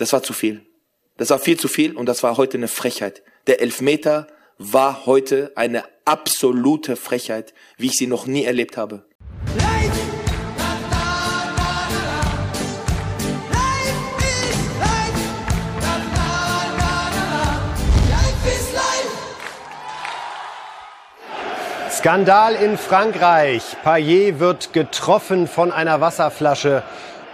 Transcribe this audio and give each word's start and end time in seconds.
das 0.00 0.14
war 0.14 0.22
zu 0.22 0.32
viel. 0.32 0.62
Das 1.18 1.28
war 1.28 1.38
viel 1.38 1.58
zu 1.58 1.68
viel 1.68 1.94
und 1.94 2.06
das 2.06 2.22
war 2.22 2.38
heute 2.38 2.56
eine 2.56 2.68
Frechheit. 2.68 3.22
Der 3.46 3.60
Elfmeter 3.60 4.28
war 4.56 5.04
heute 5.04 5.52
eine 5.56 5.84
absolute 6.06 6.96
Frechheit, 6.96 7.52
wie 7.76 7.86
ich 7.88 7.96
sie 7.98 8.06
noch 8.06 8.26
nie 8.26 8.44
erlebt 8.44 8.78
habe. 8.78 9.04
Skandal 21.90 22.54
in 22.54 22.78
Frankreich. 22.78 23.76
Payet 23.82 24.38
wird 24.38 24.72
getroffen 24.72 25.46
von 25.46 25.70
einer 25.70 26.00
Wasserflasche 26.00 26.82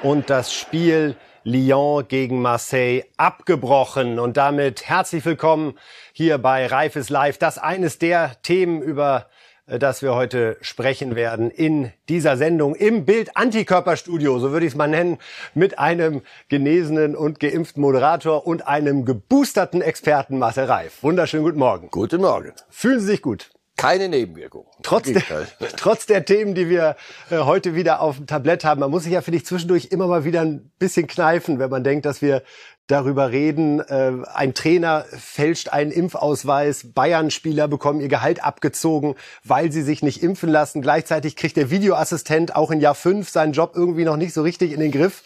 und 0.03 0.29
das 0.29 0.53
Spiel 0.53 1.17
Lyon 1.47 2.09
gegen 2.09 2.43
Marseille 2.43 3.05
abgebrochen. 3.17 4.19
Und 4.19 4.37
damit 4.37 4.89
herzlich 4.89 5.25
willkommen 5.25 5.79
hier 6.13 6.39
bei 6.39 6.67
Reifes 6.67 7.09
Live. 7.09 7.39
Das 7.39 7.57
eines 7.57 8.01
der 8.01 8.33
Themen, 8.43 8.83
über 8.83 9.27
äh, 9.67 9.79
das 9.79 10.03
wir 10.03 10.17
heute 10.17 10.57
sprechen 10.61 11.15
werden 11.15 11.53
in 11.53 11.93
dieser 12.09 12.37
Sendung 12.37 12.75
im 12.75 13.05
Bild 13.05 13.37
Antikörperstudio, 13.37 14.41
so 14.41 14.51
würde 14.51 14.67
ich 14.67 14.73
es 14.73 14.77
mal 14.77 14.89
nennen, 14.89 15.19
mit 15.55 15.79
einem 15.79 16.23
genesenen 16.49 17.15
und 17.15 17.39
geimpften 17.39 17.81
Moderator 17.81 18.45
und 18.45 18.67
einem 18.67 19.05
geboosterten 19.05 19.83
Experten 19.83 20.41
Marcel 20.41 20.65
Reif. 20.65 21.01
Wunderschönen 21.05 21.45
guten 21.45 21.61
Morgen. 21.61 21.91
Guten 21.93 22.23
Morgen. 22.23 22.55
Fühlen 22.71 22.99
Sie 22.99 23.07
sich 23.07 23.23
gut? 23.23 23.51
Keine 23.77 24.09
Nebenwirkung. 24.09 24.67
Trotz 24.83 25.13
der, 25.13 25.23
trotz 25.77 26.07
der 26.07 26.25
Themen, 26.25 26.55
die 26.55 26.71
wir 26.71 26.97
äh, 27.31 27.39
heute 27.39 27.75
wieder 27.75 28.01
auf 28.01 28.17
dem 28.17 28.27
Tablett 28.27 28.65
haben, 28.65 28.81
man 28.81 28.91
muss 28.91 29.05
sich 29.05 29.13
ja, 29.13 29.21
finde 29.21 29.39
ich, 29.39 29.47
zwischendurch 29.47 29.89
immer 29.91 30.07
mal 30.07 30.25
wieder 30.25 30.41
ein 30.41 30.71
bisschen 30.79 31.07
kneifen, 31.07 31.59
wenn 31.59 31.71
man 31.71 31.85
denkt, 31.85 32.07
dass 32.07 32.23
wir 32.23 32.43
darüber 32.87 33.33
reden, 33.33 33.81
äh, 33.81 34.13
ein 34.33 34.55
Trainer 34.55 35.05
fälscht 35.11 35.69
einen 35.69 35.91
Impfausweis, 35.91 36.93
Bayern-Spieler 36.95 37.69
bekommen 37.69 38.01
ihr 38.01 38.09
Gehalt 38.09 38.43
abgezogen, 38.43 39.17
weil 39.45 39.73
sie 39.73 39.83
sich 39.83 40.03
nicht 40.03 40.23
impfen 40.23 40.49
lassen. 40.49 40.83
Gleichzeitig 40.83 41.37
kriegt 41.37 41.57
der 41.57 41.71
Videoassistent 41.71 42.55
auch 42.55 42.71
in 42.71 42.81
Jahr 42.81 42.95
fünf 42.95 43.29
seinen 43.29 43.53
Job 43.53 43.73
irgendwie 43.75 44.05
noch 44.05 44.17
nicht 44.17 44.33
so 44.33 44.43
richtig 44.43 44.73
in 44.73 44.81
den 44.81 44.93
Griff. 44.93 45.23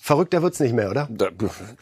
Verrückter 0.00 0.42
wird's 0.42 0.60
nicht 0.60 0.74
mehr, 0.74 0.90
oder? 0.90 1.08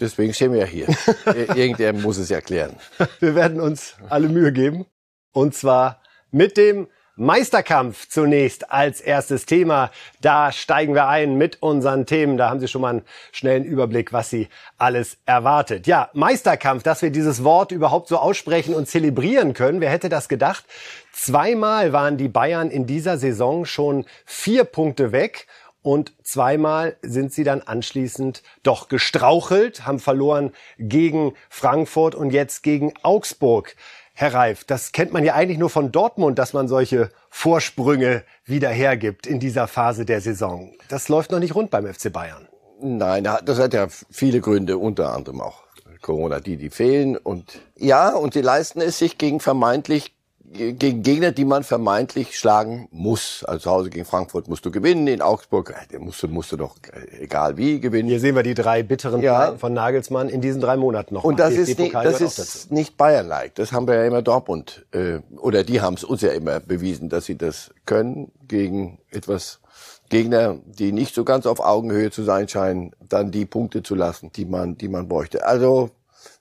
deswegen 0.01 0.33
stehen 0.33 0.53
wir 0.53 0.61
ja 0.61 0.67
hier. 0.67 0.87
Irgendwer 1.55 1.93
muss 1.93 2.17
es 2.17 2.31
erklären. 2.31 2.77
Wir 3.21 3.35
werden 3.35 3.61
uns 3.61 3.95
alle 4.09 4.29
Mühe 4.29 4.53
geben. 4.53 4.87
Und 5.33 5.55
zwar 5.55 6.01
mit 6.31 6.57
dem 6.57 6.89
Meisterkampf 7.19 8.09
zunächst 8.09 8.71
als 8.71 9.01
erstes 9.01 9.47
Thema. 9.47 9.91
Da 10.21 10.53
steigen 10.53 10.95
wir 10.95 11.09
ein 11.09 11.37
mit 11.37 11.63
unseren 11.63 12.05
Themen. 12.05 12.37
Da 12.37 12.51
haben 12.51 12.61
Sie 12.61 12.69
schon 12.69 12.83
mal 12.83 12.91
einen 12.91 13.05
schnellen 13.33 13.65
Überblick, 13.65 14.13
was 14.13 14.29
Sie 14.29 14.49
alles 14.77 15.17
erwartet. 15.25 15.87
Ja, 15.87 16.11
Meisterkampf, 16.13 16.83
dass 16.83 17.01
wir 17.01 17.09
dieses 17.11 17.43
Wort 17.43 17.73
überhaupt 17.73 18.09
so 18.09 18.19
aussprechen 18.19 18.75
und 18.75 18.87
zelebrieren 18.87 19.55
können. 19.55 19.81
Wer 19.81 19.89
hätte 19.89 20.11
das 20.11 20.29
gedacht? 20.29 20.67
Zweimal 21.11 21.95
waren 21.95 22.19
die 22.19 22.29
Bayern 22.29 22.71
in 22.71 22.87
dieser 22.87 23.17
Saison 23.17 23.65
schon 23.65 24.05
vier 24.27 24.65
Punkte 24.65 25.11
weg. 25.11 25.47
Und 25.81 26.13
zweimal 26.23 26.97
sind 27.01 27.33
sie 27.33 27.45
dann 27.45 27.63
anschließend 27.63 28.43
doch 28.63 28.89
gestrauchelt, 28.89 29.87
haben 29.87 30.01
verloren 30.01 30.53
gegen 30.79 31.33
Frankfurt 31.49 32.15
und 32.15 32.31
jetzt 32.31 32.63
gegen 32.63 32.93
Augsburg. 33.03 33.75
Herr 34.19 34.33
Reif, 34.33 34.65
das 34.65 34.93
kennt 34.93 35.13
man 35.13 35.25
ja 35.25 35.35
eigentlich 35.35 35.59
nur 35.59 35.69
von 35.69 35.93
Dortmund, 35.93 36.39
dass 36.39 36.55
man 36.55 36.69
solche 36.69 37.11
Vorsprünge 37.29 38.25
wieder 38.47 38.71
hergibt 38.71 39.27
in 39.27 39.41
dieser 39.41 39.69
Phase 39.69 40.07
der 40.07 40.23
Saison. 40.23 40.73
Das 40.89 41.11
läuft 41.11 41.33
noch 41.33 41.39
nicht 41.39 41.55
rund 41.55 41.71
beim 41.71 41.87
FC 41.87 42.11
Bayern. 42.11 42.49
Nein, 42.81 43.25
das 43.45 43.59
hat 43.59 43.75
ja 43.75 43.89
viele 44.11 44.41
Gründe, 44.41 44.79
unter 44.79 45.13
anderem 45.13 45.43
auch 45.43 45.65
Corona, 46.01 46.41
die, 46.41 46.57
die 46.57 46.71
fehlen. 46.71 47.19
Und 47.19 47.61
ja, 47.77 48.15
und 48.15 48.33
sie 48.33 48.41
leisten 48.41 48.81
es 48.81 48.99
sich 48.99 49.19
gegen 49.19 49.39
vermeintlich 49.39 50.16
gegen 50.53 51.03
Gegner, 51.03 51.33
die 51.33 51.45
man 51.45 51.65
vermeintlich 51.65 52.39
schlagen 52.39 52.89
muss. 52.91 53.45
Also 53.45 53.61
zu 53.61 53.71
Hause 53.71 53.91
gegen 53.91 54.05
Frankfurt 54.05 54.49
musst 54.49 54.65
du 54.65 54.71
gewinnen, 54.71 55.07
in 55.07 55.23
Augsburg 55.23 55.75
äh, 55.91 55.99
musst 55.99 56.23
du, 56.23 56.29
musst 56.29 56.53
du 56.53 56.57
doch 56.57 56.77
äh, 56.93 57.25
egal 57.25 57.57
wie 57.57 57.81
gewinnen. 57.81 58.09
Hier 58.09 58.21
sehen 58.21 58.35
wir 58.35 58.43
die 58.43 58.55
drei 58.55 58.83
bitteren 58.83 59.21
ja. 59.23 59.57
von 59.57 59.73
Nagelsmann 59.73 60.29
in 60.29 60.41
diesen 60.41 60.61
drei 60.61 60.77
Monaten 60.77 61.15
noch. 61.15 61.25
Und 61.25 61.39
das 61.39 61.55
ist, 61.55 61.79
nicht, 61.79 61.95
das 61.95 62.21
ist 62.21 62.71
nicht 62.71 62.97
Bayern-like. 62.97 63.55
Das 63.55 63.73
haben 63.73 63.87
wir 63.87 63.95
ja 63.95 64.05
immer 64.05 64.23
Dortmund, 64.23 64.87
äh, 64.93 65.19
oder 65.39 65.65
die 65.65 65.81
haben 65.81 65.95
es 65.95 66.05
uns 66.05 66.23
ja 66.23 66.31
immer 66.31 66.61
bewiesen, 66.61 67.09
dass 67.09 67.27
sie 67.27 67.37
das 67.37 67.73
können 67.85 68.33
gegen 68.47 68.99
etwas 69.11 69.61
Gegner, 70.09 70.59
die 70.65 70.93
nicht 70.93 71.15
so 71.15 71.25
ganz 71.25 71.47
auf 71.47 71.61
Augenhöhe 71.61 72.11
zu 72.11 72.23
sein 72.23 72.49
scheinen, 72.49 72.93
dann 73.01 73.33
die 73.33 73.45
Punkte 73.45 73.83
zu 73.83 73.95
lassen, 73.95 74.31
die 74.33 74.45
man, 74.45 74.79
die 74.79 74.89
man 74.89 75.09
bräuchte. 75.09 75.45
Also 75.45 75.91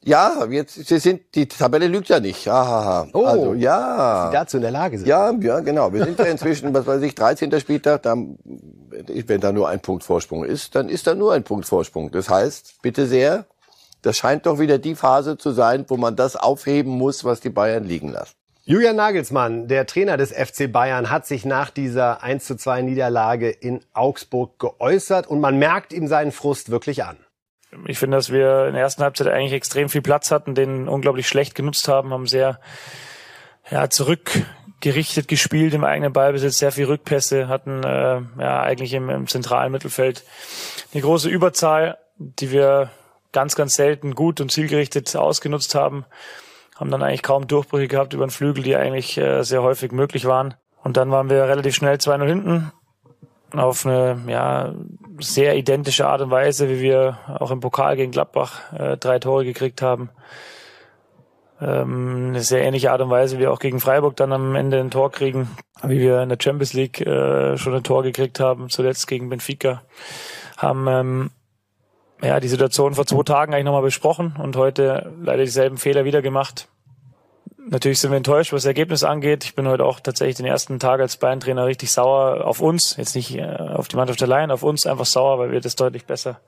ja, 0.06 0.46
jetzt 0.50 0.86
sie 0.86 1.00
sind 1.00 1.22
die 1.34 1.48
Tabelle 1.48 1.88
lügt 1.88 2.10
ja 2.10 2.20
nicht. 2.20 2.48
Ahaha. 2.48 3.08
Oh, 3.14 3.26
also 3.26 3.54
ja. 3.54 3.98
Dass 3.98 4.32
sie 4.32 4.38
dazu 4.38 4.58
in 4.58 4.62
der 4.62 4.72
Lage 4.72 4.98
sind. 5.00 5.08
Ja, 5.08 5.32
ja, 5.32 5.60
genau. 5.62 5.92
Wir 5.92 6.06
sind 6.06 6.20
ja 6.20 6.26
inzwischen, 6.26 6.74
was 6.74 6.86
weiß 6.86 7.02
ich, 7.02 7.16
13. 7.16 7.60
Spieltag. 7.60 8.04
Dann, 8.04 8.38
wenn 8.90 9.42
da 9.42 9.52
nur 9.52 9.68
ein 9.68 9.80
Punkt 9.80 10.04
Vorsprung 10.04 10.46
ist, 10.46 10.76
dann 10.76 10.90
ist 10.90 11.08
da 11.08 11.16
nur 11.16 11.34
ein 11.34 11.44
Punkt 11.44 11.66
Vorsprung. 11.66 12.12
Das 12.12 12.30
heißt, 12.30 12.82
bitte 12.84 13.08
sehr, 13.08 13.46
das 14.04 14.18
scheint 14.18 14.46
doch 14.46 14.60
wieder 14.60 14.78
die 14.78 14.96
Phase 14.96 15.38
zu 15.38 15.52
sein, 15.52 15.86
wo 15.88 15.98
man 15.98 16.16
das 16.16 16.36
aufheben 16.36 16.92
muss, 16.92 17.26
was 17.26 17.40
die 17.40 17.50
Bayern 17.50 17.84
liegen 17.84 18.10
lassen. 18.10 18.36
Julian 18.68 18.96
Nagelsmann, 18.96 19.68
der 19.68 19.86
Trainer 19.86 20.18
des 20.18 20.32
FC 20.32 20.72
Bayern, 20.72 21.12
hat 21.12 21.28
sich 21.28 21.46
nach 21.46 21.70
dieser 21.70 22.24
1 22.24 22.46
zu 22.46 22.56
2 22.56 22.82
Niederlage 22.82 23.50
in 23.50 23.82
Augsburg 23.94 24.58
geäußert 24.60 25.28
und 25.28 25.40
man 25.40 25.60
merkt 25.60 25.94
ihm 25.94 26.08
seinen 26.08 26.32
Frust 26.32 26.72
wirklich 26.72 27.04
an. 27.04 27.18
Ich 27.86 28.00
finde, 28.00 28.18
dass 28.18 28.32
wir 28.32 28.68
in 28.68 28.74
der 28.74 28.82
ersten 28.82 29.04
Halbzeit 29.04 29.28
eigentlich 29.28 29.54
extrem 29.54 29.90
viel 29.90 30.02
Platz 30.02 30.32
hatten, 30.32 30.56
den 30.56 30.88
unglaublich 30.88 31.28
schlecht 31.28 31.56
genutzt 31.56 31.88
haben, 31.88 32.12
haben 32.12 32.28
sehr 32.28 32.60
ja, 33.70 33.90
zurückgerichtet 33.90 35.28
gespielt 35.28 35.74
im 35.74 35.84
eigenen 35.84 36.14
Ballbesitz, 36.14 36.60
sehr 36.60 36.72
viel 36.72 36.86
Rückpässe, 36.86 37.48
hatten 37.48 37.84
äh, 37.84 38.22
ja 38.40 38.62
eigentlich 38.62 38.94
im, 38.94 39.10
im 39.10 39.28
zentralen 39.28 39.72
Mittelfeld 39.72 40.24
eine 40.94 41.02
große 41.02 41.30
Überzahl, 41.30 41.98
die 42.18 42.52
wir 42.52 42.92
ganz, 43.32 43.56
ganz 43.56 43.74
selten 43.74 44.16
gut 44.16 44.40
und 44.40 44.52
zielgerichtet 44.52 45.16
ausgenutzt 45.16 45.76
haben, 45.76 46.06
haben 46.76 46.92
dann 46.92 47.04
eigentlich 47.04 47.24
kaum 47.24 47.48
Durchbrüche 47.48 47.88
gehabt 47.88 48.14
über 48.14 48.26
den 48.26 48.32
Flügel, 48.32 48.64
die 48.64 48.76
eigentlich 48.76 49.18
äh, 49.18 49.44
sehr 49.44 49.62
häufig 49.62 49.92
möglich 49.92 50.26
waren. 50.26 50.54
Und 50.84 50.98
dann 50.98 51.12
waren 51.12 51.30
wir 51.30 51.44
relativ 51.46 51.76
schnell 51.76 51.96
2-0 51.96 52.26
hinten 52.26 52.72
auf 53.52 53.86
eine 53.86 54.22
ja, 54.28 54.74
sehr 55.20 55.56
identische 55.56 56.08
Art 56.08 56.22
und 56.22 56.32
Weise, 56.32 56.70
wie 56.70 56.80
wir 56.80 57.18
auch 57.40 57.52
im 57.52 57.60
Pokal 57.60 57.96
gegen 57.96 58.12
Gladbach 58.12 58.74
äh, 58.74 58.98
drei 58.98 59.20
Tore 59.20 59.46
gekriegt 59.46 59.82
haben. 59.82 60.10
Ähm, 61.62 62.28
eine 62.30 62.42
sehr 62.42 62.64
ähnliche 62.64 62.92
Art 62.92 63.02
und 63.02 63.10
Weise, 63.10 63.38
wie 63.38 63.42
wir 63.42 63.52
auch 63.52 63.60
gegen 63.60 63.80
Freiburg 63.80 64.16
dann 64.18 64.34
am 64.34 64.56
Ende 64.56 64.80
ein 64.80 64.92
Tor 64.92 65.12
kriegen, 65.12 65.50
wie 65.84 66.00
wir 66.00 66.22
in 66.22 66.30
der 66.30 66.38
Champions 66.42 66.74
League 66.74 67.02
äh, 67.02 67.58
schon 67.58 67.74
ein 67.74 67.84
Tor 67.84 68.04
gekriegt 68.04 68.40
haben, 68.40 68.70
zuletzt 68.70 69.08
gegen 69.08 69.30
Benfica. 69.30 69.82
Haben 70.58 70.88
ähm, 70.88 71.32
ja 72.22 72.40
die 72.40 72.48
Situation 72.48 72.96
vor 72.96 73.06
zwei 73.06 73.24
Tagen 73.24 73.54
eigentlich 73.54 73.66
nochmal 73.66 73.82
besprochen 73.82 74.36
und 74.38 74.58
heute 74.58 75.14
leider 75.22 75.44
dieselben 75.44 75.78
Fehler 75.78 76.04
wieder 76.04 76.22
gemacht. 76.22 76.68
Natürlich 77.68 78.00
sind 78.00 78.12
wir 78.12 78.18
enttäuscht, 78.18 78.54
was 78.54 78.62
das 78.62 78.68
Ergebnis 78.68 79.04
angeht. 79.04 79.44
Ich 79.44 79.56
bin 79.56 79.68
heute 79.68 79.86
auch 79.86 80.00
tatsächlich 80.00 80.38
den 80.38 80.46
ersten 80.46 80.78
Tag 80.78 81.00
als 81.00 81.18
Bayern-Trainer 81.18 81.66
richtig 81.66 81.92
sauer 81.92 82.46
auf 82.46 82.62
uns. 82.62 82.96
Jetzt 82.96 83.16
nicht 83.16 83.36
äh, 83.36 83.44
auf 83.44 83.88
die 83.88 83.96
Mannschaft 83.96 84.22
allein, 84.22 84.52
auf 84.52 84.62
uns 84.62 84.86
einfach 84.86 85.08
sauer, 85.08 85.40
weil 85.40 85.52
wir 85.52 85.62
das 85.62 85.76
deutlich 85.76 86.06
besser 86.06 86.40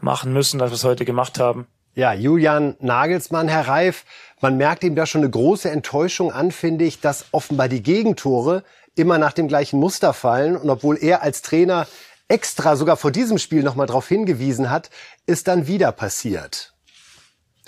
machen 0.00 0.34
müssen, 0.34 0.60
als 0.60 0.70
wir 0.70 0.74
es 0.74 0.84
heute 0.84 1.06
gemacht 1.06 1.40
haben. 1.40 1.66
Ja, 1.94 2.12
Julian 2.12 2.76
Nagelsmann, 2.80 3.48
Herr 3.48 3.66
Reif, 3.66 4.04
man 4.42 4.58
merkt 4.58 4.84
ihm 4.84 4.94
da 4.94 5.06
schon 5.06 5.22
eine 5.22 5.30
große 5.30 5.70
Enttäuschung 5.70 6.32
an, 6.32 6.50
finde 6.50 6.84
ich, 6.84 7.00
dass 7.00 7.26
offenbar 7.32 7.68
die 7.68 7.82
Gegentore 7.82 8.62
immer 8.94 9.16
nach 9.16 9.32
dem 9.32 9.48
gleichen 9.48 9.80
Muster 9.80 10.12
fallen. 10.12 10.56
Und 10.56 10.68
obwohl 10.68 10.98
er 11.00 11.22
als 11.22 11.40
Trainer 11.40 11.86
extra 12.28 12.76
sogar 12.76 12.98
vor 12.98 13.10
diesem 13.10 13.38
Spiel 13.38 13.62
nochmal 13.62 13.86
darauf 13.86 14.06
hingewiesen 14.06 14.68
hat, 14.68 14.90
ist 15.24 15.48
dann 15.48 15.66
wieder 15.66 15.92
passiert. 15.92 16.71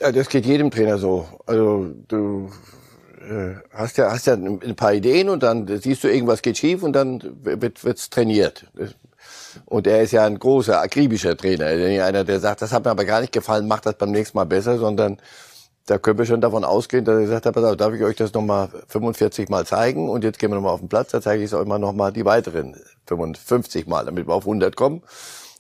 Ja, 0.01 0.11
das 0.11 0.29
geht 0.29 0.45
jedem 0.47 0.71
Trainer 0.71 0.99
so. 0.99 1.27
Also 1.47 1.91
du 2.09 2.51
äh, 3.21 3.55
hast 3.73 3.97
ja 3.97 4.11
hast 4.11 4.27
ja 4.27 4.35
ein 4.35 4.75
paar 4.77 4.93
Ideen 4.93 5.29
und 5.29 5.43
dann 5.43 5.67
siehst 5.81 6.03
du 6.05 6.09
irgendwas 6.09 6.43
geht 6.43 6.59
schief 6.59 6.83
und 6.83 6.93
dann 6.95 7.23
wird 7.43 7.85
wird's 7.85 8.11
trainiert. 8.11 8.67
Und 9.67 9.87
er 9.87 10.03
ist 10.03 10.13
ja 10.13 10.27
ein 10.27 10.39
großer 10.39 10.81
akribischer 10.81 11.37
Trainer, 11.37 11.67
einer 11.67 12.25
der 12.25 12.41
sagt, 12.41 12.63
das 12.63 12.73
hat 12.73 12.85
mir 12.85 12.91
aber 12.91 13.05
gar 13.05 13.21
nicht 13.21 13.33
gefallen, 13.33 13.69
macht 13.69 13.87
das 13.87 13.95
beim 13.97 14.11
nächsten 14.11 14.37
Mal 14.37 14.45
besser, 14.45 14.79
sondern 14.79 15.19
da 15.87 15.99
können 15.99 16.19
wir 16.19 16.27
schon 16.27 16.41
davon 16.41 16.65
ausgehen, 16.65 17.05
dass 17.05 17.21
er 17.21 17.27
sagt, 17.29 17.53
pass 17.53 17.65
auf, 17.65 17.77
darf 17.77 17.95
ich 17.95 18.03
euch 18.03 18.17
das 18.17 18.33
nochmal 18.33 18.69
45 18.89 19.49
Mal 19.49 19.67
zeigen 19.67 20.09
und 20.09 20.25
jetzt 20.25 20.39
gehen 20.39 20.51
wir 20.51 20.57
nochmal 20.57 20.73
auf 20.73 20.81
den 20.81 20.89
Platz, 20.89 21.11
da 21.13 21.21
zeige 21.21 21.43
ich 21.43 21.51
es 21.51 21.55
euch 21.55 21.67
mal 21.67 21.79
nochmal 21.79 22.13
die 22.13 22.25
weiteren 22.25 22.77
55 23.07 23.87
Mal, 23.87 24.07
damit 24.07 24.27
wir 24.27 24.35
auf 24.35 24.45
100 24.45 24.75
kommen. 24.77 25.03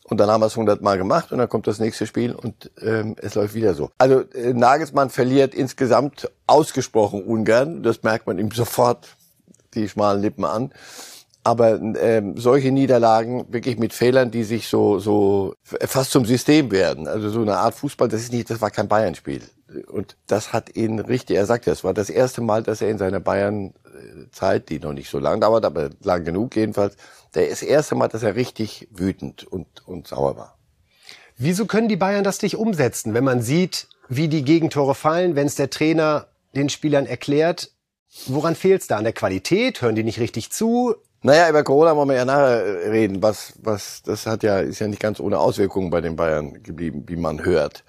Und 0.06 0.18
dann 0.18 0.30
haben 0.30 0.42
wir 0.42 0.46
es 0.46 0.52
100 0.52 0.82
Mal 0.82 0.98
gemacht 0.98 1.32
und 1.32 1.38
dann 1.38 1.48
kommt 1.48 1.66
das 1.66 1.78
nächste 1.78 2.06
Spiel 2.06 2.34
und 2.34 2.70
ähm, 2.80 3.16
es 3.20 3.34
läuft 3.34 3.54
wieder 3.54 3.74
so. 3.74 3.90
Also 3.96 4.20
äh, 4.20 4.52
Nagelsmann 4.52 5.08
verliert 5.08 5.54
insgesamt 5.54 6.30
ausgesprochen 6.46 7.22
ungern. 7.24 7.82
Das 7.82 8.02
merkt 8.02 8.26
man 8.26 8.38
ihm 8.38 8.50
sofort 8.50 9.16
die 9.72 9.88
schmalen 9.88 10.20
Lippen 10.20 10.44
an. 10.44 10.72
Aber 11.46 11.78
ähm, 12.00 12.38
solche 12.38 12.72
Niederlagen 12.72 13.52
wirklich 13.52 13.78
mit 13.78 13.92
Fehlern, 13.92 14.30
die 14.30 14.44
sich 14.44 14.66
so 14.66 14.98
so 14.98 15.54
fast 15.62 16.10
zum 16.10 16.24
System 16.24 16.70
werden, 16.70 17.06
also 17.06 17.28
so 17.28 17.42
eine 17.42 17.58
Art 17.58 17.74
Fußball, 17.74 18.08
das 18.08 18.22
ist 18.22 18.32
nicht, 18.32 18.48
das 18.48 18.62
war 18.62 18.70
kein 18.70 18.88
Bayern-Spiel. 18.88 19.42
Und 19.88 20.16
das 20.26 20.54
hat 20.54 20.74
ihn 20.74 21.00
richtig, 21.00 21.36
er 21.36 21.44
sagt, 21.44 21.66
das 21.66 21.84
war 21.84 21.92
das 21.92 22.08
erste 22.08 22.40
Mal, 22.40 22.62
dass 22.62 22.80
er 22.80 22.88
in 22.88 22.96
seiner 22.96 23.20
Bayern-Zeit, 23.20 24.70
die 24.70 24.78
noch 24.78 24.94
nicht 24.94 25.10
so 25.10 25.18
lang 25.18 25.40
dauert, 25.40 25.66
aber 25.66 25.90
lang 26.02 26.24
genug 26.24 26.56
jedenfalls, 26.56 26.96
der 27.34 27.48
ist 27.48 27.60
das 27.60 27.68
erste 27.68 27.94
Mal, 27.94 28.08
dass 28.08 28.22
er 28.22 28.36
richtig 28.36 28.88
wütend 28.90 29.44
und, 29.44 29.86
und 29.86 30.06
sauer 30.06 30.36
war. 30.36 30.58
Wieso 31.36 31.66
können 31.66 31.88
die 31.88 31.96
Bayern 31.96 32.24
das 32.24 32.40
nicht 32.40 32.56
umsetzen, 32.56 33.12
wenn 33.12 33.24
man 33.24 33.42
sieht, 33.42 33.88
wie 34.08 34.28
die 34.28 34.44
Gegentore 34.44 34.94
fallen, 34.94 35.36
wenn 35.36 35.46
es 35.46 35.56
der 35.56 35.68
Trainer 35.68 36.28
den 36.54 36.70
Spielern 36.70 37.06
erklärt? 37.06 37.72
Woran 38.26 38.54
fehlt 38.54 38.82
es 38.82 38.86
da? 38.86 38.96
An 38.96 39.04
der 39.04 39.12
Qualität? 39.12 39.82
Hören 39.82 39.96
die 39.96 40.04
nicht 40.04 40.20
richtig 40.20 40.52
zu? 40.52 40.94
Naja, 41.24 41.48
über 41.48 41.64
Corona 41.64 41.96
wollen 41.96 42.10
wir 42.10 42.16
ja 42.16 42.24
nachher 42.24 42.92
reden. 42.92 43.22
Was, 43.22 43.54
was, 43.62 44.02
das 44.02 44.26
hat 44.26 44.42
ja, 44.42 44.60
ist 44.60 44.78
ja 44.78 44.88
nicht 44.88 45.00
ganz 45.00 45.20
ohne 45.20 45.38
Auswirkungen 45.38 45.90
bei 45.90 46.00
den 46.00 46.16
Bayern 46.16 46.62
geblieben, 46.62 47.04
wie 47.06 47.16
man 47.16 47.44
hört 47.44 47.82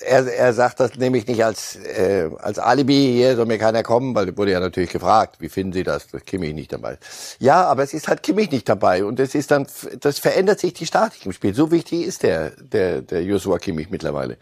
er, 0.00 0.26
er 0.26 0.52
sagt 0.52 0.80
das 0.80 0.96
nämlich 0.96 1.26
nicht 1.26 1.44
als, 1.44 1.76
äh, 1.76 2.28
als 2.38 2.58
Alibi, 2.58 3.12
hier 3.14 3.36
soll 3.36 3.46
mir 3.46 3.58
keiner 3.58 3.82
kommen, 3.82 4.14
weil 4.14 4.36
wurde 4.36 4.52
ja 4.52 4.60
natürlich 4.60 4.90
gefragt, 4.90 5.36
wie 5.40 5.48
finden 5.48 5.72
Sie 5.72 5.82
das, 5.82 6.08
dass 6.08 6.24
Kimmich 6.24 6.54
nicht 6.54 6.72
dabei. 6.72 6.98
Ja, 7.38 7.64
aber 7.66 7.82
es 7.82 7.94
ist 7.94 8.08
halt 8.08 8.22
Kimmich 8.22 8.50
nicht 8.50 8.68
dabei 8.68 9.04
und 9.04 9.20
es 9.20 9.34
ist 9.34 9.50
dann, 9.50 9.66
das 10.00 10.18
verändert 10.18 10.60
sich 10.60 10.74
die 10.74 10.86
Statik 10.86 11.24
im 11.26 11.32
Spiel. 11.32 11.54
So 11.54 11.70
wichtig 11.70 12.06
ist 12.06 12.22
der, 12.22 12.50
der, 12.50 13.02
der 13.02 13.22
Joshua 13.22 13.58
Kimmich 13.58 13.90
mittlerweile. 13.90 14.36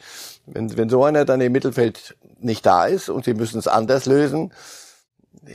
Wenn, 0.46 0.76
wenn 0.76 0.88
so 0.88 1.04
einer 1.04 1.24
dann 1.24 1.40
im 1.40 1.52
Mittelfeld 1.52 2.16
nicht 2.40 2.66
da 2.66 2.86
ist 2.86 3.08
und 3.08 3.24
sie 3.24 3.34
müssen 3.34 3.58
es 3.58 3.68
anders 3.68 4.06
lösen, 4.06 4.52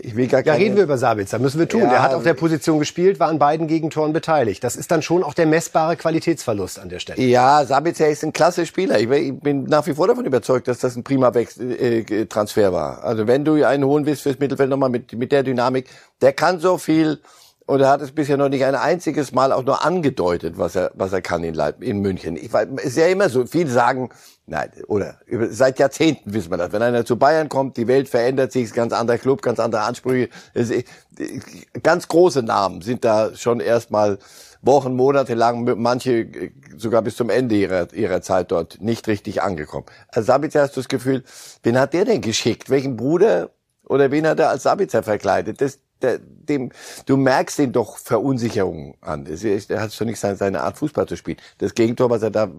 ich 0.02 0.16
will 0.16 0.28
gar 0.28 0.44
keine... 0.44 0.58
Ja, 0.58 0.64
reden 0.64 0.76
wir 0.76 0.84
über 0.84 0.98
Sabitzer, 0.98 1.40
müssen 1.40 1.60
wir 1.60 1.70
tun. 1.70 1.82
Ja, 1.82 1.94
er 1.94 2.02
hat 2.02 2.14
auf 2.14 2.24
der 2.24 2.34
Position 2.34 2.80
gespielt, 2.80 3.20
war 3.20 3.30
an 3.30 3.40
beiden 3.40 3.68
Gegentoren 3.68 4.12
beteiligt. 4.12 4.64
Das 4.64 4.76
ist 4.76 4.92
dann 4.92 5.02
schon 5.02 5.24
auch 5.24 5.34
der 5.34 5.46
messbare 5.46 5.96
Qualitätsverlust 5.96 6.80
an 6.80 6.90
der 6.90 7.00
Stelle. 7.00 7.22
Ja, 7.22 7.64
Sabitzer 7.66 8.08
ist 8.10 8.24
ein 8.24 8.34
klasse 8.34 8.66
Spieler. 8.66 9.00
Ich 9.00 9.08
bin 9.40 9.64
nach 9.64 9.88
wie 9.88 9.94
vor 9.94 10.08
davon 10.08 10.26
überzeugt, 10.26 10.68
dass 10.68 10.80
das 10.80 10.96
ein 10.96 11.04
prima 11.04 11.32
äh, 11.32 12.26
Transfer 12.26 12.74
war. 12.74 13.04
Also 13.04 13.28
wenn 13.28 13.46
du 13.46 13.64
einen 13.66 13.86
holen 13.86 14.06
willst 14.06 14.24
fürs 14.24 14.40
Mittelfeld 14.40 14.70
nochmal 14.70 14.90
mit, 14.90 15.14
mit 15.14 15.32
der 15.32 15.44
Dynamik, 15.44 15.88
der 16.22 16.34
kann 16.34 16.60
so 16.60 16.78
viel 16.78 17.20
und 17.68 17.81
er 17.81 17.90
hat 17.90 18.02
es 18.02 18.14
bisher 18.14 18.38
noch 18.38 18.48
nicht 18.48 18.64
ein 18.64 18.75
einziges 18.75 19.34
Mal 19.34 19.52
auch 19.52 19.64
nur 19.64 19.84
angedeutet, 19.84 20.58
was 20.58 20.78
er, 20.78 20.92
was 20.96 21.12
er 21.12 21.22
kann 21.22 21.44
in, 21.44 21.54
Leip 21.54 21.84
in 21.84 22.00
München. 22.00 22.38
Ich 22.38 22.52
weiß, 22.52 22.69
ist 22.81 22.96
ja 22.96 23.08
immer 23.08 23.28
so. 23.28 23.46
Viele 23.46 23.69
sagen, 23.69 24.10
nein, 24.46 24.72
oder 24.88 25.19
über, 25.25 25.50
seit 25.52 25.78
Jahrzehnten 25.78 26.34
wissen 26.34 26.50
wir 26.50 26.56
das. 26.56 26.72
Wenn 26.72 26.81
einer 26.81 27.04
zu 27.04 27.18
Bayern 27.18 27.50
kommt, 27.50 27.75
die 27.75 27.88
Welt 27.88 28.08
verändert 28.08 28.54
sich, 28.54 28.64
ist 28.64 28.74
ganz 28.74 28.94
anderer 28.94 29.18
Club, 29.18 29.42
ganz 29.42 29.60
andere 29.60 29.81
Ansprüche. 29.81 30.30
Es, 30.54 30.72
ganz 31.84 32.08
große 32.08 32.42
Namen 32.42 32.81
sind 32.81 33.04
da 33.04 33.36
schon 33.36 33.60
erstmal 33.60 34.18
Wochen, 34.62 34.96
Monate 34.96 35.34
lang, 35.34 35.69
manche 35.78 36.30
sogar 36.78 37.02
bis 37.02 37.18
zum 37.18 37.30
Ende 37.30 37.56
ihrer, 37.56 37.94
ihrer 37.94 38.22
Zeit 38.22 38.52
dort 38.52 38.81
nicht 38.81 39.10
richtig 39.10 39.42
angekommen. 39.42 39.88
Als 40.08 40.28
Sabitzer 40.28 40.62
hast 40.62 40.78
du 40.78 40.80
das 40.80 40.88
Gefühl, 40.88 41.25
wen 41.64 41.78
hat 41.78 41.94
der 41.94 42.06
denn 42.06 42.22
geschickt? 42.22 42.69
Welchen 42.69 42.96
Bruder 42.96 43.50
oder 43.84 44.10
wen 44.10 44.25
hat 44.25 44.40
er 44.40 44.52
als 44.52 44.64
Sabitzer 44.64 45.04
verkleidet? 45.04 45.60
Das, 45.60 45.80
der, 46.02 46.20
dem, 46.20 46.72
du 47.06 47.18
merkst 47.18 47.60
ihn 47.60 47.72
doch 47.72 47.98
Verunsicherung 47.98 48.96
an. 49.02 49.26
Er 49.26 49.82
hat 49.82 49.94
schon 49.94 50.08
nicht 50.08 50.20
seine, 50.20 50.36
seine 50.36 50.62
Art 50.62 50.78
Fußball 50.78 51.08
zu 51.08 51.18
spielen. 51.18 51.38
Das 51.58 51.74
Gegentor, 51.74 52.10
was 52.10 52.22
er 52.22 52.32
da, 52.32 52.50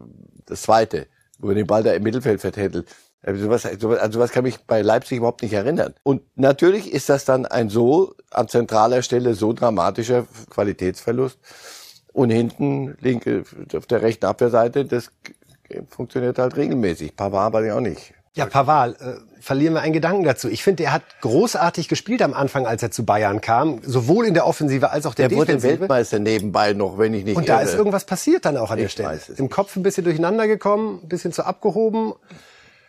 das 0.47 0.63
zweite, 0.63 1.07
wo 1.39 1.49
er 1.51 1.55
den 1.55 1.67
Ball 1.67 1.83
da 1.83 1.93
im 1.93 2.03
Mittelfeld 2.03 2.41
vertändelt. 2.41 2.89
Also 3.23 3.45
sowas, 3.45 3.67
also 3.67 3.97
sowas 4.11 4.31
kann 4.31 4.45
mich 4.45 4.59
bei 4.67 4.81
Leipzig 4.83 5.19
überhaupt 5.19 5.43
nicht 5.43 5.53
erinnern. 5.53 5.95
Und 6.05 6.23
natürlich 6.37 6.93
ist 6.93 7.09
das 7.09 7.25
dann 7.25 7.47
ein 7.47 7.69
so 7.69 8.15
an 8.31 8.49
zentraler 8.49 9.03
Stelle 9.03 9.35
so 9.35 9.53
dramatischer 9.53 10.27
Qualitätsverlust. 10.51 11.39
Und 12.13 12.31
hinten 12.31 12.97
linke 13.01 13.45
auf 13.77 13.87
der 13.87 14.03
rechten 14.03 14.27
Abwehrseite, 14.27 14.85
das 14.85 15.11
funktioniert 15.89 16.39
halt 16.39 16.57
regelmäßig. 16.57 17.15
Pavard 17.15 17.53
war 17.53 17.65
ja 17.65 17.77
auch 17.77 17.81
nicht. 17.81 18.15
Ja, 18.35 18.47
Paval, 18.47 18.95
äh, 19.01 19.28
verlieren 19.41 19.75
wir 19.75 19.81
einen 19.81 19.93
Gedanken 19.93 20.25
dazu. 20.25 20.49
Ich 20.49 20.63
finde, 20.63 20.85
er 20.85 20.93
hat 20.93 21.03
großartig 21.21 21.89
gespielt 21.89 22.23
am 22.23 22.35
Anfang, 22.35 22.67
als 22.67 22.83
er 22.83 22.91
zu 22.91 23.05
Bayern 23.05 23.41
kam, 23.41 23.81
sowohl 23.83 24.27
in 24.27 24.35
der 24.35 24.47
Offensive 24.47 24.91
als 24.91 25.07
auch 25.07 25.15
der, 25.15 25.29
der 25.29 25.39
Defensive. 25.39 25.61
Der 25.61 25.71
wurde 25.71 25.81
Weltmeister 25.81 26.19
nebenbei 26.19 26.73
noch, 26.73 26.99
wenn 26.99 27.15
ich 27.15 27.25
nicht 27.25 27.37
Und 27.37 27.49
da 27.49 27.61
irre. 27.61 27.69
ist 27.71 27.75
irgendwas 27.75 28.05
passiert 28.05 28.45
dann 28.45 28.57
auch 28.57 28.71
an 28.71 28.79
ich 28.79 28.85
der 28.85 28.89
Stelle. 28.89 29.21
Im 29.37 29.49
Kopf 29.51 29.77
ein 29.77 29.83
bisschen 29.83 30.05
durcheinander 30.05 30.47
gekommen, 30.47 31.01
ein 31.03 31.09
bisschen 31.09 31.33
zu 31.33 31.45
abgehoben. 31.45 32.15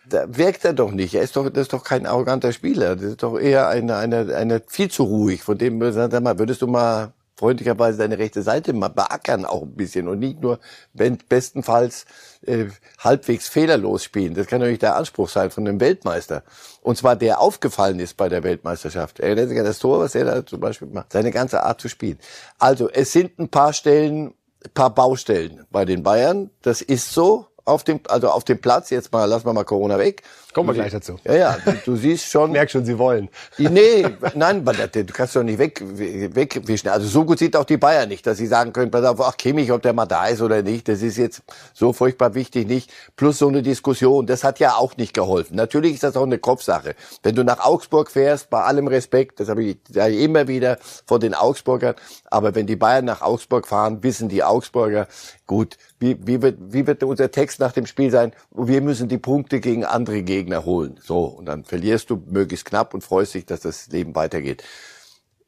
Da 0.07 0.25
wirkt 0.27 0.65
er 0.65 0.73
doch 0.73 0.91
nicht. 0.91 1.13
Er 1.13 1.21
ist 1.21 1.35
doch, 1.35 1.49
das 1.49 1.63
ist 1.63 1.73
doch 1.73 1.83
kein 1.83 2.05
arroganter 2.05 2.51
Spieler. 2.51 2.95
Das 2.95 3.05
ist 3.05 3.23
doch 3.23 3.39
eher 3.39 3.67
eine, 3.67 3.95
eine, 3.97 4.35
eine 4.35 4.61
viel 4.65 4.89
zu 4.89 5.03
ruhig. 5.03 5.43
Von 5.43 5.57
dem, 5.57 5.79
sag 5.91 6.11
mal, 6.21 6.39
würdest 6.39 6.61
du 6.61 6.67
mal 6.67 7.13
freundlicherweise 7.39 7.99
deine 7.99 8.17
rechte 8.19 8.41
Seite 8.41 8.73
mal 8.73 8.89
beackern 8.89 9.45
auch 9.45 9.61
ein 9.61 9.73
bisschen 9.73 10.09
und 10.09 10.19
nicht 10.19 10.41
nur, 10.41 10.59
wenn 10.93 11.17
bestenfalls 11.29 12.05
äh, 12.45 12.65
halbwegs 12.99 13.49
fehlerlos 13.49 14.03
spielen. 14.03 14.33
Das 14.33 14.47
kann 14.47 14.59
natürlich 14.59 14.79
der 14.79 14.95
Anspruch 14.95 15.29
sein 15.29 15.51
von 15.51 15.67
einem 15.67 15.79
Weltmeister. 15.79 16.43
Und 16.81 16.97
zwar 16.97 17.15
der 17.15 17.39
aufgefallen 17.39 17.99
ist 17.99 18.17
bei 18.17 18.29
der 18.29 18.43
Weltmeisterschaft. 18.43 19.19
Erinnert 19.19 19.49
sich 19.49 19.59
an 19.59 19.65
das 19.65 19.79
Tor, 19.79 19.99
was 19.99 20.15
er 20.15 20.25
da 20.25 20.45
zum 20.45 20.59
Beispiel 20.59 20.87
macht. 20.87 21.11
Seine 21.11 21.31
ganze 21.31 21.63
Art 21.63 21.81
zu 21.81 21.89
spielen. 21.89 22.17
Also 22.57 22.89
es 22.89 23.11
sind 23.11 23.39
ein 23.39 23.49
paar 23.49 23.73
Stellen, 23.73 24.33
ein 24.63 24.71
paar 24.73 24.93
Baustellen 24.93 25.65
bei 25.71 25.85
den 25.85 26.03
Bayern. 26.03 26.49
Das 26.61 26.81
ist 26.81 27.11
so 27.11 27.47
auf 27.69 27.83
dem, 27.83 27.99
also 28.07 28.29
auf 28.29 28.43
dem 28.43 28.59
Platz, 28.59 28.89
jetzt 28.89 29.11
mal, 29.11 29.25
lassen 29.25 29.45
wir 29.45 29.53
mal 29.53 29.63
Corona 29.63 29.97
weg. 29.97 30.23
Kommen 30.53 30.69
wir 30.69 30.73
gleich 30.73 30.91
dazu. 30.91 31.17
Ja, 31.25 31.35
ja, 31.35 31.57
du, 31.63 31.73
du 31.85 31.95
siehst 31.95 32.25
schon. 32.25 32.49
Ich 32.49 32.53
merk 32.53 32.71
schon, 32.71 32.83
Sie 32.83 32.97
wollen. 32.97 33.29
Nee, 33.59 34.03
nein, 34.33 34.65
du 34.65 35.05
kannst 35.05 35.35
doch 35.35 35.43
nicht 35.43 35.59
weg, 35.59 35.83
wegwischen. 35.83 36.89
Also 36.89 37.07
so 37.07 37.23
gut 37.23 37.37
sieht 37.37 37.55
auch 37.55 37.65
die 37.65 37.77
Bayern 37.77 38.09
nicht, 38.09 38.25
dass 38.25 38.39
sie 38.39 38.47
sagen 38.47 38.73
können, 38.73 38.89
pass 38.89 39.05
auf, 39.05 39.21
ach, 39.21 39.37
Kimmich, 39.37 39.71
ob 39.71 39.83
der 39.83 39.93
mal 39.93 40.07
da 40.07 40.25
ist 40.25 40.41
oder 40.41 40.63
nicht, 40.63 40.87
das 40.87 41.03
ist 41.03 41.17
jetzt 41.17 41.43
so 41.73 41.93
furchtbar 41.93 42.33
wichtig 42.33 42.67
nicht. 42.67 42.91
Plus 43.15 43.37
so 43.37 43.47
eine 43.47 43.61
Diskussion, 43.61 44.25
das 44.25 44.43
hat 44.43 44.59
ja 44.59 44.73
auch 44.73 44.97
nicht 44.97 45.13
geholfen. 45.13 45.55
Natürlich 45.55 45.93
ist 45.93 46.03
das 46.03 46.17
auch 46.17 46.23
eine 46.23 46.39
Kopfsache. 46.39 46.95
Wenn 47.21 47.35
du 47.35 47.43
nach 47.43 47.63
Augsburg 47.63 48.09
fährst, 48.09 48.49
bei 48.49 48.63
allem 48.63 48.87
Respekt, 48.87 49.39
das 49.39 49.49
habe 49.49 49.63
ich 49.63 49.77
ja 49.89 50.07
immer 50.07 50.47
wieder 50.47 50.79
von 51.05 51.21
den 51.21 51.35
Augsburgern, 51.35 51.93
aber 52.25 52.55
wenn 52.55 52.65
die 52.65 52.75
Bayern 52.75 53.05
nach 53.05 53.21
Augsburg 53.21 53.67
fahren, 53.67 54.01
wissen 54.01 54.29
die 54.29 54.43
Augsburger, 54.43 55.07
gut, 55.45 55.77
wie, 55.99 56.17
wie, 56.25 56.41
wird, 56.41 56.57
wie 56.59 56.87
wird 56.87 57.03
unser 57.03 57.29
Text 57.29 57.59
nach 57.59 57.73
dem 57.73 57.85
Spiel 57.85 58.09
sein? 58.09 58.31
Wir 58.51 58.81
müssen 58.81 59.09
die 59.09 59.17
Punkte 59.17 59.59
gegen 59.59 59.83
andere 59.83 60.23
Gegner 60.23 60.65
holen. 60.65 60.99
So, 61.01 61.25
und 61.25 61.45
dann 61.45 61.65
verlierst 61.65 62.09
du 62.09 62.23
möglichst 62.27 62.65
knapp 62.65 62.93
und 62.93 63.03
freust 63.03 63.33
dich, 63.33 63.45
dass 63.45 63.61
das 63.61 63.87
Leben 63.87 64.15
weitergeht. 64.15 64.63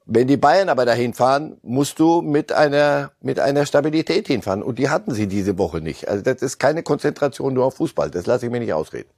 Wenn 0.06 0.28
die 0.28 0.38
Bayern 0.38 0.68
aber 0.68 0.86
dahin 0.86 1.14
fahren, 1.14 1.58
musst 1.62 2.00
du 2.00 2.22
mit 2.22 2.52
einer, 2.52 3.12
mit 3.22 3.40
einer 3.40 3.66
Stabilität 3.66 4.28
hinfahren. 4.28 4.62
Und 4.62 4.78
die 4.78 4.90
hatten 4.90 5.14
sie 5.14 5.28
diese 5.28 5.58
Woche 5.58 5.80
nicht. 5.80 6.10
Also 6.10 6.24
das 6.24 6.42
ist 6.42 6.60
keine 6.60 6.84
Konzentration 6.84 7.54
nur 7.54 7.66
auf 7.66 7.76
Fußball. 7.76 8.12
Das 8.12 8.26
lasse 8.26 8.48
ich 8.48 8.52
mir 8.52 8.60
nicht 8.60 8.74
ausreden. 8.74 9.10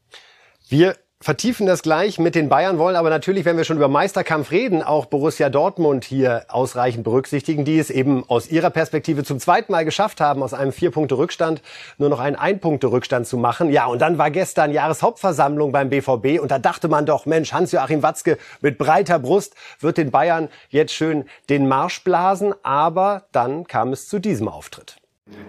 Wir 0.68 0.96
vertiefen 1.24 1.66
das 1.66 1.84
gleich 1.84 2.20
mit 2.20 2.36
den 2.36 2.50
Bayern, 2.50 2.78
wollen 2.78 2.98
aber 2.98 3.10
natürlich, 3.10 3.46
wenn 3.46 3.56
wir 3.56 3.64
schon 3.64 3.78
über 3.78 3.88
Meisterkampf 3.88 4.52
reden, 4.52 4.84
auch 4.84 5.06
Borussia 5.06 5.50
Dortmund 5.50 6.04
hier 6.04 6.44
ausreichend 6.50 7.06
berücksichtigen, 7.06 7.64
die 7.64 7.80
es 7.80 7.90
eben 7.90 8.26
aus 8.28 8.52
ihrer 8.52 8.70
Perspektive 8.70 9.24
zum 9.24 9.40
zweiten 9.40 9.72
Mal 9.72 9.86
geschafft 9.86 10.20
haben, 10.20 10.44
aus 10.44 10.54
einem 10.54 10.74
Vier-Punkte-Rückstand 10.74 11.62
nur 11.98 12.10
noch 12.10 12.20
einen 12.20 12.36
Ein-Punkte-Rückstand 12.36 13.26
zu 13.26 13.38
machen. 13.38 13.72
Ja, 13.72 13.86
und 13.86 14.02
dann 14.02 14.18
war 14.18 14.32
gestern 14.32 14.72
Jahreshauptversammlung 14.74 15.72
beim 15.72 15.90
BVB 15.90 16.42
und 16.42 16.52
da 16.52 16.60
dachte 16.60 16.90
man 16.90 17.06
doch, 17.06 17.26
Mensch, 17.26 17.54
Hans-Joachim 17.54 18.04
Watzke 18.04 18.38
mit 18.60 18.78
breiter 18.78 19.18
Brust 19.18 19.56
wird 19.80 19.98
den 19.98 20.12
Bayern 20.12 20.50
jetzt 20.68 20.94
schön 20.94 21.24
den 21.50 21.70
Marsch 21.70 22.04
blasen, 22.04 22.54
aber 22.64 23.24
dann 23.32 23.66
kam 23.66 23.94
es 23.94 24.10
zu 24.10 24.20
diesem 24.20 24.50
Auftritt. 24.50 24.98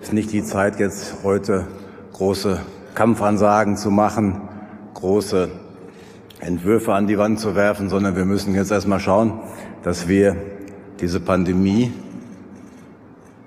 Es 0.00 0.08
ist 0.08 0.12
nicht 0.12 0.30
die 0.30 0.44
Zeit, 0.44 0.78
jetzt 0.78 1.24
heute 1.24 1.66
große 2.12 2.60
Kampfansagen 2.94 3.76
zu 3.76 3.90
machen, 3.90 4.48
große 4.94 5.63
Entwürfe 6.44 6.92
an 6.92 7.06
die 7.06 7.18
Wand 7.18 7.40
zu 7.40 7.54
werfen, 7.54 7.88
sondern 7.88 8.16
wir 8.16 8.24
müssen 8.24 8.54
jetzt 8.54 8.70
erstmal 8.70 9.00
schauen, 9.00 9.40
dass 9.82 10.08
wir 10.08 10.36
diese 11.00 11.20
Pandemie, 11.20 11.92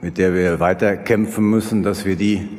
mit 0.01 0.18
der 0.18 0.34
wir 0.34 0.60
weiter 0.60 0.98
kämpfen 0.98 1.46
müssen, 1.50 1.84
dass 1.84 2.06
wir 2.06 2.16
die, 2.16 2.50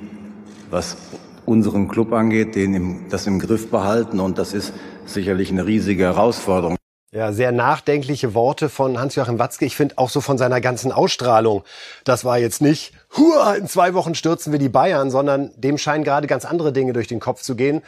was 0.71 0.97
unseren 1.45 1.89
Club 1.89 2.13
angeht, 2.13 2.55
den 2.55 2.75
im, 2.75 3.09
das 3.11 3.27
im 3.27 3.39
Griff 3.39 3.71
behalten. 3.71 4.21
Und 4.21 4.39
das 4.39 4.53
ist 4.53 4.73
sicherlich 5.07 5.51
eine 5.51 5.67
riesige 5.67 6.05
Herausforderung. 6.05 6.77
Ja, 7.11 7.33
sehr 7.33 7.53
nachdenkliche 7.53 8.35
Worte 8.35 8.69
von 8.69 9.01
Hans-Joachim 9.01 9.39
Watzke. 9.39 9.65
Ich 9.65 9.77
finde 9.77 9.97
auch 9.97 10.11
so 10.11 10.21
von 10.21 10.37
seiner 10.37 10.61
ganzen 10.61 10.93
Ausstrahlung. 10.93 11.65
Das 12.05 12.27
war 12.27 12.39
jetzt 12.39 12.61
nicht, 12.61 12.93
Hua, 13.17 13.55
in 13.55 13.67
zwei 13.67 13.95
Wochen 13.95 14.15
stürzen 14.15 14.53
wir 14.53 14.59
die 14.59 14.69
Bayern, 14.69 15.11
sondern 15.11 15.51
dem 15.57 15.79
scheinen 15.79 16.05
gerade 16.05 16.27
ganz 16.27 16.45
andere 16.45 16.71
Dinge 16.71 16.93
durch 16.93 17.07
den 17.07 17.19
Kopf 17.19 17.41
zu 17.41 17.57
gehen 17.57 17.81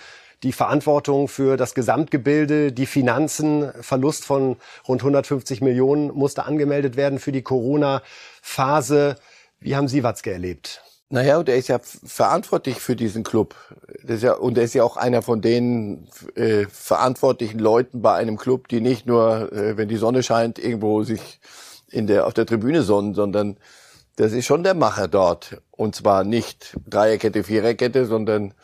die 0.42 0.52
Verantwortung 0.52 1.28
für 1.28 1.56
das 1.56 1.74
Gesamtgebilde, 1.74 2.72
die 2.72 2.86
Finanzen, 2.86 3.70
Verlust 3.80 4.24
von 4.24 4.56
rund 4.88 5.02
150 5.02 5.60
Millionen 5.60 6.08
musste 6.08 6.44
angemeldet 6.44 6.96
werden 6.96 7.18
für 7.18 7.32
die 7.32 7.42
Corona-Phase. 7.42 9.16
Wie 9.60 9.76
haben 9.76 9.88
Sie 9.88 10.02
Watzke 10.02 10.32
erlebt? 10.32 10.82
Naja, 11.12 11.38
und 11.38 11.48
er 11.48 11.56
ist 11.56 11.66
ja 11.66 11.80
verantwortlich 11.80 12.76
für 12.76 12.94
diesen 12.94 13.24
Club. 13.24 13.56
Das 14.04 14.18
ist 14.18 14.22
ja, 14.22 14.34
und 14.34 14.56
er 14.56 14.64
ist 14.64 14.74
ja 14.74 14.84
auch 14.84 14.96
einer 14.96 15.22
von 15.22 15.42
den 15.42 16.08
äh, 16.36 16.66
verantwortlichen 16.70 17.58
Leuten 17.58 18.00
bei 18.00 18.14
einem 18.14 18.36
Club, 18.36 18.68
die 18.68 18.80
nicht 18.80 19.06
nur, 19.06 19.52
äh, 19.52 19.76
wenn 19.76 19.88
die 19.88 19.96
Sonne 19.96 20.22
scheint, 20.22 20.60
irgendwo 20.60 21.02
sich 21.02 21.40
in 21.90 22.06
der, 22.06 22.28
auf 22.28 22.34
der 22.34 22.46
Tribüne 22.46 22.82
sonnen, 22.82 23.14
sondern 23.14 23.56
das 24.14 24.32
ist 24.32 24.46
schon 24.46 24.62
der 24.62 24.74
Macher 24.74 25.08
dort. 25.08 25.60
Und 25.72 25.96
zwar 25.96 26.22
nicht 26.22 26.76
Dreierkette, 26.88 27.42
Viererkette, 27.42 28.06
sondern 28.06 28.54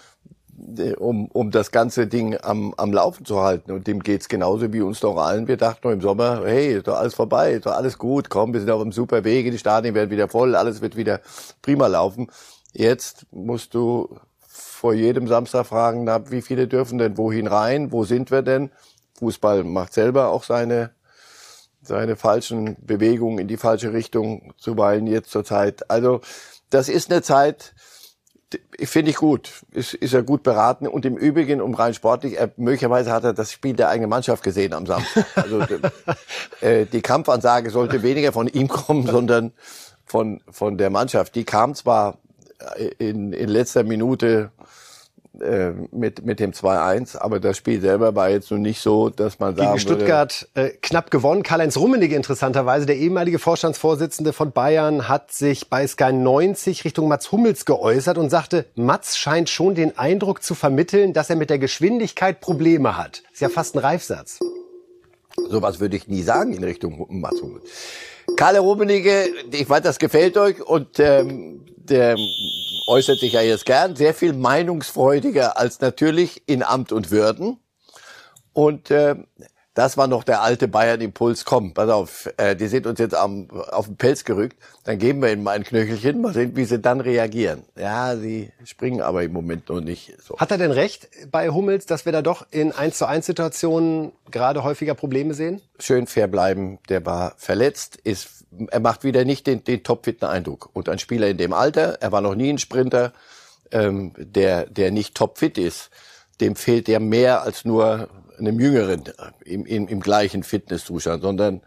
um, 0.98 1.26
um 1.26 1.50
das 1.50 1.70
ganze 1.70 2.06
Ding 2.06 2.36
am, 2.42 2.74
am 2.76 2.92
Laufen 2.92 3.24
zu 3.24 3.40
halten. 3.40 3.72
Und 3.72 3.86
dem 3.86 4.02
geht's 4.02 4.28
genauso 4.28 4.72
wie 4.72 4.80
uns 4.80 5.00
doch 5.00 5.16
allen. 5.16 5.48
Wir 5.48 5.56
dachten 5.56 5.90
im 5.90 6.00
Sommer, 6.00 6.42
hey, 6.44 6.76
ist 6.76 6.88
doch 6.88 6.96
alles 6.96 7.14
vorbei, 7.14 7.52
ist 7.52 7.66
doch 7.66 7.74
alles 7.74 7.98
gut, 7.98 8.30
komm, 8.30 8.52
wir 8.52 8.60
sind 8.60 8.70
auf 8.70 8.80
einem 8.80 8.92
super 8.92 9.24
Weg, 9.24 9.50
die 9.50 9.58
Stadien 9.58 9.94
werden 9.94 10.10
wieder 10.10 10.28
voll, 10.28 10.54
alles 10.54 10.80
wird 10.80 10.96
wieder 10.96 11.20
prima 11.62 11.86
laufen. 11.86 12.28
Jetzt 12.72 13.26
musst 13.30 13.74
du 13.74 14.18
vor 14.40 14.94
jedem 14.94 15.28
Samstag 15.28 15.66
fragen, 15.66 16.04
na, 16.04 16.30
wie 16.30 16.42
viele 16.42 16.68
dürfen 16.68 16.98
denn 16.98 17.16
wohin 17.16 17.46
rein, 17.46 17.92
wo 17.92 18.04
sind 18.04 18.30
wir 18.30 18.42
denn? 18.42 18.70
Fußball 19.18 19.64
macht 19.64 19.94
selber 19.94 20.28
auch 20.28 20.44
seine 20.44 20.90
seine 21.86 22.16
falschen 22.16 22.76
Bewegungen 22.84 23.38
in 23.38 23.48
die 23.48 23.56
falsche 23.56 23.92
Richtung 23.92 24.52
zuweilen 24.58 25.06
jetzt 25.06 25.30
zur 25.30 25.44
Zeit. 25.44 25.88
Also 25.90 26.20
das 26.68 26.88
ist 26.88 27.10
eine 27.10 27.22
Zeit, 27.22 27.74
finde 28.84 29.10
ich 29.10 29.16
gut, 29.16 29.50
ist, 29.72 29.94
ist 29.94 30.14
er 30.14 30.22
gut 30.22 30.42
beraten 30.42 30.86
und 30.86 31.04
im 31.04 31.16
Übrigen 31.16 31.60
um 31.60 31.74
rein 31.74 31.94
sportlich, 31.94 32.38
er, 32.38 32.52
möglicherweise 32.56 33.12
hat 33.12 33.24
er 33.24 33.32
das 33.32 33.52
Spiel 33.52 33.74
der 33.74 33.88
eigenen 33.88 34.10
Mannschaft 34.10 34.42
gesehen 34.42 34.72
am 34.72 34.86
Samstag. 34.86 35.26
Also 35.34 35.60
äh, 36.60 36.86
die 36.86 37.02
Kampfansage 37.02 37.70
sollte 37.70 38.02
weniger 38.02 38.32
von 38.32 38.46
ihm 38.46 38.68
kommen, 38.68 39.06
sondern 39.10 39.52
von 40.04 40.40
von 40.48 40.78
der 40.78 40.90
Mannschaft. 40.90 41.34
Die 41.34 41.44
kam 41.44 41.74
zwar 41.74 42.18
in, 42.98 43.32
in 43.32 43.48
letzter 43.48 43.82
Minute 43.82 44.50
äh, 45.40 45.72
mit, 45.90 46.24
mit 46.24 46.40
dem 46.40 46.52
2-1, 46.52 47.18
aber 47.18 47.40
das 47.40 47.56
Spiel 47.56 47.80
selber 47.80 48.14
war 48.14 48.30
jetzt 48.30 48.50
nun 48.50 48.62
nicht 48.62 48.80
so, 48.80 49.10
dass 49.10 49.38
man 49.38 49.56
sagen 49.56 49.68
Gegen 49.68 49.80
Stuttgart 49.80 50.48
äh, 50.54 50.70
knapp 50.82 51.10
gewonnen. 51.10 51.42
Karl-Heinz 51.42 51.76
Rummenigge 51.76 52.14
interessanterweise, 52.14 52.86
der 52.86 52.96
ehemalige 52.96 53.38
Vorstandsvorsitzende 53.38 54.32
von 54.32 54.52
Bayern, 54.52 55.08
hat 55.08 55.32
sich 55.32 55.68
bei 55.68 55.86
Sky 55.86 56.12
90 56.12 56.84
Richtung 56.84 57.08
Mats 57.08 57.32
Hummels 57.32 57.64
geäußert 57.64 58.18
und 58.18 58.30
sagte, 58.30 58.66
Mats 58.74 59.16
scheint 59.16 59.48
schon 59.48 59.74
den 59.74 59.96
Eindruck 59.98 60.42
zu 60.42 60.54
vermitteln, 60.54 61.12
dass 61.12 61.30
er 61.30 61.36
mit 61.36 61.50
der 61.50 61.58
Geschwindigkeit 61.58 62.40
Probleme 62.40 62.96
hat. 62.96 63.22
Ist 63.32 63.40
ja 63.40 63.48
fast 63.48 63.76
ein 63.76 63.80
Reifsatz. 63.80 64.38
Sowas 65.48 65.80
würde 65.80 65.96
ich 65.96 66.08
nie 66.08 66.22
sagen 66.22 66.52
in 66.52 66.64
Richtung 66.64 67.06
Mats 67.08 67.42
Hummels. 67.42 67.64
Karl 68.36 68.56
Rummenigge, 68.56 69.28
ich 69.52 69.68
weiß, 69.68 69.82
das 69.82 69.98
gefällt 69.98 70.36
euch 70.36 70.60
und 70.60 70.98
ähm, 70.98 71.60
der 71.90 72.16
äußert 72.86 73.18
sich 73.18 73.32
ja 73.32 73.40
jetzt 73.40 73.66
gern, 73.66 73.96
sehr 73.96 74.14
viel 74.14 74.32
meinungsfreudiger 74.32 75.58
als 75.58 75.80
natürlich 75.80 76.42
in 76.46 76.62
Amt 76.62 76.92
und 76.92 77.10
Würden. 77.10 77.58
Und 78.52 78.90
äh, 78.90 79.16
das 79.76 79.98
war 79.98 80.06
noch 80.06 80.24
der 80.24 80.40
alte 80.40 80.68
Bayern-Impuls. 80.68 81.44
Komm, 81.44 81.74
pass 81.74 81.90
auf, 81.90 82.32
äh, 82.38 82.56
die 82.56 82.66
sind 82.66 82.86
uns 82.86 82.98
jetzt 82.98 83.14
am, 83.14 83.50
auf 83.50 83.84
den 83.84 83.96
Pelz 83.96 84.24
gerückt. 84.24 84.56
Dann 84.84 84.98
geben 84.98 85.20
wir 85.20 85.30
ihnen 85.30 85.42
mal 85.42 85.50
ein 85.50 85.64
Knöchelchen, 85.64 86.22
mal 86.22 86.32
sehen, 86.32 86.56
wie 86.56 86.64
sie 86.64 86.78
dann 86.78 87.02
reagieren. 87.02 87.62
Ja, 87.78 88.16
sie 88.16 88.50
springen 88.64 89.02
aber 89.02 89.22
im 89.22 89.34
Moment 89.34 89.68
noch 89.68 89.82
nicht 89.82 90.14
so. 90.22 90.38
Hat 90.38 90.50
er 90.50 90.56
denn 90.56 90.70
recht 90.70 91.10
bei 91.30 91.50
Hummels, 91.50 91.84
dass 91.84 92.06
wir 92.06 92.12
da 92.12 92.22
doch 92.22 92.46
in 92.50 92.72
1 92.72 92.96
zu 92.96 93.06
1 93.06 93.26
Situationen 93.26 94.12
gerade 94.30 94.64
häufiger 94.64 94.94
Probleme 94.94 95.34
sehen? 95.34 95.60
Schön 95.78 96.06
fair 96.06 96.26
bleiben. 96.26 96.78
Der 96.88 97.04
war 97.04 97.34
verletzt, 97.36 97.96
ist, 97.96 98.45
er 98.70 98.80
macht 98.80 99.04
wieder 99.04 99.24
nicht 99.24 99.46
den, 99.46 99.64
den 99.64 99.82
topfitten 99.82 100.28
Eindruck. 100.28 100.70
Und 100.72 100.88
ein 100.88 100.98
Spieler 100.98 101.28
in 101.28 101.36
dem 101.36 101.52
Alter, 101.52 101.98
er 102.00 102.12
war 102.12 102.20
noch 102.20 102.34
nie 102.34 102.50
ein 102.50 102.58
Sprinter, 102.58 103.12
ähm, 103.72 104.12
der, 104.16 104.66
der 104.66 104.90
nicht 104.90 105.14
topfit 105.14 105.58
ist, 105.58 105.90
dem 106.40 106.56
fehlt 106.56 106.88
ja 106.88 106.98
mehr 106.98 107.42
als 107.42 107.64
nur 107.64 108.08
einem 108.38 108.60
Jüngeren 108.60 109.04
im, 109.44 109.64
im, 109.66 109.88
im 109.88 110.00
gleichen 110.00 110.42
Fitnesszustand, 110.42 111.22
sondern 111.22 111.62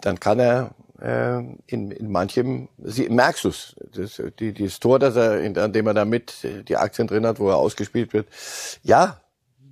dann 0.00 0.18
kann 0.18 0.40
er 0.40 0.70
äh, 1.00 1.38
in, 1.66 1.90
in 1.90 2.10
manchem, 2.10 2.68
sie, 2.78 3.08
merkst 3.08 3.44
du 3.44 3.52
das, 3.92 4.22
die, 4.38 4.54
das 4.54 4.80
Tor, 4.80 4.98
das 4.98 5.16
er, 5.16 5.40
in, 5.40 5.56
an 5.58 5.72
dem 5.72 5.86
er 5.86 5.94
da 5.94 6.04
mit 6.04 6.46
die 6.68 6.76
Aktien 6.76 7.06
drin 7.06 7.26
hat, 7.26 7.38
wo 7.38 7.48
er 7.48 7.56
ausgespielt 7.56 8.12
wird, 8.12 8.28
ja, 8.82 9.20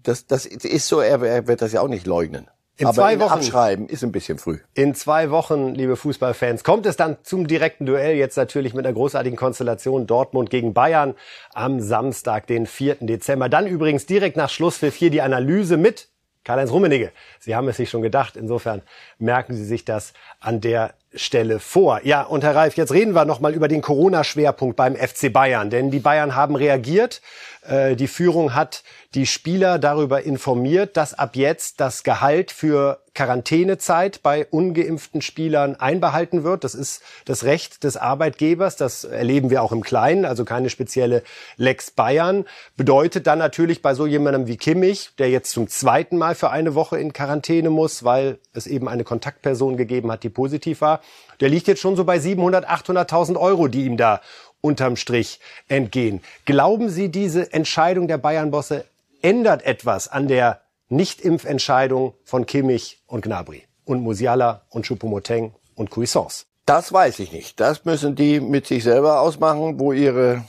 das, 0.02 0.26
das 0.26 0.46
ist 0.46 0.88
so, 0.88 1.00
er, 1.00 1.22
er 1.22 1.46
wird 1.46 1.62
das 1.62 1.72
ja 1.72 1.80
auch 1.80 1.88
nicht 1.88 2.06
leugnen. 2.06 2.48
In 2.78 2.86
Aber 2.86 2.94
zwei 2.94 3.18
Wochen 3.18 3.32
abschreiben 3.32 3.88
ist 3.88 4.04
ein 4.04 4.12
bisschen 4.12 4.38
früh. 4.38 4.58
In 4.72 4.94
zwei 4.94 5.30
Wochen, 5.30 5.74
liebe 5.74 5.96
Fußballfans, 5.96 6.62
kommt 6.62 6.86
es 6.86 6.96
dann 6.96 7.16
zum 7.24 7.48
direkten 7.48 7.86
Duell. 7.86 8.14
Jetzt 8.14 8.36
natürlich 8.36 8.72
mit 8.72 8.86
einer 8.86 8.94
großartigen 8.94 9.36
Konstellation 9.36 10.06
Dortmund 10.06 10.48
gegen 10.48 10.74
Bayern 10.74 11.14
am 11.52 11.80
Samstag, 11.80 12.46
den 12.46 12.66
4. 12.66 12.98
Dezember. 13.00 13.48
Dann 13.48 13.66
übrigens 13.66 14.06
direkt 14.06 14.36
nach 14.36 14.48
Schlusspfiff 14.48 14.94
hier 14.94 15.10
die 15.10 15.22
Analyse 15.22 15.76
mit 15.76 16.08
Karl-Heinz 16.44 16.70
Rummenigge. 16.70 17.10
Sie 17.40 17.56
haben 17.56 17.68
es 17.68 17.78
sich 17.78 17.90
schon 17.90 18.02
gedacht. 18.02 18.36
Insofern 18.36 18.82
merken 19.18 19.54
Sie 19.54 19.64
sich 19.64 19.84
das 19.84 20.12
an 20.38 20.60
der 20.60 20.94
Stelle 21.14 21.58
vor. 21.58 22.00
Ja, 22.04 22.22
und 22.22 22.44
Herr 22.44 22.54
Reif, 22.54 22.76
jetzt 22.76 22.92
reden 22.92 23.14
wir 23.14 23.24
nochmal 23.24 23.54
über 23.54 23.68
den 23.68 23.80
Corona-Schwerpunkt 23.80 24.76
beim 24.76 24.94
FC 24.94 25.32
Bayern. 25.32 25.70
Denn 25.70 25.90
die 25.90 26.00
Bayern 26.00 26.34
haben 26.34 26.54
reagiert. 26.54 27.22
Äh, 27.66 27.96
die 27.96 28.08
Führung 28.08 28.54
hat 28.54 28.82
die 29.14 29.26
Spieler 29.26 29.78
darüber 29.78 30.22
informiert, 30.22 30.96
dass 30.96 31.14
ab 31.14 31.34
jetzt 31.34 31.80
das 31.80 32.02
Gehalt 32.02 32.50
für 32.50 33.00
Quarantänezeit 33.18 34.22
bei 34.22 34.46
ungeimpften 34.46 35.22
Spielern 35.22 35.74
einbehalten 35.74 36.44
wird. 36.44 36.62
Das 36.62 36.76
ist 36.76 37.02
das 37.24 37.42
Recht 37.42 37.82
des 37.82 37.96
Arbeitgebers. 37.96 38.76
Das 38.76 39.02
erleben 39.02 39.50
wir 39.50 39.64
auch 39.64 39.72
im 39.72 39.82
Kleinen, 39.82 40.24
also 40.24 40.44
keine 40.44 40.70
spezielle 40.70 41.24
Lex 41.56 41.90
Bayern. 41.90 42.44
Bedeutet 42.76 43.26
dann 43.26 43.40
natürlich 43.40 43.82
bei 43.82 43.94
so 43.94 44.06
jemandem 44.06 44.46
wie 44.46 44.56
Kimmich, 44.56 45.10
der 45.18 45.30
jetzt 45.30 45.50
zum 45.50 45.66
zweiten 45.66 46.16
Mal 46.16 46.36
für 46.36 46.50
eine 46.50 46.76
Woche 46.76 47.00
in 47.00 47.12
Quarantäne 47.12 47.70
muss, 47.70 48.04
weil 48.04 48.38
es 48.52 48.68
eben 48.68 48.88
eine 48.88 49.02
Kontaktperson 49.02 49.76
gegeben 49.76 50.12
hat, 50.12 50.22
die 50.22 50.28
positiv 50.28 50.80
war, 50.80 51.00
der 51.40 51.48
liegt 51.48 51.66
jetzt 51.66 51.80
schon 51.80 51.96
so 51.96 52.04
bei 52.04 52.20
700, 52.20 52.68
800.000 52.70 53.36
Euro, 53.36 53.66
die 53.66 53.84
ihm 53.84 53.96
da 53.96 54.20
unterm 54.60 54.94
Strich 54.94 55.40
entgehen. 55.66 56.20
Glauben 56.44 56.88
Sie, 56.88 57.08
diese 57.08 57.52
Entscheidung 57.52 58.06
der 58.06 58.18
Bayern-Bosse 58.18 58.84
ändert 59.22 59.66
etwas 59.66 60.06
an 60.06 60.28
der 60.28 60.60
Nicht-Impfentscheidung 60.88 62.14
von 62.24 62.46
Kimmich 62.46 63.02
und 63.06 63.22
Gnabry 63.22 63.64
und 63.84 64.00
Musiala 64.02 64.62
und 64.70 64.86
Choupo-Moting 64.86 65.52
und 65.74 65.90
Cuisance? 65.90 66.46
Das 66.66 66.92
weiß 66.92 67.18
ich 67.20 67.32
nicht. 67.32 67.60
Das 67.60 67.84
müssen 67.84 68.14
die 68.14 68.40
mit 68.40 68.66
sich 68.66 68.84
selber 68.84 69.20
ausmachen, 69.20 69.80
wo 69.80 69.92
ihre 69.92 70.44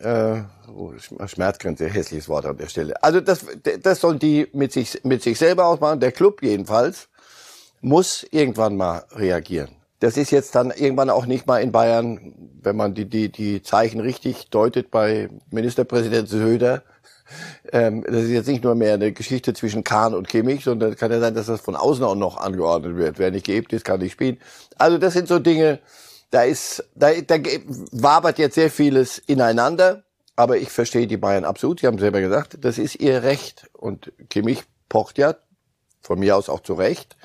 äh, 0.00 0.42
Schmerzgrenze, 1.26 1.88
hässliches 1.88 2.28
Wort 2.28 2.46
an 2.46 2.56
der 2.56 2.68
Stelle. 2.68 3.02
Also 3.02 3.20
das, 3.20 3.44
das 3.82 4.00
sollen 4.00 4.18
die 4.18 4.48
mit 4.52 4.72
sich, 4.72 5.00
mit 5.04 5.22
sich 5.22 5.38
selber 5.38 5.66
ausmachen. 5.66 6.00
Der 6.00 6.12
Club 6.12 6.42
jedenfalls 6.42 7.08
muss 7.80 8.26
irgendwann 8.30 8.76
mal 8.76 9.04
reagieren. 9.12 9.76
Das 10.00 10.16
ist 10.16 10.30
jetzt 10.30 10.54
dann 10.54 10.70
irgendwann 10.70 11.10
auch 11.10 11.26
nicht 11.26 11.46
mal 11.46 11.62
in 11.62 11.72
Bayern, 11.72 12.34
wenn 12.62 12.76
man 12.76 12.94
die, 12.94 13.04
die, 13.06 13.30
die 13.30 13.62
Zeichen 13.62 14.00
richtig 14.00 14.50
deutet 14.50 14.90
bei 14.90 15.28
Ministerpräsident 15.50 16.28
Söder. 16.28 16.82
Ähm, 17.72 18.04
das 18.06 18.24
ist 18.24 18.30
jetzt 18.30 18.48
nicht 18.48 18.64
nur 18.64 18.74
mehr 18.74 18.94
eine 18.94 19.12
Geschichte 19.12 19.54
zwischen 19.54 19.84
Kahn 19.84 20.14
und 20.14 20.28
Kimmich, 20.28 20.64
sondern 20.64 20.96
kann 20.96 21.10
ja 21.10 21.20
sein, 21.20 21.34
dass 21.34 21.46
das 21.46 21.60
von 21.60 21.76
außen 21.76 22.04
auch 22.04 22.14
noch 22.14 22.36
angeordnet 22.36 22.96
wird. 22.96 23.18
Wer 23.18 23.30
nicht 23.30 23.46
geimpft 23.46 23.72
ist, 23.72 23.84
kann 23.84 24.00
nicht 24.00 24.12
spielen. 24.12 24.38
Also 24.76 24.98
das 24.98 25.12
sind 25.14 25.28
so 25.28 25.38
Dinge, 25.38 25.80
da 26.30 26.42
ist, 26.42 26.84
da, 26.94 27.12
da 27.20 27.36
wabert 27.92 28.38
jetzt 28.38 28.54
sehr 28.54 28.70
vieles 28.70 29.18
ineinander. 29.18 30.04
Aber 30.36 30.56
ich 30.58 30.70
verstehe 30.70 31.06
die 31.06 31.16
Bayern 31.16 31.44
absolut. 31.44 31.80
Sie 31.80 31.86
haben 31.86 31.98
selber 31.98 32.20
gesagt, 32.20 32.58
das 32.60 32.78
ist 32.78 32.96
ihr 32.96 33.22
Recht. 33.22 33.70
Und 33.72 34.12
Kimmich 34.30 34.64
pocht 34.88 35.18
ja, 35.18 35.36
von 36.02 36.18
mir 36.18 36.36
aus 36.36 36.48
auch 36.48 36.60
zu 36.60 36.74
Recht, 36.74 37.16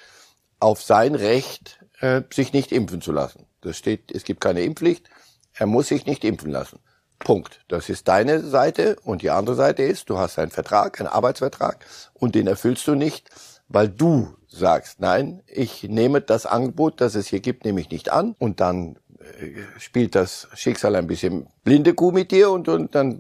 auf 0.60 0.84
sein 0.84 1.16
Recht, 1.16 1.80
äh, 2.02 2.22
sich 2.32 2.54
nicht 2.54 2.72
impfen 2.72 3.02
zu 3.02 3.12
lassen. 3.12 3.46
Das 3.62 3.78
steht, 3.78 4.12
es 4.12 4.24
gibt 4.24 4.42
keine 4.42 4.62
Impfpflicht. 4.62 5.10
Er 5.54 5.66
muss 5.66 5.88
sich 5.88 6.06
nicht 6.06 6.24
impfen 6.24 6.52
lassen. 6.52 6.80
Punkt. 7.20 7.62
Das 7.68 7.90
ist 7.90 8.08
deine 8.08 8.42
Seite 8.42 8.96
und 9.04 9.22
die 9.22 9.30
andere 9.30 9.56
Seite 9.56 9.84
ist, 9.84 10.10
du 10.10 10.18
hast 10.18 10.40
einen 10.40 10.52
Vertrag, 10.52 11.00
einen 11.00 11.10
Arbeitsvertrag 11.10 11.86
und 12.14 12.36
den 12.36 12.48
erfüllst 12.48 12.88
du 12.88 12.96
nicht, 12.96 13.30
weil 13.68 13.90
du 13.90 14.36
sagst, 14.48 15.00
nein, 15.00 15.42
ich 15.46 15.84
nehme 15.84 16.22
das 16.22 16.46
Angebot, 16.46 17.02
das 17.02 17.16
es 17.16 17.28
hier 17.28 17.40
gibt, 17.40 17.66
nehme 17.66 17.82
ich 17.82 17.92
nicht 17.92 18.12
an 18.12 18.36
und 18.40 18.60
dann 18.60 18.98
äh, 19.20 19.80
spielt 19.80 20.16
das 20.16 20.48
Schicksal 20.54 20.96
ein 20.96 21.08
bisschen 21.08 21.48
blinde 21.64 21.94
Kuh 21.94 22.12
mit 22.12 22.32
dir 22.32 22.50
und, 22.50 22.68
und 22.68 22.96
dann 22.96 23.20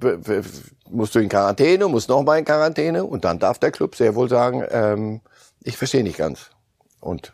musst 0.89 1.13
du 1.13 1.19
in 1.19 1.29
Quarantäne, 1.29 1.87
musst 1.87 2.09
nochmal 2.09 2.39
in 2.39 2.45
Quarantäne 2.45 3.03
und 3.03 3.25
dann 3.25 3.37
darf 3.37 3.59
der 3.59 3.71
Club 3.71 3.95
sehr 3.95 4.15
wohl 4.15 4.29
sagen, 4.29 4.63
ähm, 4.71 5.21
ich 5.61 5.77
verstehe 5.77 6.03
nicht 6.03 6.17
ganz. 6.17 6.49
Und 6.99 7.33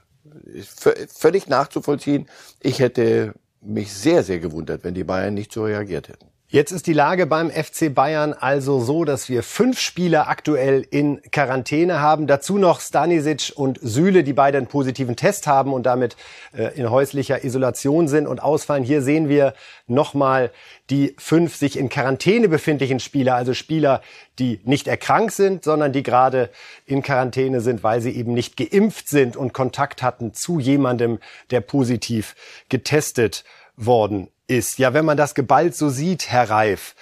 völlig 1.07 1.47
nachzuvollziehen. 1.47 2.27
Ich 2.59 2.79
hätte 2.79 3.33
mich 3.61 3.93
sehr, 3.93 4.23
sehr 4.23 4.39
gewundert, 4.39 4.83
wenn 4.83 4.93
die 4.93 5.03
Bayern 5.03 5.33
nicht 5.33 5.51
so 5.51 5.63
reagiert 5.63 6.09
hätten. 6.09 6.27
Jetzt 6.47 6.71
ist 6.71 6.85
die 6.85 6.93
Lage 6.93 7.25
beim 7.25 7.49
FC 7.49 7.91
Bayern 7.93 8.31
also 8.31 8.79
so, 8.79 9.03
dass 9.03 9.29
wir 9.29 9.41
fünf 9.41 9.79
Spieler 9.79 10.27
aktuell 10.27 10.85
in 10.87 11.19
Quarantäne 11.31 12.01
haben. 12.01 12.27
Dazu 12.27 12.59
noch 12.59 12.81
Stanisic 12.81 13.53
und 13.55 13.79
Süle, 13.81 14.23
die 14.23 14.33
beide 14.33 14.59
einen 14.59 14.67
positiven 14.67 15.15
Test 15.15 15.47
haben 15.47 15.73
und 15.73 15.87
damit 15.87 16.15
äh, 16.55 16.77
in 16.79 16.91
häuslicher 16.91 17.43
Isolation 17.43 18.07
sind 18.07 18.27
und 18.27 18.43
ausfallen. 18.43 18.83
Hier 18.83 19.01
sehen 19.01 19.27
wir 19.27 19.55
nochmal 19.87 20.51
die 20.91 21.15
fünf 21.17 21.55
sich 21.55 21.79
in 21.79 21.89
Quarantäne 21.89 22.47
befindlichen 22.47 22.99
Spieler, 22.99 23.33
also 23.33 23.55
Spieler, 23.55 24.03
die 24.37 24.61
nicht 24.65 24.87
erkrankt 24.87 25.33
sind, 25.33 25.63
sondern 25.63 25.93
die 25.93 26.03
gerade 26.03 26.51
in 26.85 27.01
Quarantäne 27.01 27.59
sind, 27.59 27.83
weil 27.83 28.01
sie 28.01 28.11
eben 28.11 28.35
nicht 28.35 28.55
geimpft 28.55 29.09
sind 29.09 29.35
und 29.35 29.53
Kontakt 29.53 30.03
hatten 30.03 30.35
zu 30.35 30.59
jemandem, 30.59 31.17
der 31.49 31.61
positiv 31.61 32.35
getestet 32.69 33.45
worden 33.77 34.29
ist. 34.47 34.79
Ja, 34.79 34.93
wenn 34.93 35.05
man 35.05 35.17
das 35.17 35.35
geballt 35.35 35.75
so 35.75 35.89
sieht, 35.89 36.29
Herr 36.29 36.49
Reif, 36.49 36.95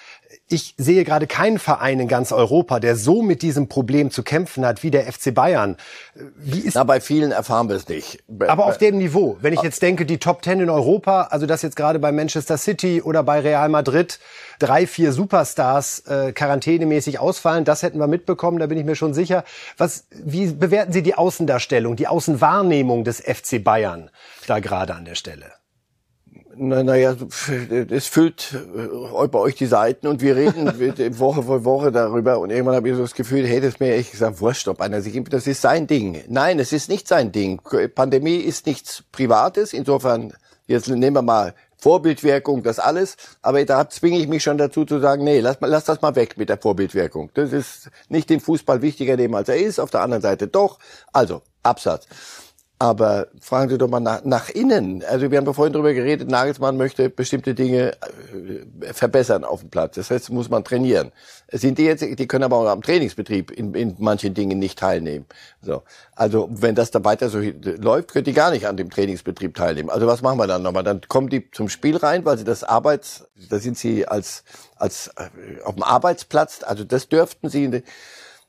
ich 0.47 0.75
sehe 0.77 1.03
gerade 1.03 1.25
keinen 1.25 1.57
Verein 1.57 1.99
in 1.99 2.07
ganz 2.07 2.31
Europa, 2.31 2.79
der 2.79 2.95
so 2.95 3.21
mit 3.21 3.41
diesem 3.41 3.69
Problem 3.69 4.11
zu 4.11 4.23
kämpfen 4.23 4.65
hat 4.65 4.83
wie 4.83 4.91
der 4.91 5.11
FC 5.11 5.33
Bayern. 5.33 5.77
Wie 6.35 6.59
ist 6.59 6.75
Na, 6.75 6.83
bei 6.83 7.01
vielen 7.01 7.31
erfahren 7.31 7.69
wir 7.69 7.75
es 7.75 7.87
nicht. 7.87 8.23
Aber 8.47 8.65
auf 8.65 8.77
dem 8.77 8.97
Niveau, 8.97 9.37
wenn 9.41 9.53
ich 9.53 9.61
jetzt 9.61 9.81
denke, 9.81 10.05
die 10.05 10.17
Top 10.17 10.41
Ten 10.41 10.59
in 10.59 10.69
Europa, 10.69 11.23
also 11.31 11.45
das 11.45 11.61
jetzt 11.61 11.75
gerade 11.75 11.99
bei 11.99 12.11
Manchester 12.11 12.57
City 12.57 13.01
oder 13.01 13.23
bei 13.23 13.39
Real 13.39 13.69
Madrid, 13.69 14.19
drei, 14.59 14.85
vier 14.85 15.11
Superstars 15.11 15.99
äh, 16.07 16.33
quarantänemäßig 16.33 17.19
ausfallen, 17.19 17.65
das 17.65 17.81
hätten 17.81 17.99
wir 17.99 18.07
mitbekommen, 18.07 18.59
da 18.59 18.67
bin 18.67 18.77
ich 18.77 18.85
mir 18.85 18.95
schon 18.95 19.13
sicher. 19.13 19.43
Was, 19.77 20.07
wie 20.11 20.47
bewerten 20.47 20.93
Sie 20.93 21.03
die 21.03 21.15
Außendarstellung, 21.15 21.95
die 21.95 22.07
Außenwahrnehmung 22.07 23.03
des 23.03 23.21
FC 23.21 23.63
Bayern 23.63 24.09
da 24.47 24.59
gerade 24.59 24.93
an 24.93 25.05
der 25.05 25.15
Stelle? 25.15 25.45
Naja, 26.55 27.15
es 27.89 28.07
füllt 28.07 28.53
äh, 28.53 29.27
bei 29.27 29.39
euch 29.39 29.55
die 29.55 29.65
Seiten 29.65 30.07
und 30.07 30.21
wir 30.21 30.35
reden 30.35 30.65
Woche 31.19 31.43
für 31.43 31.65
Woche 31.65 31.91
darüber 31.91 32.39
und 32.39 32.51
irgendwann 32.51 32.75
habe 32.75 32.89
ich 32.89 32.95
so 32.95 33.01
das 33.01 33.13
Gefühl, 33.13 33.47
hey, 33.47 33.59
das 33.59 33.73
ist 33.73 33.79
mir 33.79 33.89
ehrlich 33.89 34.11
gesagt 34.11 34.39
wurscht, 34.39 34.67
ob 34.67 34.81
einer 34.81 35.01
sich 35.01 35.15
impft, 35.15 35.33
das 35.33 35.47
ist 35.47 35.61
sein 35.61 35.87
Ding. 35.87 36.23
Nein, 36.27 36.59
es 36.59 36.71
ist 36.71 36.89
nicht 36.89 37.07
sein 37.07 37.31
Ding. 37.31 37.61
Pandemie 37.95 38.37
ist 38.37 38.65
nichts 38.65 39.03
Privates, 39.11 39.73
insofern, 39.73 40.33
jetzt 40.67 40.87
nehmen 40.87 41.15
wir 41.15 41.21
mal 41.21 41.55
Vorbildwirkung, 41.77 42.63
das 42.63 42.79
alles, 42.79 43.17
aber 43.41 43.65
da 43.65 43.89
zwinge 43.89 44.17
ich 44.17 44.27
mich 44.29 44.41
schon 44.41 44.57
dazu 44.57 44.85
zu 44.85 44.99
sagen, 44.99 45.23
nee, 45.23 45.41
lass, 45.41 45.59
mal, 45.59 45.67
lass 45.67 45.83
das 45.83 46.01
mal 46.01 46.15
weg 46.15 46.37
mit 46.37 46.47
der 46.47 46.57
Vorbildwirkung. 46.57 47.29
Das 47.33 47.51
ist 47.51 47.89
nicht 48.07 48.29
dem 48.29 48.39
Fußball 48.39 48.81
wichtiger 48.81 49.17
nehmen, 49.17 49.35
als 49.35 49.49
er 49.49 49.57
ist, 49.57 49.79
auf 49.79 49.91
der 49.91 50.01
anderen 50.01 50.21
Seite 50.21 50.47
doch. 50.47 50.79
Also, 51.11 51.41
Absatz. 51.61 52.07
Aber 52.79 53.27
fragen 53.39 53.69
Sie 53.69 53.77
doch 53.77 53.87
mal 53.87 54.01
nach, 54.01 54.25
nach 54.25 54.49
innen. 54.49 55.03
Also 55.05 55.31
wir 55.31 55.37
haben 55.37 55.45
ja 55.45 55.53
vorhin 55.53 55.71
darüber 55.71 55.93
geredet, 55.93 56.29
Nagelsmann 56.29 56.75
möchte 56.75 57.09
bestimmte 57.09 57.53
Dinge 57.53 57.93
äh, 57.93 58.93
verbessern 58.93 59.45
auf 59.45 59.61
dem 59.61 59.69
Platz. 59.69 59.95
Das 59.95 60.09
heißt, 60.09 60.31
muss 60.31 60.49
man 60.49 60.65
trainieren. 60.65 61.11
Sind 61.51 61.77
die 61.77 61.85
jetzt, 61.85 62.01
die 62.03 62.27
können 62.27 62.43
aber 62.43 62.57
auch 62.57 62.67
am 62.67 62.81
Trainingsbetrieb 62.81 63.51
in, 63.51 63.73
in 63.73 63.95
manchen 63.99 64.33
Dingen 64.33 64.59
nicht 64.59 64.79
teilnehmen. 64.79 65.25
So. 65.61 65.83
Also 66.15 66.49
wenn 66.51 66.75
das 66.75 66.91
da 66.91 67.05
weiter 67.05 67.29
so 67.29 67.39
läuft, 67.39 68.11
können 68.11 68.25
die 68.25 68.33
gar 68.33 68.51
nicht 68.51 68.67
an 68.67 68.75
dem 68.75 68.89
Trainingsbetrieb 68.89 69.55
teilnehmen. 69.55 69.89
Also 69.89 70.05
was 70.07 70.21
machen 70.21 70.37
wir 70.37 70.47
dann 70.47 70.63
nochmal? 70.63 70.83
Dann 70.83 70.99
kommen 71.07 71.29
die 71.29 71.49
zum 71.51 71.69
Spiel 71.69 71.95
rein, 71.95 72.25
weil 72.25 72.37
sie 72.37 72.43
das 72.43 72.65
Arbeits, 72.65 73.29
da 73.49 73.59
sind 73.59 73.77
sie 73.77 74.07
als, 74.07 74.43
als 74.75 75.09
äh, 75.15 75.61
auf 75.63 75.75
dem 75.75 75.83
Arbeitsplatz, 75.83 76.61
also 76.63 76.83
das 76.83 77.07
dürften 77.07 77.49
sie. 77.49 77.83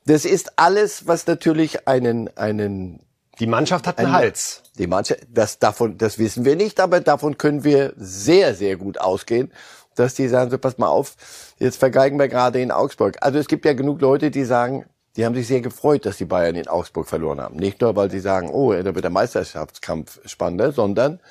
Das 0.07 0.25
ist 0.25 0.53
alles, 0.57 1.07
was 1.07 1.25
natürlich 1.25 1.87
einen, 1.87 2.29
einen 2.35 3.04
die 3.39 3.47
Mannschaft 3.47 3.87
hat 3.87 3.97
einen 3.97 4.07
Ein, 4.07 4.13
Hals. 4.13 4.63
Die 4.77 4.87
Mannschaft, 4.87 5.21
das 5.29 5.59
davon, 5.59 5.97
das 5.97 6.17
wissen 6.19 6.45
wir 6.45 6.55
nicht, 6.55 6.79
aber 6.79 6.99
davon 7.01 7.37
können 7.37 7.63
wir 7.63 7.93
sehr, 7.97 8.55
sehr 8.55 8.77
gut 8.77 8.99
ausgehen, 8.99 9.51
dass 9.95 10.13
die 10.13 10.27
sagen, 10.27 10.51
so 10.51 10.57
pass 10.57 10.77
mal 10.77 10.87
auf, 10.87 11.15
jetzt 11.57 11.77
vergeigen 11.77 12.19
wir 12.19 12.27
gerade 12.27 12.61
in 12.61 12.71
Augsburg. 12.71 13.17
Also 13.21 13.39
es 13.39 13.47
gibt 13.47 13.65
ja 13.65 13.73
genug 13.73 14.01
Leute, 14.01 14.31
die 14.31 14.43
sagen, 14.43 14.85
die 15.15 15.25
haben 15.25 15.35
sich 15.35 15.47
sehr 15.47 15.61
gefreut, 15.61 16.05
dass 16.05 16.17
die 16.17 16.25
Bayern 16.25 16.55
in 16.55 16.67
Augsburg 16.67 17.07
verloren 17.07 17.39
haben. 17.39 17.55
Nicht 17.55 17.81
nur, 17.81 17.95
weil 17.95 18.11
sie 18.11 18.19
sagen, 18.19 18.49
oh, 18.49 18.73
da 18.73 18.83
wird 18.83 19.03
der 19.03 19.11
Meisterschaftskampf 19.11 20.19
spannender, 20.25 20.73
sondern, 20.73 21.21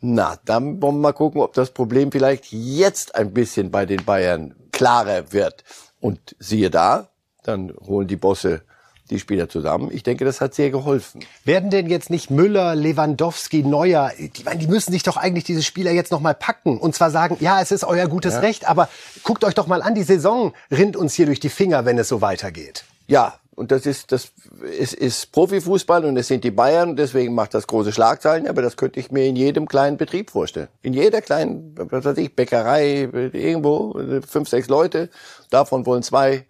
na, 0.00 0.38
dann 0.44 0.80
wollen 0.80 0.96
wir 0.96 1.00
mal 1.00 1.12
gucken, 1.12 1.40
ob 1.40 1.52
das 1.54 1.70
Problem 1.70 2.12
vielleicht 2.12 2.52
jetzt 2.52 3.16
ein 3.16 3.32
bisschen 3.32 3.70
bei 3.70 3.84
den 3.86 4.04
Bayern 4.04 4.54
klarer 4.70 5.32
wird. 5.32 5.64
Und 6.00 6.36
siehe 6.38 6.70
da, 6.70 7.08
dann 7.42 7.72
holen 7.86 8.06
die 8.06 8.16
Bosse 8.16 8.62
die 9.10 9.18
Spieler 9.18 9.48
zusammen. 9.48 9.90
Ich 9.92 10.02
denke, 10.02 10.24
das 10.24 10.40
hat 10.40 10.54
sehr 10.54 10.70
geholfen. 10.70 11.24
Werden 11.44 11.70
denn 11.70 11.88
jetzt 11.88 12.10
nicht 12.10 12.30
Müller, 12.30 12.74
Lewandowski, 12.74 13.62
Neuer, 13.62 14.12
die, 14.18 14.30
die 14.58 14.66
müssen 14.66 14.92
sich 14.92 15.02
doch 15.02 15.16
eigentlich 15.16 15.44
diese 15.44 15.62
Spieler 15.62 15.92
jetzt 15.92 16.12
noch 16.12 16.20
mal 16.20 16.34
packen 16.34 16.78
und 16.78 16.94
zwar 16.94 17.10
sagen, 17.10 17.36
ja, 17.40 17.60
es 17.60 17.70
ist 17.70 17.84
euer 17.84 18.08
gutes 18.08 18.34
ja. 18.34 18.40
Recht, 18.40 18.68
aber 18.68 18.88
guckt 19.22 19.44
euch 19.44 19.54
doch 19.54 19.66
mal 19.66 19.82
an, 19.82 19.94
die 19.94 20.02
Saison 20.02 20.52
rinnt 20.70 20.96
uns 20.96 21.14
hier 21.14 21.26
durch 21.26 21.40
die 21.40 21.48
Finger, 21.48 21.84
wenn 21.84 21.98
es 21.98 22.08
so 22.08 22.20
weitergeht. 22.20 22.84
Ja, 23.06 23.34
und 23.56 23.72
das 23.72 23.86
ist, 23.86 24.12
das 24.12 24.32
ist, 24.78 24.92
ist 24.92 25.32
Profifußball 25.32 26.04
und 26.04 26.16
es 26.18 26.28
sind 26.28 26.44
die 26.44 26.50
Bayern, 26.50 26.94
deswegen 26.94 27.34
macht 27.34 27.54
das 27.54 27.66
große 27.66 27.90
Schlagzeilen, 27.90 28.46
aber 28.46 28.60
das 28.60 28.76
könnte 28.76 29.00
ich 29.00 29.10
mir 29.10 29.24
in 29.24 29.34
jedem 29.34 29.66
kleinen 29.66 29.96
Betrieb 29.96 30.30
vorstellen. 30.30 30.68
In 30.82 30.92
jeder 30.92 31.22
kleinen, 31.22 31.74
was 31.74 32.04
weiß 32.04 32.18
ich, 32.18 32.36
Bäckerei, 32.36 33.08
irgendwo, 33.32 33.98
fünf, 34.28 34.50
sechs 34.50 34.68
Leute, 34.68 35.08
davon 35.48 35.86
wollen 35.86 36.02
zwei 36.02 36.44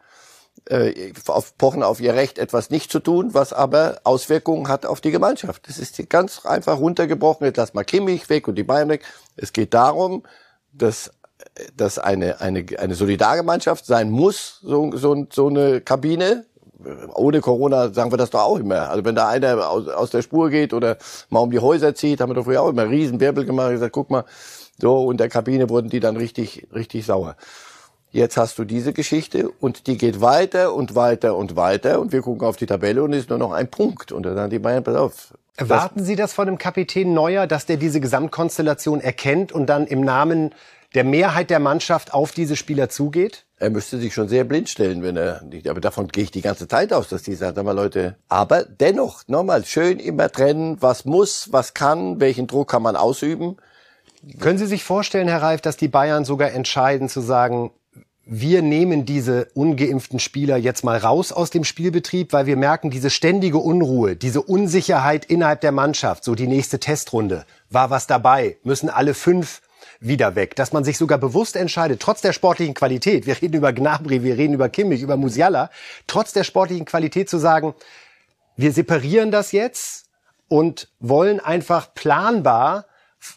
äh, 0.67 1.13
pochen 1.59 1.83
auf 1.83 2.01
ihr 2.01 2.15
Recht, 2.15 2.39
etwas 2.39 2.71
nicht 2.71 2.91
zu 2.91 3.01
tun, 3.01 3.35
was 3.35 3.53
aber 3.53 4.01
Auswirkungen 4.05 4.69
hat 4.69 4.87
auf 4.87 5.01
die 5.01 5.11
Gemeinschaft. 5.11 5.69
Das 5.69 5.79
ist 5.79 6.09
ganz 6.11 6.45
einfach 6.45 6.79
runtergebrochen. 6.79 7.47
Jetzt 7.47 7.57
lass 7.57 7.75
mal 7.75 7.85
Kimmich 7.85 8.29
weg 8.29 8.49
und 8.49 8.57
die 8.57 8.65
Bayern 8.65 8.89
weg. 8.89 9.05
Es 9.37 9.53
geht 9.53 9.75
darum, 9.75 10.25
dass 10.73 11.11
dass 11.77 11.99
eine, 11.99 12.41
eine, 12.41 12.65
eine 12.79 12.95
Solidargemeinschaft 12.95 13.87
sein 13.87 14.11
muss, 14.11 14.61
so, 14.63 14.91
so, 14.97 15.27
so 15.31 15.49
eine 15.49 15.81
Kabine. 15.81 16.47
Ohne 17.15 17.41
Corona 17.41 17.93
sagen 17.93 18.13
wir 18.13 18.19
das 18.19 18.31
doch 18.31 18.43
auch 18.43 18.59
immer. 18.59 18.91
Also 18.91 19.05
wenn 19.05 19.15
da 19.15 19.29
einer 19.29 19.69
aus, 19.69 19.89
aus 19.89 20.11
der 20.11 20.23
Spur 20.23 20.51
geht 20.51 20.75
oder 20.75 20.99
mal 21.31 21.41
um 21.41 21.51
die 21.51 21.59
Häuser 21.59 21.95
zieht, 21.95 22.21
haben 22.21 22.31
wir 22.31 22.35
doch 22.35 22.45
früher 22.45 22.63
auch 22.63 22.69
immer 22.69 22.89
Riesenwirbel 22.89 23.45
gemacht. 23.45 23.71
gesagt, 23.71 23.93
guck 23.93 24.11
mal, 24.11 24.25
so, 24.79 25.05
und 25.05 25.19
der 25.19 25.29
Kabine 25.29 25.71
wurden 25.71 25.89
die 25.89 26.01
dann 26.01 26.17
richtig, 26.17 26.69
richtig 26.75 27.07
sauer. 27.07 27.37
Jetzt 28.17 28.39
hast 28.39 28.59
du 28.59 28.65
diese 28.65 28.95
Geschichte 28.95 29.51
und 29.61 29.87
die 29.87 29.99
geht 29.99 30.23
weiter 30.23 30.73
und 30.73 30.95
weiter 30.95 31.37
und 31.37 31.55
weiter 31.55 32.01
und 32.01 32.13
wir 32.13 32.23
gucken 32.23 32.49
auf 32.49 32.57
die 32.57 32.65
Tabelle 32.65 33.03
und 33.03 33.13
es 33.13 33.25
ist 33.25 33.29
nur 33.29 33.39
noch 33.39 33.53
ein 33.53 33.69
Punkt. 33.69 34.11
Und 34.11 34.23
dann 34.23 34.49
die 34.49 34.59
Bayern, 34.59 34.83
pass 34.83 34.97
auf. 34.97 35.35
Erwarten 35.55 36.03
Sie 36.03 36.17
das 36.17 36.33
von 36.33 36.47
dem 36.47 36.57
Kapitän 36.57 37.13
Neuer, 37.13 37.47
dass 37.47 37.67
der 37.67 37.77
diese 37.77 38.01
Gesamtkonstellation 38.01 39.03
erkennt 39.03 39.53
und 39.53 39.67
dann 39.67 39.87
im 39.87 40.01
Namen 40.01 40.55
der 40.95 41.05
Mehrheit 41.05 41.51
der 41.51 41.59
Mannschaft 41.59 42.15
auf 42.15 42.33
diese 42.33 42.57
Spieler 42.57 42.89
zugeht? 42.89 43.45
Er 43.59 43.69
müsste 43.69 43.99
sich 43.99 44.15
schon 44.15 44.29
sehr 44.29 44.45
blind 44.45 44.71
stellen, 44.71 45.03
wenn 45.03 45.19
er 45.19 45.43
nicht, 45.43 45.69
aber 45.69 45.83
davon 45.83 46.09
gehe 46.09 46.25
ich 46.25 46.31
die 46.31 46.41
ganze 46.41 46.69
Zeit 46.69 46.95
aus, 46.95 47.09
dass 47.09 47.23
die 47.23 47.35
sagt, 47.35 47.63
mal 47.63 47.73
Leute, 47.73 48.17
aber 48.31 48.65
dennoch, 48.65 49.25
nochmal, 49.27 49.67
schön 49.67 49.99
immer 49.99 50.33
trennen, 50.33 50.79
was 50.81 51.05
muss, 51.05 51.53
was 51.53 51.75
kann, 51.75 52.19
welchen 52.19 52.47
Druck 52.47 52.71
kann 52.71 52.83
man 52.83 52.97
ausüben. 52.97 53.59
Können 54.41 54.57
Sie 54.57 54.67
sich 54.67 54.85
vorstellen, 54.85 55.29
Herr 55.29 55.43
Reif, 55.43 55.61
dass 55.61 55.77
die 55.77 55.89
Bayern 55.89 56.25
sogar 56.25 56.53
entscheiden 56.53 57.11
zu 57.11 57.21
sagen, 57.21 57.73
wir 58.29 58.61
nehmen 58.61 59.05
diese 59.05 59.47
ungeimpften 59.55 60.19
Spieler 60.19 60.57
jetzt 60.57 60.83
mal 60.83 60.99
raus 60.99 61.31
aus 61.31 61.51
dem 61.51 61.63
Spielbetrieb, 61.63 62.33
weil 62.33 62.47
wir 62.47 62.57
merken, 62.57 62.91
diese 62.91 63.09
ständige 63.09 63.59
Unruhe, 63.59 64.17
diese 64.17 64.43
Unsicherheit 64.43 65.25
innerhalb 65.25 65.61
der 65.61 65.71
Mannschaft, 65.71 66.25
so 66.25 66.35
die 66.35 66.49
nächste 66.49 66.81
Testrunde, 66.81 67.47
war 67.71 67.91
was 67.91 68.09
dabei, 68.09 68.57
müssen 68.65 68.91
alle 68.91 69.15
fünf 69.15 69.63
wieder 70.01 70.35
weg. 70.35 70.57
Dass 70.57 70.73
man 70.73 70.83
sich 70.83 70.99
sogar 70.99 71.19
bewusst 71.19 71.55
entscheidet, 71.55 72.03
trotz 72.03 72.21
der 72.21 72.33
sportlichen 72.33 72.75
Qualität, 72.75 73.27
wir 73.27 73.41
reden 73.41 73.55
über 73.55 73.73
Gnabry, 73.73 74.25
wir 74.25 74.37
reden 74.37 74.55
über 74.55 74.69
Kimmich, 74.69 75.03
über 75.03 75.17
Musiala, 75.17 75.71
trotz 76.09 76.33
der 76.33 76.43
sportlichen 76.43 76.85
Qualität 76.85 77.31
zu 77.31 77.39
sagen, 77.39 77.75
wir 78.57 78.73
separieren 78.73 79.31
das 79.31 79.53
jetzt 79.53 80.07
und 80.49 80.89
wollen 80.99 81.39
einfach 81.39 81.95
planbar 81.95 82.87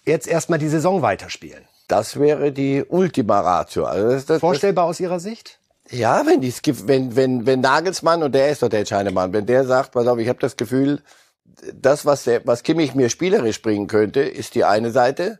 jetzt 0.05 0.27
erstmal 0.27 0.57
die 0.57 0.67
Saison 0.67 1.03
weiterspielen. 1.03 1.63
Das 1.89 2.19
wäre 2.19 2.51
die 2.51 2.85
Ultima 2.87 3.39
Ratio. 3.41 3.85
Also 3.85 4.11
das, 4.11 4.25
das, 4.25 4.39
Vorstellbar 4.39 4.85
das, 4.85 4.95
aus 4.95 4.99
Ihrer 4.99 5.19
Sicht? 5.19 5.59
Ja, 5.89 6.23
wenn, 6.25 6.39
dies, 6.39 6.61
wenn, 6.85 7.15
wenn, 7.15 7.47
wenn 7.47 7.61
Nagelsmann, 7.61 8.21
und 8.21 8.33
der 8.33 8.51
ist 8.51 8.61
doch 8.61 8.69
der 8.69 8.81
entscheidende 8.81 9.11
Mann, 9.11 9.33
wenn 9.33 9.47
der 9.47 9.65
sagt, 9.65 9.91
pass 9.91 10.05
auf, 10.05 10.19
ich 10.19 10.29
habe 10.29 10.39
das 10.39 10.55
Gefühl, 10.55 11.01
das, 11.73 12.05
was, 12.05 12.25
der, 12.25 12.45
was 12.45 12.61
Kimmich 12.61 12.93
mir 12.93 13.09
spielerisch 13.09 13.61
bringen 13.63 13.87
könnte, 13.87 14.21
ist 14.21 14.53
die 14.53 14.63
eine 14.63 14.91
Seite. 14.91 15.39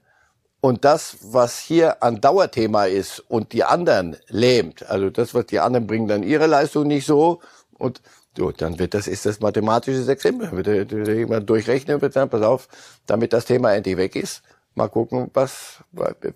Und 0.60 0.86
das, 0.86 1.18
was 1.22 1.60
hier 1.60 2.02
an 2.02 2.20
Dauerthema 2.20 2.86
ist 2.86 3.20
und 3.20 3.54
die 3.54 3.64
anderen 3.64 4.18
lähmt, 4.28 4.90
also 4.90 5.12
das, 5.12 5.36
was 5.36 5.46
die 5.46 5.60
anderen 5.60 5.86
bringen, 5.86 6.08
dann 6.08 6.24
ihre 6.24 6.48
Leistung 6.48 6.88
nicht 6.88 7.06
so. 7.06 7.42
Und 7.78 8.02
so, 8.36 8.52
dann 8.52 8.80
wird 8.80 8.96
das, 8.96 9.08
ist 9.08 9.28
das 9.28 9.40
mathematisches 9.40 10.08
Exempel. 10.08 10.52
Wird 10.52 10.92
jemand 10.92 11.48
durchrechnen 11.48 11.96
und 11.96 12.02
wird 12.02 12.14
sagen, 12.14 12.32
pass 12.32 12.42
auf, 12.42 12.68
damit 13.06 13.34
das 13.34 13.46
Thema 13.46 13.74
endlich 13.74 13.98
weg 13.98 14.16
ist, 14.16 14.42
Mal 14.76 14.88
gucken, 14.88 15.30
was, 15.34 15.84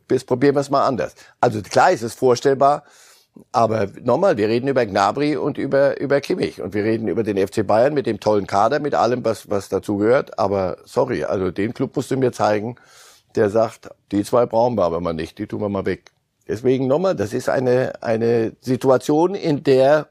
bis 0.07 0.25
probieren 0.25 0.55
wir 0.55 0.61
es 0.61 0.69
mal 0.69 0.85
anders. 0.85 1.15
Also 1.39 1.61
klar 1.61 1.91
ist 1.91 2.01
es 2.01 2.13
vorstellbar, 2.13 2.83
aber 3.51 3.87
nochmal, 4.01 4.37
wir 4.37 4.47
reden 4.47 4.67
über 4.67 4.85
Gnabry 4.85 5.35
und 5.37 5.57
über, 5.57 5.99
über 5.99 6.21
Kimmich. 6.21 6.61
Und 6.61 6.73
wir 6.73 6.83
reden 6.83 7.07
über 7.07 7.23
den 7.23 7.37
FC 7.37 7.65
Bayern 7.65 7.93
mit 7.93 8.05
dem 8.05 8.19
tollen 8.19 8.47
Kader, 8.47 8.79
mit 8.79 8.95
allem, 8.95 9.25
was, 9.25 9.49
was 9.49 9.69
dazu 9.69 9.97
gehört. 9.97 10.37
Aber 10.37 10.77
sorry, 10.85 11.23
also 11.23 11.51
den 11.51 11.73
Club 11.73 11.95
musst 11.95 12.11
du 12.11 12.17
mir 12.17 12.31
zeigen, 12.31 12.75
der 13.35 13.49
sagt, 13.49 13.89
die 14.11 14.23
zwei 14.23 14.45
brauchen 14.45 14.75
wir 14.75 14.83
aber 14.83 15.01
mal 15.01 15.13
nicht, 15.13 15.37
die 15.39 15.47
tun 15.47 15.61
wir 15.61 15.69
mal 15.69 15.85
weg. 15.85 16.11
Deswegen 16.47 16.87
nochmal, 16.87 17.15
das 17.15 17.33
ist 17.33 17.49
eine, 17.49 17.93
eine 18.01 18.53
Situation, 18.61 19.33
in 19.33 19.63
der 19.63 20.07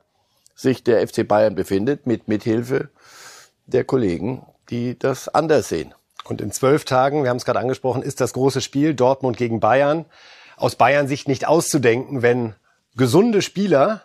sich 0.54 0.82
der 0.82 1.06
FC 1.06 1.26
Bayern 1.26 1.54
befindet, 1.54 2.06
mit 2.06 2.28
Mithilfe 2.28 2.88
der 3.66 3.84
Kollegen, 3.84 4.44
die 4.70 4.98
das 4.98 5.28
anders 5.28 5.68
sehen. 5.68 5.94
Und 6.24 6.40
in 6.40 6.52
zwölf 6.52 6.84
Tagen, 6.84 7.22
wir 7.22 7.30
haben 7.30 7.36
es 7.36 7.44
gerade 7.44 7.58
angesprochen, 7.58 8.02
ist 8.02 8.20
das 8.20 8.32
große 8.32 8.60
Spiel 8.60 8.94
Dortmund 8.94 9.36
gegen 9.36 9.60
Bayern. 9.60 10.04
Aus 10.56 10.76
Bayern 10.76 11.08
Sicht 11.08 11.28
nicht 11.28 11.46
auszudenken, 11.46 12.22
wenn 12.22 12.54
gesunde 12.96 13.42
Spieler 13.42 14.02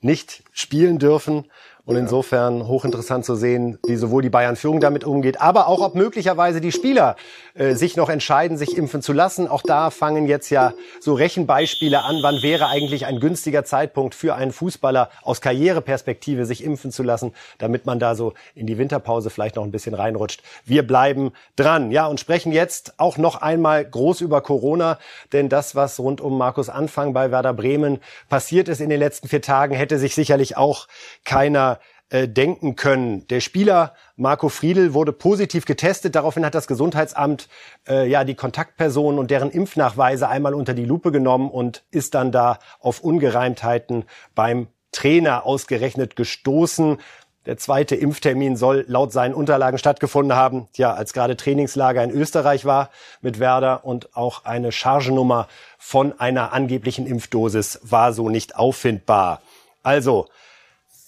nicht 0.00 0.44
spielen 0.52 0.98
dürfen 0.98 1.50
und 1.86 1.94
insofern 1.94 2.66
hochinteressant 2.66 3.24
zu 3.24 3.36
sehen, 3.36 3.78
wie 3.86 3.94
sowohl 3.94 4.20
die 4.20 4.28
Bayern-Führung 4.28 4.80
damit 4.80 5.04
umgeht, 5.04 5.40
aber 5.40 5.68
auch, 5.68 5.80
ob 5.80 5.94
möglicherweise 5.94 6.60
die 6.60 6.72
Spieler 6.72 7.14
äh, 7.54 7.74
sich 7.74 7.96
noch 7.96 8.08
entscheiden, 8.08 8.58
sich 8.58 8.76
impfen 8.76 9.02
zu 9.02 9.12
lassen. 9.12 9.46
Auch 9.46 9.62
da 9.62 9.90
fangen 9.90 10.26
jetzt 10.26 10.50
ja 10.50 10.74
so 11.00 11.14
Rechenbeispiele 11.14 12.02
an. 12.02 12.18
Wann 12.22 12.42
wäre 12.42 12.66
eigentlich 12.66 13.06
ein 13.06 13.20
günstiger 13.20 13.64
Zeitpunkt 13.64 14.16
für 14.16 14.34
einen 14.34 14.50
Fußballer 14.50 15.10
aus 15.22 15.40
Karriereperspektive, 15.40 16.44
sich 16.44 16.64
impfen 16.64 16.90
zu 16.90 17.04
lassen, 17.04 17.32
damit 17.58 17.86
man 17.86 18.00
da 18.00 18.16
so 18.16 18.34
in 18.56 18.66
die 18.66 18.78
Winterpause 18.78 19.30
vielleicht 19.30 19.54
noch 19.54 19.62
ein 19.62 19.70
bisschen 19.70 19.94
reinrutscht. 19.94 20.42
Wir 20.64 20.84
bleiben 20.84 21.30
dran. 21.54 21.92
Ja, 21.92 22.06
und 22.06 22.18
sprechen 22.18 22.50
jetzt 22.50 22.94
auch 22.98 23.16
noch 23.16 23.40
einmal 23.40 23.84
groß 23.84 24.22
über 24.22 24.40
Corona, 24.40 24.98
denn 25.32 25.48
das, 25.48 25.76
was 25.76 26.00
rund 26.00 26.20
um 26.20 26.36
Markus 26.36 26.68
Anfang 26.68 27.12
bei 27.12 27.30
Werder 27.30 27.54
Bremen 27.54 28.00
passiert 28.28 28.66
ist 28.68 28.80
in 28.80 28.90
den 28.90 28.98
letzten 28.98 29.28
vier 29.28 29.40
Tagen, 29.40 29.76
hätte 29.76 30.00
sich 30.00 30.16
sicherlich 30.16 30.56
auch 30.56 30.88
keiner 31.24 31.75
äh, 32.08 32.28
denken 32.28 32.76
können. 32.76 33.26
Der 33.28 33.40
Spieler 33.40 33.94
Marco 34.14 34.48
Friedl 34.48 34.94
wurde 34.94 35.12
positiv 35.12 35.64
getestet. 35.64 36.14
Daraufhin 36.14 36.44
hat 36.44 36.54
das 36.54 36.68
Gesundheitsamt 36.68 37.48
äh, 37.88 38.08
ja 38.08 38.22
die 38.22 38.36
Kontaktpersonen 38.36 39.18
und 39.18 39.30
deren 39.30 39.50
Impfnachweise 39.50 40.28
einmal 40.28 40.54
unter 40.54 40.72
die 40.72 40.84
Lupe 40.84 41.10
genommen 41.10 41.50
und 41.50 41.82
ist 41.90 42.14
dann 42.14 42.30
da 42.30 42.60
auf 42.78 43.00
Ungereimtheiten 43.00 44.04
beim 44.36 44.68
Trainer 44.92 45.44
ausgerechnet 45.44 46.14
gestoßen. 46.14 46.98
Der 47.46 47.58
zweite 47.58 47.94
Impftermin 47.96 48.56
soll 48.56 48.84
laut 48.88 49.12
seinen 49.12 49.34
Unterlagen 49.34 49.78
stattgefunden 49.78 50.36
haben, 50.36 50.68
ja, 50.76 50.92
als 50.92 51.12
gerade 51.12 51.36
Trainingslager 51.36 52.02
in 52.02 52.10
Österreich 52.10 52.64
war 52.64 52.90
mit 53.20 53.38
Werder 53.38 53.84
und 53.84 54.16
auch 54.16 54.44
eine 54.44 54.72
Chargenummer 54.72 55.48
von 55.76 56.18
einer 56.18 56.52
angeblichen 56.52 57.06
Impfdosis 57.06 57.80
war 57.82 58.12
so 58.12 58.28
nicht 58.28 58.56
auffindbar. 58.56 59.42
Also, 59.82 60.26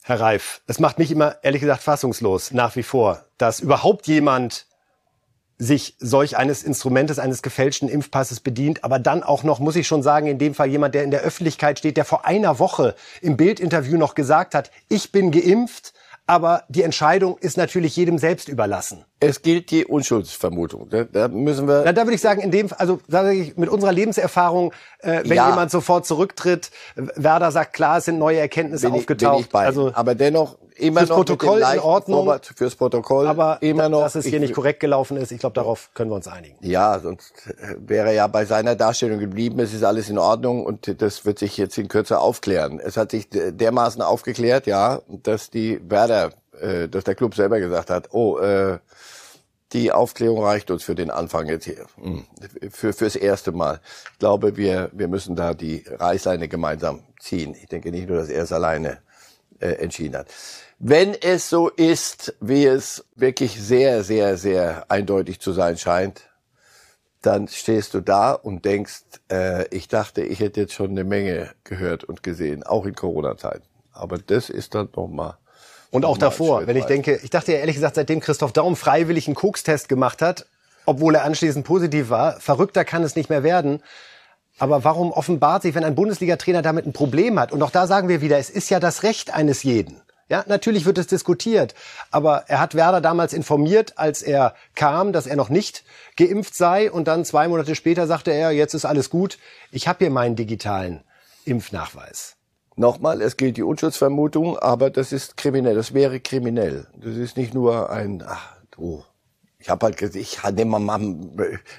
Herr 0.08 0.20
Reif, 0.20 0.62
es 0.66 0.78
macht 0.78 0.98
mich 0.98 1.10
immer, 1.10 1.36
ehrlich 1.42 1.60
gesagt, 1.60 1.82
fassungslos, 1.82 2.52
nach 2.52 2.76
wie 2.76 2.82
vor, 2.82 3.26
dass 3.36 3.60
überhaupt 3.60 4.06
jemand 4.06 4.64
sich 5.58 5.96
solch 5.98 6.38
eines 6.38 6.62
Instrumentes, 6.62 7.18
eines 7.18 7.42
gefälschten 7.42 7.90
Impfpasses 7.90 8.40
bedient, 8.40 8.84
aber 8.84 8.98
dann 8.98 9.22
auch 9.22 9.42
noch, 9.42 9.58
muss 9.58 9.76
ich 9.76 9.86
schon 9.86 10.02
sagen, 10.02 10.26
in 10.26 10.38
dem 10.38 10.54
Fall 10.54 10.68
jemand, 10.68 10.94
der 10.94 11.04
in 11.04 11.10
der 11.10 11.20
Öffentlichkeit 11.20 11.78
steht, 11.78 11.98
der 11.98 12.06
vor 12.06 12.24
einer 12.24 12.58
Woche 12.58 12.94
im 13.20 13.36
Bildinterview 13.36 13.98
noch 13.98 14.14
gesagt 14.14 14.54
hat, 14.54 14.70
ich 14.88 15.12
bin 15.12 15.30
geimpft, 15.30 15.92
aber 16.26 16.64
die 16.70 16.84
Entscheidung 16.84 17.36
ist 17.36 17.58
natürlich 17.58 17.94
jedem 17.94 18.16
selbst 18.16 18.48
überlassen. 18.48 19.04
Es 19.20 19.42
gilt 19.42 19.70
die 19.72 19.84
Unschuldsvermutung. 19.84 20.88
Da, 20.90 21.04
da 21.04 21.28
müssen 21.28 21.66
wir. 21.66 21.82
Na, 21.84 21.92
da 21.92 22.02
würde 22.02 22.14
ich 22.14 22.20
sagen, 22.20 22.40
in 22.40 22.52
dem, 22.52 22.68
also 22.78 23.00
sage 23.08 23.32
ich, 23.32 23.56
mit 23.56 23.68
unserer 23.68 23.92
Lebenserfahrung, 23.92 24.72
äh, 25.00 25.22
wenn 25.24 25.36
ja. 25.36 25.50
jemand 25.50 25.72
sofort 25.72 26.06
zurücktritt, 26.06 26.70
Werder 26.94 27.50
sagt 27.50 27.72
klar, 27.72 27.98
es 27.98 28.04
sind 28.04 28.18
neue 28.18 28.38
Erkenntnisse 28.38 28.86
bin 28.86 29.00
aufgetaucht. 29.00 29.36
bin 29.36 29.40
ich 29.40 29.48
bei. 29.48 29.66
Also 29.66 29.90
aber 29.92 30.14
dennoch 30.14 30.56
immer 30.76 31.00
fürs 31.00 31.08
noch 31.10 31.16
Protokoll 31.16 31.58
in 31.58 31.80
Ordnung. 31.80 32.24
Vorwärts, 32.26 32.52
fürs 32.54 32.76
Protokoll 32.76 33.26
aber 33.26 33.58
immer 33.60 33.88
noch. 33.88 34.02
Dass 34.02 34.14
es 34.14 34.24
hier 34.24 34.34
ich, 34.34 34.40
nicht 34.40 34.54
korrekt 34.54 34.78
gelaufen 34.78 35.16
ist, 35.16 35.32
ich 35.32 35.40
glaube, 35.40 35.54
darauf 35.54 35.90
können 35.94 36.10
wir 36.10 36.16
uns 36.16 36.28
einigen. 36.28 36.56
Ja, 36.60 37.00
sonst 37.00 37.32
wäre 37.76 38.08
er 38.08 38.14
ja 38.14 38.26
bei 38.28 38.44
seiner 38.44 38.76
Darstellung 38.76 39.18
geblieben. 39.18 39.58
Es 39.58 39.74
ist 39.74 39.82
alles 39.82 40.08
in 40.08 40.18
Ordnung 40.18 40.64
und 40.64 41.02
das 41.02 41.24
wird 41.24 41.40
sich 41.40 41.56
jetzt 41.56 41.76
in 41.76 41.88
Kürze 41.88 42.20
aufklären. 42.20 42.78
Es 42.78 42.96
hat 42.96 43.10
sich 43.10 43.28
dermaßen 43.30 44.00
aufgeklärt, 44.00 44.66
ja, 44.66 45.00
dass 45.08 45.50
die 45.50 45.80
Werder 45.88 46.30
äh, 46.60 46.88
dass 46.88 47.04
der 47.04 47.14
Club 47.14 47.34
selber 47.34 47.60
gesagt 47.60 47.90
hat, 47.90 48.12
oh, 48.12 48.38
äh, 48.38 48.78
die 49.72 49.92
Aufklärung 49.92 50.42
reicht 50.42 50.70
uns 50.70 50.82
für 50.82 50.94
den 50.94 51.10
Anfang 51.10 51.46
jetzt 51.46 51.64
hier, 51.64 51.84
hm, 51.96 52.24
für 52.70 52.92
fürs 52.92 53.16
erste 53.16 53.52
Mal. 53.52 53.80
Ich 54.12 54.18
glaube, 54.18 54.56
wir 54.56 54.90
wir 54.92 55.08
müssen 55.08 55.36
da 55.36 55.54
die 55.54 55.84
Reißleine 55.86 56.48
gemeinsam 56.48 57.02
ziehen. 57.20 57.54
Ich 57.54 57.66
denke 57.66 57.90
nicht 57.90 58.08
nur, 58.08 58.18
dass 58.18 58.30
er 58.30 58.44
es 58.44 58.52
alleine 58.52 58.98
äh, 59.60 59.72
entschieden 59.72 60.16
hat. 60.16 60.28
Wenn 60.78 61.14
es 61.14 61.50
so 61.50 61.68
ist, 61.68 62.34
wie 62.40 62.64
es 62.64 63.04
wirklich 63.16 63.60
sehr, 63.60 64.04
sehr, 64.04 64.36
sehr 64.36 64.90
eindeutig 64.90 65.40
zu 65.40 65.52
sein 65.52 65.76
scheint, 65.76 66.22
dann 67.20 67.48
stehst 67.48 67.94
du 67.94 68.00
da 68.00 68.32
und 68.32 68.64
denkst, 68.64 69.02
äh, 69.30 69.66
ich 69.74 69.88
dachte, 69.88 70.22
ich 70.22 70.38
hätte 70.40 70.60
jetzt 70.60 70.74
schon 70.74 70.90
eine 70.90 71.04
Menge 71.04 71.50
gehört 71.64 72.04
und 72.04 72.22
gesehen, 72.22 72.62
auch 72.62 72.86
in 72.86 72.94
Corona-Zeiten. 72.94 73.64
Aber 73.92 74.18
das 74.18 74.50
ist 74.50 74.74
dann 74.76 74.88
nochmal 74.94 75.36
und 75.90 76.04
auch 76.04 76.18
davor, 76.18 76.66
wenn 76.66 76.76
ich 76.76 76.84
denke, 76.84 77.18
ich 77.22 77.30
dachte 77.30 77.52
ja 77.52 77.58
ehrlich 77.58 77.76
gesagt, 77.76 77.94
seitdem 77.94 78.20
Christoph 78.20 78.52
Daum 78.52 78.76
freiwillig 78.76 79.26
einen 79.26 79.34
Kokstest 79.34 79.88
gemacht 79.88 80.20
hat, 80.20 80.46
obwohl 80.84 81.14
er 81.14 81.24
anschließend 81.24 81.66
positiv 81.66 82.10
war, 82.10 82.40
verrückter 82.40 82.84
kann 82.84 83.02
es 83.02 83.16
nicht 83.16 83.30
mehr 83.30 83.42
werden. 83.42 83.82
Aber 84.58 84.84
warum 84.84 85.12
offenbart 85.12 85.62
sich, 85.62 85.74
wenn 85.74 85.84
ein 85.84 85.94
Bundesliga-Trainer 85.94 86.62
damit 86.62 86.86
ein 86.86 86.92
Problem 86.92 87.38
hat? 87.38 87.52
Und 87.52 87.62
auch 87.62 87.70
da 87.70 87.86
sagen 87.86 88.08
wir 88.08 88.20
wieder, 88.20 88.38
es 88.38 88.50
ist 88.50 88.70
ja 88.70 88.80
das 88.80 89.02
Recht 89.02 89.32
eines 89.32 89.62
jeden. 89.62 90.00
Ja, 90.28 90.44
natürlich 90.46 90.84
wird 90.84 90.98
es 90.98 91.06
diskutiert, 91.06 91.74
aber 92.10 92.44
er 92.48 92.60
hat 92.60 92.74
Werder 92.74 93.00
damals 93.00 93.32
informiert, 93.32 93.94
als 93.96 94.20
er 94.20 94.54
kam, 94.74 95.14
dass 95.14 95.26
er 95.26 95.36
noch 95.36 95.48
nicht 95.48 95.84
geimpft 96.16 96.54
sei 96.54 96.92
und 96.92 97.08
dann 97.08 97.24
zwei 97.24 97.48
Monate 97.48 97.74
später 97.74 98.06
sagte 98.06 98.32
er, 98.32 98.50
jetzt 98.50 98.74
ist 98.74 98.84
alles 98.84 99.08
gut, 99.08 99.38
ich 99.70 99.88
habe 99.88 100.00
hier 100.00 100.10
meinen 100.10 100.36
digitalen 100.36 101.02
Impfnachweis. 101.46 102.37
Nochmal, 102.78 103.22
es 103.22 103.36
gilt 103.36 103.56
die 103.56 103.64
Unschuldsvermutung, 103.64 104.56
aber 104.56 104.88
das 104.90 105.10
ist 105.10 105.36
kriminell, 105.36 105.74
das 105.74 105.94
wäre 105.94 106.20
kriminell. 106.20 106.86
Das 106.96 107.16
ist 107.16 107.36
nicht 107.36 107.52
nur 107.52 107.90
ein, 107.90 108.22
ach, 108.24 108.54
du, 108.70 109.02
ich 109.58 109.68
habe 109.68 109.86
halt 109.86 109.96
gesagt, 109.96 110.14
ich 110.14 110.40
nehme 110.52 110.78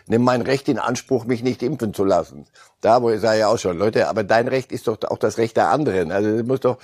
nehm 0.07 0.21
mein 0.21 0.41
Recht 0.41 0.67
in 0.67 0.77
Anspruch, 0.77 1.23
mich 1.23 1.41
nicht 1.41 1.63
impfen 1.63 1.93
zu 1.93 2.03
lassen. 2.03 2.47
Da, 2.81 3.01
wo 3.01 3.11
ich 3.11 3.21
sage 3.21 3.39
ja 3.39 3.47
auch 3.47 3.57
schon, 3.57 3.77
Leute, 3.77 4.09
aber 4.09 4.25
dein 4.25 4.49
Recht 4.49 4.73
ist 4.73 4.89
doch 4.89 4.97
auch 5.07 5.17
das 5.17 5.37
Recht 5.37 5.55
der 5.55 5.69
anderen. 5.69 6.11
Also 6.11 6.35
das 6.35 6.45
muss 6.45 6.59
doch, 6.59 6.79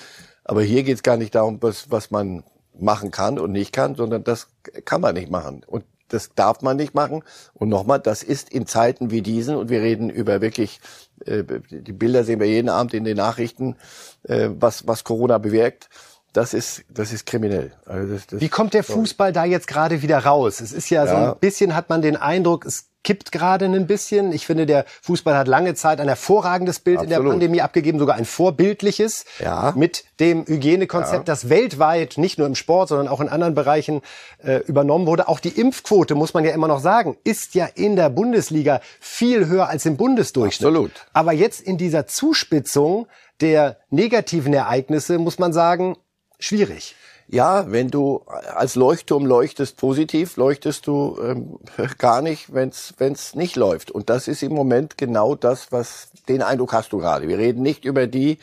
aber 0.46 0.62
hier 0.62 0.84
geht's 0.84 1.04
gar 1.04 1.18
nicht 1.18 1.36
darum, 1.36 1.62
was, 1.62 1.92
was 1.92 2.10
man 2.10 2.46
machen 2.80 3.12
kann 3.12 3.38
und 3.38 3.52
nicht 3.52 3.74
kann, 3.74 3.96
sondern 3.96 4.24
das 4.24 4.48
kann 4.86 5.02
man 5.02 5.16
nicht 5.16 5.30
machen. 5.30 5.66
Und 5.68 5.84
das 6.08 6.30
darf 6.36 6.62
man 6.62 6.78
nicht 6.78 6.94
machen. 6.94 7.24
Und 7.54 7.68
nochmal, 7.68 8.00
das 8.00 8.24
ist 8.24 8.50
in 8.50 8.66
Zeiten 8.66 9.12
wie 9.12 9.22
diesen, 9.22 9.58
und 9.58 9.70
wir 9.70 9.82
reden 9.82 10.10
über 10.10 10.40
wirklich, 10.40 10.80
die 11.26 11.94
Bilder 11.94 12.24
sehen 12.24 12.40
wir 12.40 12.48
jeden 12.48 12.70
Abend 12.70 12.94
in 12.94 13.04
den 13.04 13.18
Nachrichten, 13.18 13.76
äh, 14.24 14.50
was, 14.52 14.88
was 14.88 15.04
Corona 15.04 15.38
bewirkt. 15.38 15.90
Das 16.34 16.54
ist, 16.54 16.84
das 16.90 17.14
ist 17.14 17.26
kriminell. 17.26 17.72
Also 17.86 18.14
das, 18.14 18.28
das, 18.28 18.42
Wie 18.42 18.50
kommt 18.50 18.74
der 18.74 18.84
Fußball 18.84 19.32
da 19.32 19.46
jetzt 19.46 19.68
gerade 19.68 20.02
wieder 20.02 20.20
raus? 20.20 20.60
Es 20.60 20.74
ist 20.74 20.90
ja, 20.90 21.06
ja 21.06 21.10
so 21.10 21.16
ein 21.34 21.40
bisschen, 21.40 21.76
hat 21.76 21.90
man 21.90 22.02
den 22.02 22.18
Eindruck, 22.18 22.66
es 22.66 22.90
kippt 23.06 23.32
gerade 23.32 23.66
ein 23.66 23.88
bisschen. 23.88 24.34
Ich 24.34 24.46
finde, 24.46 24.66
der 24.66 24.84
Fußball 25.04 25.38
hat 25.38 25.48
lange 25.48 25.76
Zeit 25.76 26.02
ein 26.02 26.08
hervorragendes 26.10 26.80
Bild 26.80 26.98
Absolut. 26.98 27.18
in 27.18 27.24
der 27.24 27.30
Pandemie 27.30 27.62
abgegeben, 27.62 28.00
sogar 28.00 28.18
ein 28.18 28.26
vorbildliches 28.26 29.24
ja. 29.40 29.74
mit 29.78 30.04
dem 30.20 30.46
Hygienekonzept, 30.46 31.20
ja. 31.20 31.24
das 31.24 31.48
weltweit, 31.48 32.18
nicht 32.18 32.38
nur 32.38 32.48
im 32.48 32.56
Sport, 32.56 32.90
sondern 32.90 33.08
auch 33.08 33.22
in 33.22 33.30
anderen 33.30 33.56
Bereichen 33.56 34.02
äh, 34.44 34.58
übernommen 34.66 35.06
wurde. 35.06 35.30
Auch 35.30 35.40
die 35.40 35.50
Impfquote, 35.50 36.16
muss 36.16 36.34
man 36.34 36.44
ja 36.44 36.52
immer 36.52 36.68
noch 36.68 36.80
sagen, 36.80 37.16
ist 37.24 37.56
ja 37.56 37.68
in 37.76 37.96
der 37.96 38.10
Bundesliga 38.10 38.82
viel 39.00 39.48
höher 39.48 39.70
als 39.70 39.86
im 39.86 39.96
Bundesdurchschnitt. 39.96 40.68
Absolut. 40.68 40.92
Aber 41.14 41.32
jetzt 41.32 41.62
in 41.62 41.78
dieser 41.78 42.08
Zuspitzung 42.08 43.08
der 43.40 43.78
negativen 43.90 44.54
Ereignisse 44.54 45.20
muss 45.20 45.40
man 45.40 45.54
sagen, 45.54 45.96
schwierig. 46.40 46.96
Ja, 47.28 47.72
wenn 47.72 47.90
du 47.90 48.22
als 48.54 48.76
Leuchtturm 48.76 49.26
leuchtest 49.26 49.78
positiv, 49.78 50.38
leuchtest 50.38 50.86
du 50.86 51.18
ähm, 51.24 51.60
gar 51.98 52.22
nicht, 52.22 52.54
wenn 52.54 52.70
es 52.70 53.36
nicht 53.36 53.56
läuft. 53.56 53.90
Und 53.90 54.10
das 54.10 54.28
ist 54.28 54.44
im 54.44 54.54
Moment 54.54 54.98
genau 54.98 55.34
das, 55.36 55.72
was 55.72 56.10
den 56.30 56.44
Eindruck 56.44 56.74
hast 56.74 56.94
du 56.94 57.00
gerade. 57.00 57.28
Wir 57.28 57.40
reden 57.40 57.64
nicht 57.64 57.84
über 57.84 58.06
die, 58.06 58.38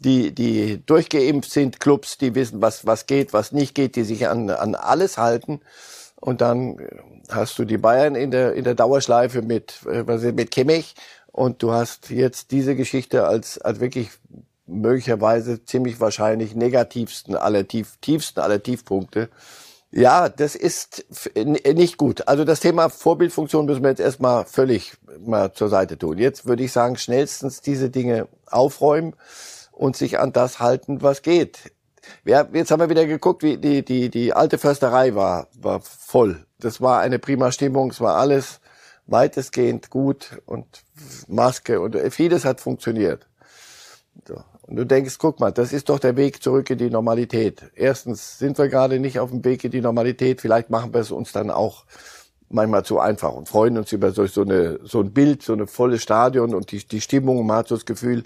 die, 0.00 0.34
die 0.34 0.84
durchgeimpft 0.84 1.50
sind, 1.50 1.78
Clubs, 1.78 2.18
die 2.18 2.34
wissen, 2.34 2.60
was, 2.60 2.86
was 2.86 3.06
geht, 3.06 3.32
was 3.32 3.52
nicht 3.52 3.74
geht, 3.74 3.94
die 3.94 4.04
sich 4.04 4.26
an, 4.28 4.50
an 4.50 4.74
alles 4.74 5.16
halten. 5.16 5.60
Und 6.20 6.40
dann 6.40 6.78
hast 7.30 7.58
du 7.58 7.64
die 7.64 7.78
Bayern 7.78 8.16
in 8.16 8.32
der, 8.32 8.54
in 8.54 8.64
der 8.64 8.74
Dauerschleife 8.74 9.42
mit, 9.42 9.80
äh, 9.86 10.32
mit 10.32 10.50
Kimmich. 10.50 10.94
Und 11.30 11.62
du 11.62 11.72
hast 11.72 12.10
jetzt 12.10 12.50
diese 12.50 12.74
Geschichte 12.74 13.26
als, 13.26 13.58
als 13.58 13.80
wirklich 13.80 14.10
möglicherweise 14.66 15.64
ziemlich 15.64 16.00
wahrscheinlich 16.00 16.54
negativsten 16.54 17.36
aller 17.36 17.66
tief, 17.68 17.96
tiefsten 18.00 18.40
aller 18.40 18.62
Tiefpunkte. 18.62 19.28
Ja, 19.90 20.28
das 20.28 20.56
ist 20.56 21.04
nicht 21.36 21.98
gut. 21.98 22.26
Also 22.26 22.44
das 22.44 22.58
Thema 22.58 22.88
Vorbildfunktion 22.88 23.66
müssen 23.66 23.82
wir 23.82 23.90
jetzt 23.90 24.00
erstmal 24.00 24.44
völlig 24.44 24.94
mal 25.24 25.52
zur 25.52 25.68
Seite 25.68 25.96
tun. 25.96 26.18
Jetzt 26.18 26.46
würde 26.46 26.64
ich 26.64 26.72
sagen, 26.72 26.96
schnellstens 26.96 27.60
diese 27.60 27.90
Dinge 27.90 28.26
aufräumen 28.46 29.14
und 29.70 29.96
sich 29.96 30.18
an 30.18 30.32
das 30.32 30.58
halten, 30.58 31.02
was 31.02 31.22
geht. 31.22 31.72
Ja, 32.24 32.46
jetzt 32.52 32.70
haben 32.70 32.80
wir 32.80 32.90
wieder 32.90 33.06
geguckt, 33.06 33.42
wie 33.42 33.56
die, 33.56 33.84
die, 33.84 34.10
die 34.10 34.32
alte 34.32 34.58
Försterei 34.58 35.14
war, 35.14 35.48
war 35.54 35.80
voll. 35.80 36.44
Das 36.58 36.80
war 36.80 37.00
eine 37.00 37.18
prima 37.18 37.52
Stimmung, 37.52 37.90
es 37.90 38.00
war 38.00 38.16
alles 38.16 38.60
weitestgehend 39.06 39.90
gut 39.90 40.42
und 40.46 40.82
Maske 41.28 41.80
und 41.80 41.96
vieles 42.10 42.44
hat 42.44 42.60
funktioniert. 42.60 43.28
So. 44.26 44.42
Und 44.66 44.76
du 44.76 44.86
denkst, 44.86 45.18
guck 45.18 45.40
mal, 45.40 45.50
das 45.50 45.72
ist 45.72 45.90
doch 45.90 45.98
der 45.98 46.16
Weg 46.16 46.42
zurück 46.42 46.70
in 46.70 46.78
die 46.78 46.88
Normalität. 46.88 47.64
Erstens 47.74 48.38
sind 48.38 48.56
wir 48.56 48.68
gerade 48.68 48.98
nicht 48.98 49.18
auf 49.18 49.30
dem 49.30 49.44
Weg 49.44 49.62
in 49.64 49.70
die 49.70 49.82
Normalität. 49.82 50.40
Vielleicht 50.40 50.70
machen 50.70 50.94
wir 50.94 51.00
es 51.00 51.10
uns 51.10 51.32
dann 51.32 51.50
auch 51.50 51.84
manchmal 52.48 52.84
zu 52.84 52.98
einfach 52.98 53.32
und 53.32 53.48
freuen 53.48 53.76
uns 53.76 53.92
über 53.92 54.12
so, 54.12 54.26
so, 54.26 54.42
eine, 54.42 54.78
so 54.82 55.00
ein 55.00 55.12
Bild, 55.12 55.42
so 55.42 55.52
eine 55.52 55.66
volle 55.66 55.98
Stadion 55.98 56.54
und 56.54 56.72
die, 56.72 56.86
die 56.86 57.02
Stimmung. 57.02 57.44
Man 57.46 57.58
hat 57.58 57.68
so 57.68 57.74
das 57.74 57.84
Gefühl, 57.84 58.24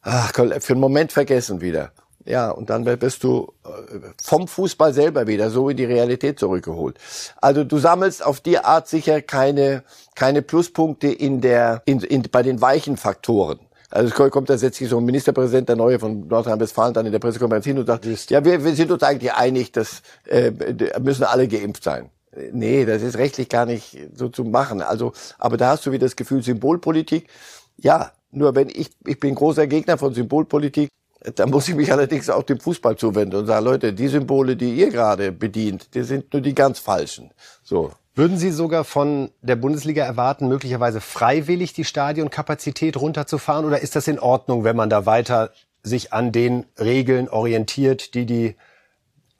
ach, 0.00 0.32
für 0.32 0.72
einen 0.72 0.80
Moment 0.80 1.12
vergessen 1.12 1.60
wieder. 1.60 1.92
Ja, 2.24 2.50
und 2.50 2.70
dann 2.70 2.84
wirst 2.86 3.24
du 3.24 3.52
äh, 3.64 3.98
vom 4.22 4.46
Fußball 4.46 4.92
selber 4.94 5.26
wieder 5.26 5.50
so 5.50 5.68
in 5.68 5.76
die 5.76 5.84
Realität 5.84 6.38
zurückgeholt. 6.38 6.98
Also 7.40 7.64
du 7.64 7.78
sammelst 7.78 8.24
auf 8.24 8.40
die 8.40 8.58
Art 8.58 8.88
sicher 8.88 9.22
keine, 9.22 9.82
keine 10.14 10.42
Pluspunkte 10.42 11.08
in 11.08 11.40
der, 11.40 11.82
in, 11.84 12.00
in, 12.00 12.22
bei 12.30 12.42
den 12.42 12.60
weichen 12.60 12.96
Faktoren. 12.96 13.58
Also 13.92 14.30
kommt 14.30 14.48
da 14.48 14.56
setzt 14.56 14.78
sich 14.78 14.88
so 14.88 14.96
ein 14.96 15.04
Ministerpräsident, 15.04 15.68
der 15.68 15.76
neue 15.76 15.98
von 15.98 16.26
Nordrhein-Westfalen, 16.26 16.94
dann 16.94 17.04
in 17.04 17.12
der 17.12 17.18
Pressekonferenz 17.18 17.66
hin 17.66 17.78
und 17.78 17.86
sagt, 17.86 18.06
ja, 18.30 18.42
wir, 18.42 18.64
wir 18.64 18.74
sind 18.74 18.90
uns 18.90 19.02
eigentlich 19.02 19.34
einig, 19.34 19.70
dass 19.70 20.00
äh, 20.24 20.50
müssen 20.98 21.24
alle 21.24 21.46
geimpft 21.46 21.84
sein. 21.84 22.08
Nee, 22.52 22.86
das 22.86 23.02
ist 23.02 23.18
rechtlich 23.18 23.50
gar 23.50 23.66
nicht 23.66 23.98
so 24.14 24.30
zu 24.30 24.44
machen. 24.44 24.80
Also, 24.80 25.12
aber 25.38 25.58
da 25.58 25.68
hast 25.68 25.84
du 25.84 25.92
wieder 25.92 26.06
das 26.06 26.16
Gefühl 26.16 26.42
Symbolpolitik. 26.42 27.28
Ja, 27.76 28.12
nur 28.30 28.54
wenn 28.54 28.70
ich, 28.70 28.90
ich 29.06 29.20
bin 29.20 29.34
großer 29.34 29.66
Gegner 29.66 29.98
von 29.98 30.14
Symbolpolitik, 30.14 30.88
da 31.34 31.46
muss 31.46 31.68
ich 31.68 31.74
mich 31.74 31.92
allerdings 31.92 32.30
auch 32.30 32.42
dem 32.44 32.58
Fußball 32.58 32.96
zuwenden 32.96 33.36
und 33.36 33.46
sagen, 33.46 33.64
Leute, 33.64 33.92
die 33.92 34.08
Symbole, 34.08 34.56
die 34.56 34.74
ihr 34.74 34.88
gerade 34.90 35.32
bedient, 35.32 35.94
die 35.94 36.02
sind 36.02 36.32
nur 36.32 36.40
die 36.40 36.54
ganz 36.54 36.78
falschen. 36.78 37.30
So. 37.62 37.92
Würden 38.14 38.36
Sie 38.36 38.50
sogar 38.50 38.84
von 38.84 39.30
der 39.40 39.56
Bundesliga 39.56 40.04
erwarten, 40.04 40.46
möglicherweise 40.46 41.00
freiwillig 41.00 41.72
die 41.72 41.84
Stadionkapazität 41.84 42.98
runterzufahren? 42.98 43.64
Oder 43.64 43.80
ist 43.80 43.96
das 43.96 44.06
in 44.06 44.18
Ordnung, 44.18 44.64
wenn 44.64 44.76
man 44.76 44.90
da 44.90 45.06
weiter 45.06 45.50
sich 45.82 46.12
an 46.12 46.30
den 46.30 46.66
Regeln 46.78 47.30
orientiert, 47.30 48.12
die 48.12 48.26
die 48.26 48.56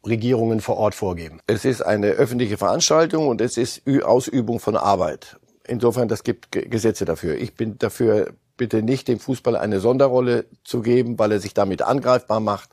Regierungen 0.07 0.63
vor 0.63 0.79
Ort 0.79 0.95
vorgeben? 0.95 1.41
Es 1.47 1.67
ist 1.67 1.83
eine 1.83 2.09
öffentliche 2.13 2.57
Veranstaltung 2.57 3.29
und 3.29 3.43
es 3.43 3.59
ist 3.59 3.83
Ausübung 4.05 4.59
von 4.59 4.77
Arbeit. 4.77 5.37
Insofern, 5.67 6.09
das 6.09 6.25
gibt 6.25 6.51
Gesetze 6.51 7.05
dafür. 7.05 7.37
Ich 7.37 7.55
bin 7.55 7.79
dafür, 7.79 8.33
bitte 8.57 8.83
nicht 8.83 9.07
dem 9.07 9.21
Fußball 9.21 9.55
eine 9.55 9.81
Sonderrolle 9.81 10.47
zu 10.65 10.81
geben, 10.81 11.19
weil 11.19 11.33
er 11.33 11.41
sich 11.41 11.53
damit 11.53 11.83
angreifbar 11.83 12.41
macht. 12.41 12.71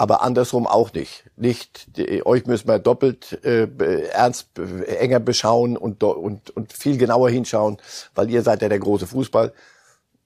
Aber 0.00 0.22
andersrum 0.22 0.66
auch 0.66 0.94
nicht. 0.94 1.24
Nicht, 1.36 1.98
die, 1.98 2.24
euch 2.24 2.46
müssen 2.46 2.66
wir 2.68 2.78
doppelt 2.78 3.44
äh, 3.44 3.68
ernst, 4.08 4.48
äh, 4.58 4.96
enger 4.96 5.20
beschauen 5.20 5.76
und, 5.76 6.02
und, 6.02 6.48
und 6.56 6.72
viel 6.72 6.96
genauer 6.96 7.28
hinschauen, 7.28 7.76
weil 8.14 8.30
ihr 8.30 8.40
seid 8.40 8.62
ja 8.62 8.70
der 8.70 8.78
große 8.78 9.06
Fußball. 9.06 9.52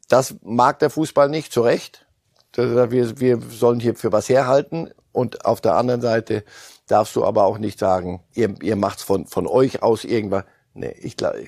Das 0.09 0.37
mag 0.45 0.79
der 0.79 0.91
Fußball 0.91 1.29
nicht, 1.29 1.53
zu 1.53 1.63
Recht. 1.63 2.07
Wir, 2.55 3.19
wir 3.19 3.41
sollen 3.51 3.81
hier 3.81 3.97
für 3.97 4.13
was 4.13 4.29
herhalten. 4.29 4.93
Und 5.11 5.45
auf 5.45 5.61
der 5.61 5.75
anderen 5.75 6.03
Seite 6.03 6.45
darfst 6.87 7.17
du 7.17 7.25
aber 7.25 7.43
auch 7.43 7.59
nicht 7.59 7.81
sagen, 7.81 8.23
ihr, 8.33 8.55
ihr 8.63 8.77
macht's 8.77 9.03
von, 9.03 9.27
von 9.27 9.49
euch 9.49 9.83
aus 9.83 10.05
irgendwas. 10.05 10.45
Nee, 10.77 10.95
ich 11.01 11.17
glaube, 11.17 11.47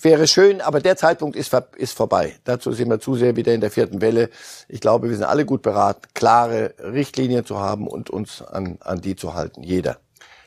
wäre 0.00 0.28
schön, 0.28 0.60
aber 0.60 0.80
der 0.80 0.96
Zeitpunkt 0.96 1.34
ist, 1.34 1.52
ist 1.76 1.92
vorbei. 1.92 2.36
Dazu 2.44 2.70
sind 2.70 2.88
wir 2.88 3.00
zu 3.00 3.16
sehr 3.16 3.34
wieder 3.34 3.52
in 3.52 3.60
der 3.60 3.72
vierten 3.72 4.00
Welle. 4.00 4.30
Ich 4.68 4.80
glaube, 4.80 5.10
wir 5.10 5.16
sind 5.16 5.26
alle 5.26 5.44
gut 5.44 5.62
beraten, 5.62 6.02
klare 6.14 6.74
Richtlinien 6.78 7.44
zu 7.44 7.58
haben 7.58 7.88
und 7.88 8.10
uns 8.10 8.42
an, 8.42 8.78
an 8.80 9.00
die 9.00 9.16
zu 9.16 9.34
halten. 9.34 9.64
Jeder. 9.64 9.98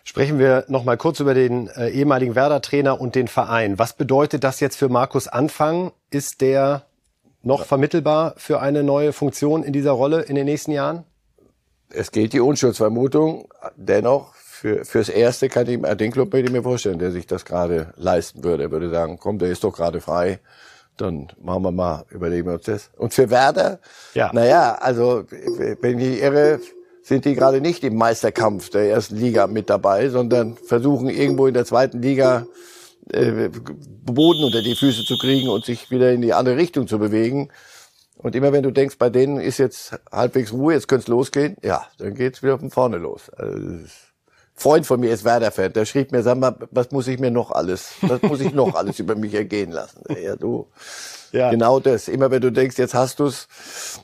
Sprechen 0.06 0.40
wir 0.40 0.64
noch 0.70 0.86
mal 0.86 0.96
kurz 0.96 1.20
über 1.20 1.34
den 1.34 1.68
äh, 1.68 1.90
ehemaligen 1.90 2.34
Werder-Trainer 2.34 3.00
und 3.00 3.16
den 3.16 3.28
Verein. 3.28 3.78
Was 3.78 3.94
bedeutet 3.94 4.46
das 4.46 4.62
jetzt 4.62 4.78
für 4.78 4.88
Markus 4.88 5.28
Anfang? 5.28 5.92
Ist 6.10 6.40
der 6.40 6.86
noch 7.42 7.66
vermittelbar 7.66 8.36
für 8.38 8.62
eine 8.62 8.84
neue 8.84 9.12
Funktion 9.12 9.64
in 9.64 9.74
dieser 9.74 9.92
Rolle 9.92 10.22
in 10.22 10.36
den 10.36 10.46
nächsten 10.46 10.72
Jahren? 10.72 11.04
Es 11.90 12.12
gilt 12.12 12.32
die 12.32 12.40
Unschuldsvermutung. 12.40 13.50
Dennoch 13.76 14.34
für, 14.63 14.86
fürs 14.86 15.10
Erste 15.10 15.49
kann 15.49 15.67
ich, 15.67 15.82
den 15.97 16.12
Club 16.13 16.32
möchte 16.32 16.47
ich 16.47 16.54
mir 16.54 16.63
vorstellen, 16.63 16.97
der 16.97 17.12
sich 17.12 17.28
das 17.28 17.43
gerade 17.43 17.93
leisten 17.97 18.45
würde. 18.45 18.63
Er 18.63 18.71
würde 18.71 18.89
sagen, 18.89 19.17
komm, 19.19 19.38
der 19.38 19.49
ist 19.49 19.65
doch 19.65 19.76
gerade 19.76 19.99
frei. 19.99 20.39
Dann 20.95 21.28
machen 21.41 21.63
wir 21.63 21.73
mal, 21.73 22.06
überlegen 22.12 22.47
wir 22.47 22.54
uns 22.54 22.63
das. 22.63 22.89
Und 22.95 23.13
für 23.13 23.30
Werder, 23.30 23.82
ja. 24.13 24.32
naja, 24.32 24.76
also, 24.80 25.26
wenn 25.82 25.99
ich 25.99 26.21
irre, 26.21 26.62
sind 27.02 27.26
die 27.26 27.36
gerade 27.36 27.60
nicht 27.60 27.84
im 27.84 27.97
Meisterkampf 27.97 28.69
der 28.69 28.89
ersten 28.89 29.17
Liga 29.17 29.47
mit 29.47 29.69
dabei, 29.69 30.08
sondern 30.08 30.56
versuchen 30.56 31.10
irgendwo 31.10 31.47
in 31.47 31.54
der 31.54 31.65
zweiten 31.65 32.02
Liga 32.02 32.47
äh, 33.10 33.49
Boden 33.49 34.45
unter 34.45 34.62
die 34.62 34.76
Füße 34.76 35.04
zu 35.04 35.17
kriegen 35.17 35.49
und 35.49 35.65
sich 35.65 35.91
wieder 35.91 36.13
in 36.13 36.21
die 36.21 36.32
andere 36.32 36.56
Richtung 36.56 36.88
zu 36.88 36.99
bewegen. 36.99 37.49
Und 38.15 38.34
immer 38.34 38.54
wenn 38.54 38.63
du 38.63 38.71
denkst, 38.71 38.97
bei 38.97 39.10
denen 39.10 39.41
ist 39.41 39.58
jetzt 39.58 39.99
halbwegs 40.10 40.54
Ruhe, 40.54 40.71
jetzt 40.76 40.88
könnte 40.88 41.02
es 41.02 41.08
losgehen, 41.10 41.58
ja, 41.62 41.86
dann 41.97 42.15
geht's 42.15 42.41
wieder 42.41 42.58
von 42.58 42.71
vorne 42.71 42.95
los. 42.95 43.30
Also, 43.30 43.89
Freund 44.56 44.86
von 44.86 45.00
mir 45.00 45.12
ist 45.12 45.24
Werder-Fan, 45.24 45.74
der 45.74 45.86
schrieb 45.86 46.12
mir, 46.12 46.22
sag 46.22 46.38
mal, 46.38 46.56
was 46.72 46.92
muss 46.92 47.08
ich 47.08 47.20
mir 47.20 47.32
noch 47.32 47.52
alles, 47.52 47.94
was 48.02 48.22
muss 48.22 48.39
ich 48.39 48.54
noch 48.54 48.76
alles 48.76 49.00
über 49.00 49.16
mich 49.16 49.34
ergehen 49.34 49.72
lassen? 49.72 50.04
Ja, 50.24 50.36
du, 50.36 50.68
ja. 51.32 51.50
genau 51.50 51.80
das. 51.80 52.08
Immer 52.08 52.32
wenn 52.32 52.42
du 52.42 52.52
denkst, 52.52 52.78
jetzt 52.78 52.94
hast 52.94 53.20
du's, 53.20 53.48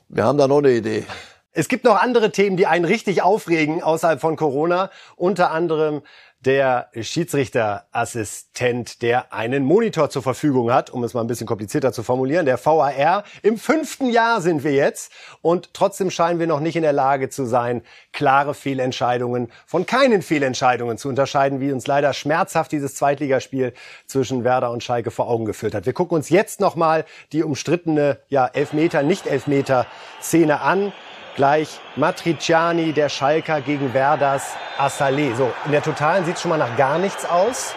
wir 0.09 0.23
haben 0.23 0.37
da 0.37 0.47
noch 0.47 0.57
eine 0.57 0.71
Idee. 0.71 1.05
Es 1.51 1.67
gibt 1.67 1.83
noch 1.83 2.01
andere 2.01 2.31
Themen, 2.31 2.57
die 2.57 2.67
einen 2.67 2.85
richtig 2.85 3.21
aufregen 3.21 3.81
außerhalb 3.81 4.21
von 4.21 4.35
Corona. 4.35 4.91
Unter 5.15 5.51
anderem 5.51 6.01
der 6.45 6.89
Schiedsrichterassistent, 6.95 9.01
der 9.01 9.33
einen 9.33 9.65
Monitor 9.65 10.09
zur 10.09 10.23
Verfügung 10.23 10.71
hat, 10.71 10.89
um 10.89 11.03
es 11.03 11.13
mal 11.13 11.19
ein 11.21 11.27
bisschen 11.27 11.47
komplizierter 11.47 11.91
zu 11.91 12.01
formulieren, 12.01 12.45
der 12.45 12.63
VAR. 12.63 13.25
Im 13.41 13.57
fünften 13.57 14.09
Jahr 14.09 14.39
sind 14.39 14.63
wir 14.63 14.71
jetzt 14.71 15.11
und 15.41 15.73
trotzdem 15.73 16.09
scheinen 16.09 16.39
wir 16.39 16.47
noch 16.47 16.61
nicht 16.61 16.77
in 16.77 16.83
der 16.83 16.93
Lage 16.93 17.29
zu 17.29 17.45
sein, 17.45 17.81
klare 18.13 18.53
Fehlentscheidungen 18.53 19.51
von 19.65 19.85
keinen 19.85 20.21
Fehlentscheidungen 20.21 20.97
zu 20.97 21.09
unterscheiden, 21.09 21.59
wie 21.59 21.73
uns 21.73 21.87
leider 21.87 22.13
schmerzhaft 22.13 22.71
dieses 22.71 22.95
Zweitligaspiel 22.95 23.73
zwischen 24.07 24.45
Werder 24.45 24.71
und 24.71 24.81
Schalke 24.81 25.11
vor 25.11 25.27
Augen 25.27 25.43
geführt 25.43 25.75
hat. 25.75 25.85
Wir 25.85 25.93
gucken 25.93 26.15
uns 26.15 26.29
jetzt 26.29 26.61
nochmal 26.61 27.03
die 27.33 27.43
umstrittene, 27.43 28.19
ja, 28.29 28.47
Elfmeter, 28.47 29.03
nicht 29.03 29.27
Elfmeter 29.27 29.87
Szene 30.21 30.61
an. 30.61 30.93
Gleich 31.35 31.79
Matriciani, 31.95 32.93
der 32.93 33.09
Schalker 33.09 33.61
gegen 33.61 33.93
Werders 33.93 34.55
Assalé. 34.77 35.35
So, 35.35 35.51
in 35.65 35.71
der 35.71 35.81
Totalen 35.81 36.25
sieht 36.25 36.35
es 36.35 36.41
schon 36.41 36.49
mal 36.49 36.57
nach 36.57 36.75
gar 36.75 36.97
nichts 36.97 37.25
aus. 37.25 37.73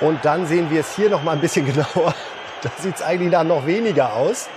Und 0.00 0.24
dann 0.24 0.46
sehen 0.46 0.70
wir 0.70 0.80
es 0.80 0.96
hier 0.96 1.10
noch 1.10 1.22
mal 1.22 1.32
ein 1.32 1.40
bisschen 1.40 1.66
genauer. 1.72 2.14
Da 2.62 2.70
sieht 2.78 2.96
es 2.96 3.02
eigentlich 3.02 3.30
nach 3.30 3.44
noch 3.44 3.66
weniger 3.66 4.14
aus. 4.14 4.48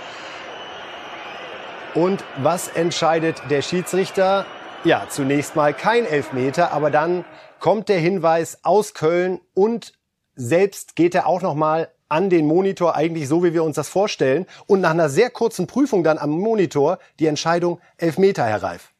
Und 1.94 2.24
was 2.36 2.68
entscheidet 2.68 3.42
der 3.48 3.62
Schiedsrichter? 3.62 4.44
Ja, 4.84 5.06
zunächst 5.08 5.56
mal 5.56 5.72
kein 5.72 6.04
Elfmeter, 6.04 6.72
aber 6.72 6.90
dann 6.90 7.24
kommt 7.58 7.88
der 7.88 7.98
Hinweis 7.98 8.60
aus 8.62 8.94
Köln 8.94 9.40
und 9.54 9.94
selbst 10.34 10.94
geht 10.94 11.14
er 11.14 11.26
auch 11.26 11.40
noch 11.40 11.54
mal 11.54 11.88
an 12.08 12.30
den 12.30 12.46
Monitor 12.46 12.94
eigentlich 12.94 13.28
so, 13.28 13.42
wie 13.42 13.52
wir 13.52 13.64
uns 13.64 13.76
das 13.76 13.88
vorstellen. 13.88 14.46
Und 14.66 14.80
nach 14.80 14.90
einer 14.90 15.08
sehr 15.08 15.30
kurzen 15.30 15.66
Prüfung 15.66 16.04
dann 16.04 16.18
am 16.18 16.30
Monitor 16.30 16.98
die 17.18 17.26
Entscheidung 17.26 17.80
Elfmeter, 17.96 18.44
Herr 18.44 18.62
Reif. 18.62 18.92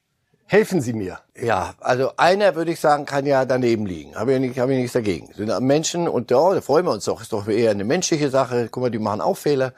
Helfen 0.48 0.80
Sie 0.80 0.92
mir. 0.92 1.18
Ja, 1.40 1.74
also 1.80 2.12
einer 2.16 2.54
würde 2.54 2.70
ich 2.70 2.78
sagen, 2.78 3.04
kann 3.04 3.26
ja 3.26 3.44
daneben 3.44 3.84
liegen. 3.84 4.14
Habe 4.14 4.34
ich, 4.34 4.40
nicht, 4.40 4.58
hab 4.60 4.70
ich 4.70 4.76
nichts 4.76 4.92
dagegen. 4.92 5.32
Sind 5.34 5.60
Menschen 5.60 6.08
und 6.08 6.30
ja, 6.30 6.54
da 6.54 6.60
freuen 6.60 6.86
wir 6.86 6.92
uns 6.92 7.04
doch. 7.04 7.20
Ist 7.20 7.32
doch 7.32 7.48
eher 7.48 7.72
eine 7.72 7.84
menschliche 7.84 8.30
Sache. 8.30 8.68
Guck 8.70 8.84
mal, 8.84 8.90
die 8.90 9.00
machen 9.00 9.20
auch 9.20 9.36
Fehler. 9.36 9.72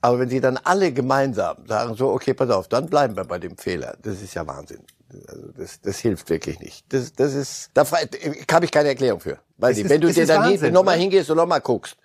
Aber 0.00 0.20
wenn 0.20 0.28
sie 0.28 0.40
dann 0.40 0.58
alle 0.58 0.92
gemeinsam 0.92 1.66
sagen 1.66 1.94
so, 1.94 2.10
okay, 2.10 2.34
pass 2.34 2.50
auf, 2.50 2.68
dann 2.68 2.86
bleiben 2.86 3.16
wir 3.16 3.24
bei 3.24 3.38
dem 3.38 3.56
Fehler. 3.56 3.96
Das 4.02 4.22
ist 4.22 4.34
ja 4.34 4.46
Wahnsinn. 4.46 4.84
Also 5.28 5.48
das, 5.56 5.80
das 5.80 5.98
hilft 5.98 6.30
wirklich 6.30 6.60
nicht. 6.60 6.84
Das, 6.92 7.12
das 7.12 7.34
ist, 7.34 7.70
da 7.74 7.84
habe 7.84 8.64
ich 8.64 8.70
keine 8.70 8.88
Erklärung 8.88 9.20
für. 9.20 9.38
Weil 9.58 9.76
wenn 9.88 10.00
du 10.00 10.12
dir 10.12 10.26
dann 10.26 10.72
nochmal 10.72 10.98
hingehst 10.98 11.30
und 11.30 11.36
nochmal 11.36 11.60
guckst, 11.60 11.96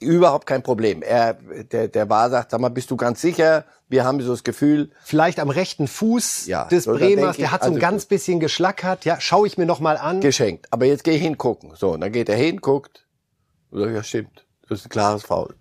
überhaupt 0.00 0.46
kein 0.46 0.62
Problem. 0.62 1.02
Er, 1.02 1.34
der, 1.34 1.88
der 1.88 2.08
war 2.08 2.30
sagt, 2.30 2.50
sag 2.50 2.60
mal, 2.60 2.68
bist 2.68 2.90
du 2.90 2.96
ganz 2.96 3.20
sicher? 3.20 3.64
Wir 3.88 4.04
haben 4.04 4.20
so 4.20 4.30
das 4.30 4.44
Gefühl. 4.44 4.90
Vielleicht 5.02 5.38
am 5.38 5.48
rechten 5.48 5.86
Fuß 5.86 6.46
ja, 6.46 6.64
des 6.64 6.86
Bremers, 6.86 7.36
der 7.36 7.52
hat 7.52 7.62
so 7.62 7.68
ein 7.68 7.74
also 7.74 7.80
ganz 7.80 8.06
bisschen 8.06 8.40
geschlackert. 8.40 9.04
Ja, 9.04 9.20
schaue 9.20 9.46
ich 9.46 9.58
mir 9.58 9.66
noch 9.66 9.80
mal 9.80 9.96
an. 9.96 10.20
Geschenkt. 10.20 10.66
Aber 10.70 10.86
jetzt 10.86 11.04
gehe 11.04 11.14
ich 11.14 11.22
hingucken. 11.22 11.72
So, 11.74 11.92
und 11.92 12.00
dann 12.00 12.12
geht 12.12 12.28
er 12.28 12.36
hin, 12.36 12.60
guckt. 12.60 13.06
Oder 13.70 13.90
ja, 13.90 14.02
stimmt. 14.02 14.46
Das 14.68 14.80
ist 14.80 14.86
ein 14.86 14.90
klares 14.90 15.22
Foul. 15.22 15.54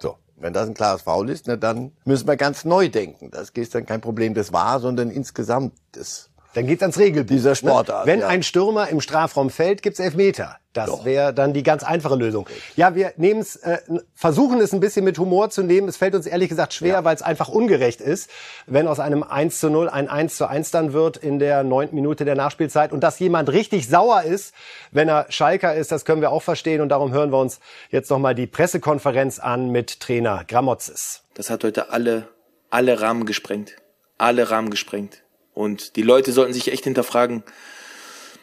So, 0.00 0.16
wenn 0.36 0.52
das 0.52 0.68
ein 0.68 0.74
klares 0.74 1.02
Foul 1.02 1.30
ist, 1.30 1.46
na, 1.46 1.56
dann 1.56 1.92
müssen 2.04 2.26
wir 2.26 2.36
ganz 2.36 2.64
neu 2.64 2.88
denken. 2.88 3.30
Das 3.30 3.50
ist 3.50 3.74
dann 3.74 3.86
kein 3.86 4.00
Problem 4.00 4.34
das 4.34 4.52
war, 4.52 4.80
sondern 4.80 5.10
insgesamt 5.10 5.74
das. 5.92 6.30
Dann 6.54 6.66
geht's 6.66 6.82
ans 6.82 6.98
Regelbuch. 6.98 7.28
Dieser 7.34 7.54
Sportart. 7.54 8.06
Ne? 8.06 8.12
Wenn 8.12 8.20
ja. 8.20 8.28
ein 8.28 8.42
Stürmer 8.42 8.88
im 8.88 9.00
Strafraum 9.00 9.50
fällt, 9.50 9.82
gibt's 9.82 10.00
Elfmeter. 10.00 10.59
Das 10.72 11.04
wäre 11.04 11.34
dann 11.34 11.52
die 11.52 11.64
ganz 11.64 11.82
einfache 11.82 12.14
Lösung. 12.14 12.46
Ja, 12.76 12.94
wir 12.94 13.12
nehmen 13.16 13.40
es, 13.40 13.56
äh, 13.56 13.78
versuchen 14.14 14.60
es 14.60 14.72
ein 14.72 14.78
bisschen 14.78 15.04
mit 15.04 15.18
Humor 15.18 15.50
zu 15.50 15.64
nehmen. 15.64 15.88
Es 15.88 15.96
fällt 15.96 16.14
uns 16.14 16.26
ehrlich 16.26 16.48
gesagt 16.48 16.74
schwer, 16.74 16.94
ja. 16.94 17.04
weil 17.04 17.16
es 17.16 17.22
einfach 17.22 17.48
ungerecht 17.48 18.00
ist, 18.00 18.30
wenn 18.66 18.86
aus 18.86 19.00
einem 19.00 19.24
1 19.24 19.58
zu 19.58 19.68
0 19.68 19.88
ein 19.88 20.08
1 20.08 20.36
zu 20.36 20.48
1 20.48 20.70
dann 20.70 20.92
wird 20.92 21.16
in 21.16 21.40
der 21.40 21.64
neunten 21.64 21.96
Minute 21.96 22.24
der 22.24 22.36
Nachspielzeit 22.36 22.92
und 22.92 23.00
dass 23.00 23.18
jemand 23.18 23.50
richtig 23.50 23.88
sauer 23.88 24.22
ist, 24.22 24.54
wenn 24.92 25.08
er 25.08 25.26
Schalker 25.28 25.74
ist, 25.74 25.90
das 25.90 26.04
können 26.04 26.20
wir 26.20 26.30
auch 26.30 26.42
verstehen 26.42 26.80
und 26.80 26.90
darum 26.90 27.10
hören 27.10 27.32
wir 27.32 27.38
uns 27.38 27.58
jetzt 27.90 28.08
nochmal 28.08 28.36
die 28.36 28.46
Pressekonferenz 28.46 29.40
an 29.40 29.70
mit 29.70 29.98
Trainer 29.98 30.44
Gramozis. 30.46 31.24
Das 31.34 31.50
hat 31.50 31.64
heute 31.64 31.90
alle, 31.90 32.28
alle 32.70 33.00
Rahmen 33.00 33.26
gesprengt. 33.26 33.74
Alle 34.18 34.50
Rahmen 34.50 34.70
gesprengt. 34.70 35.24
Und 35.52 35.96
die 35.96 36.02
Leute 36.02 36.30
sollten 36.30 36.52
sich 36.52 36.70
echt 36.70 36.84
hinterfragen, 36.84 37.42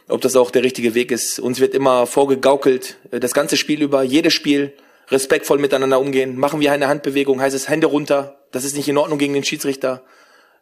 ob 0.07 0.21
das 0.21 0.35
auch 0.35 0.51
der 0.51 0.63
richtige 0.63 0.93
Weg 0.95 1.11
ist. 1.11 1.39
Uns 1.39 1.59
wird 1.59 1.73
immer 1.73 2.07
vorgegaukelt, 2.07 2.97
äh, 3.11 3.19
das 3.19 3.33
ganze 3.33 3.57
Spiel 3.57 3.81
über, 3.81 4.03
jedes 4.03 4.33
Spiel, 4.33 4.73
respektvoll 5.09 5.59
miteinander 5.59 5.99
umgehen. 5.99 6.37
Machen 6.37 6.59
wir 6.59 6.71
eine 6.71 6.87
Handbewegung, 6.87 7.41
heißt 7.41 7.55
es 7.55 7.69
Hände 7.69 7.87
runter. 7.87 8.45
Das 8.51 8.63
ist 8.63 8.75
nicht 8.75 8.89
in 8.89 8.97
Ordnung 8.97 9.19
gegen 9.19 9.33
den 9.33 9.43
Schiedsrichter. 9.43 10.03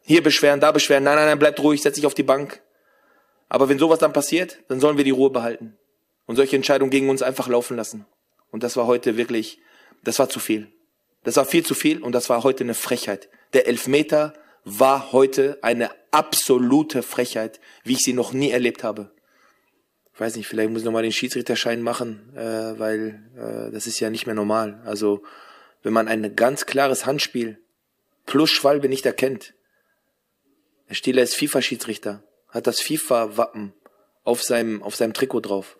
Hier 0.02 0.22
beschweren, 0.22 0.60
da 0.60 0.72
beschweren. 0.72 1.04
Nein, 1.04 1.16
nein, 1.16 1.26
nein, 1.26 1.38
bleibt 1.38 1.60
ruhig, 1.60 1.82
setz 1.82 1.96
dich 1.96 2.06
auf 2.06 2.14
die 2.14 2.22
Bank. 2.22 2.60
Aber 3.48 3.68
wenn 3.68 3.78
sowas 3.78 3.98
dann 3.98 4.12
passiert, 4.12 4.58
dann 4.68 4.80
sollen 4.80 4.96
wir 4.96 5.04
die 5.04 5.10
Ruhe 5.10 5.30
behalten. 5.30 5.76
Und 6.26 6.36
solche 6.36 6.56
Entscheidungen 6.56 6.90
gegen 6.90 7.08
uns 7.08 7.22
einfach 7.22 7.48
laufen 7.48 7.76
lassen. 7.76 8.06
Und 8.50 8.62
das 8.62 8.76
war 8.76 8.86
heute 8.86 9.16
wirklich, 9.16 9.58
das 10.02 10.18
war 10.18 10.28
zu 10.28 10.40
viel. 10.40 10.68
Das 11.24 11.36
war 11.36 11.44
viel 11.44 11.64
zu 11.64 11.74
viel 11.74 12.02
und 12.02 12.12
das 12.12 12.28
war 12.28 12.44
heute 12.44 12.62
eine 12.62 12.74
Frechheit. 12.74 13.28
Der 13.52 13.66
Elfmeter 13.66 14.32
war 14.64 15.12
heute 15.12 15.58
eine 15.62 15.90
absolute 16.12 17.02
Frechheit, 17.02 17.60
wie 17.84 17.94
ich 17.94 18.00
sie 18.00 18.12
noch 18.12 18.32
nie 18.32 18.50
erlebt 18.50 18.84
habe 18.84 19.12
ich 20.16 20.20
weiß 20.20 20.36
nicht, 20.36 20.48
vielleicht 20.48 20.70
muss 20.70 20.80
ich 20.80 20.86
nochmal 20.86 21.02
den 21.02 21.12
Schiedsrichterschein 21.12 21.82
machen, 21.82 22.34
äh, 22.34 22.78
weil 22.78 23.22
äh, 23.36 23.70
das 23.70 23.86
ist 23.86 24.00
ja 24.00 24.08
nicht 24.08 24.24
mehr 24.24 24.34
normal. 24.34 24.80
Also 24.86 25.22
wenn 25.82 25.92
man 25.92 26.08
ein 26.08 26.34
ganz 26.34 26.64
klares 26.64 27.04
Handspiel 27.04 27.60
plus 28.24 28.50
Schwalbe 28.50 28.88
nicht 28.88 29.04
erkennt, 29.04 29.52
der 30.88 30.94
Stieler 30.94 31.22
ist 31.22 31.34
FIFA-Schiedsrichter, 31.34 32.22
hat 32.48 32.66
das 32.66 32.80
FIFA-Wappen 32.80 33.74
auf 34.24 34.42
seinem, 34.42 34.82
auf 34.82 34.96
seinem 34.96 35.12
Trikot 35.12 35.40
drauf. 35.40 35.78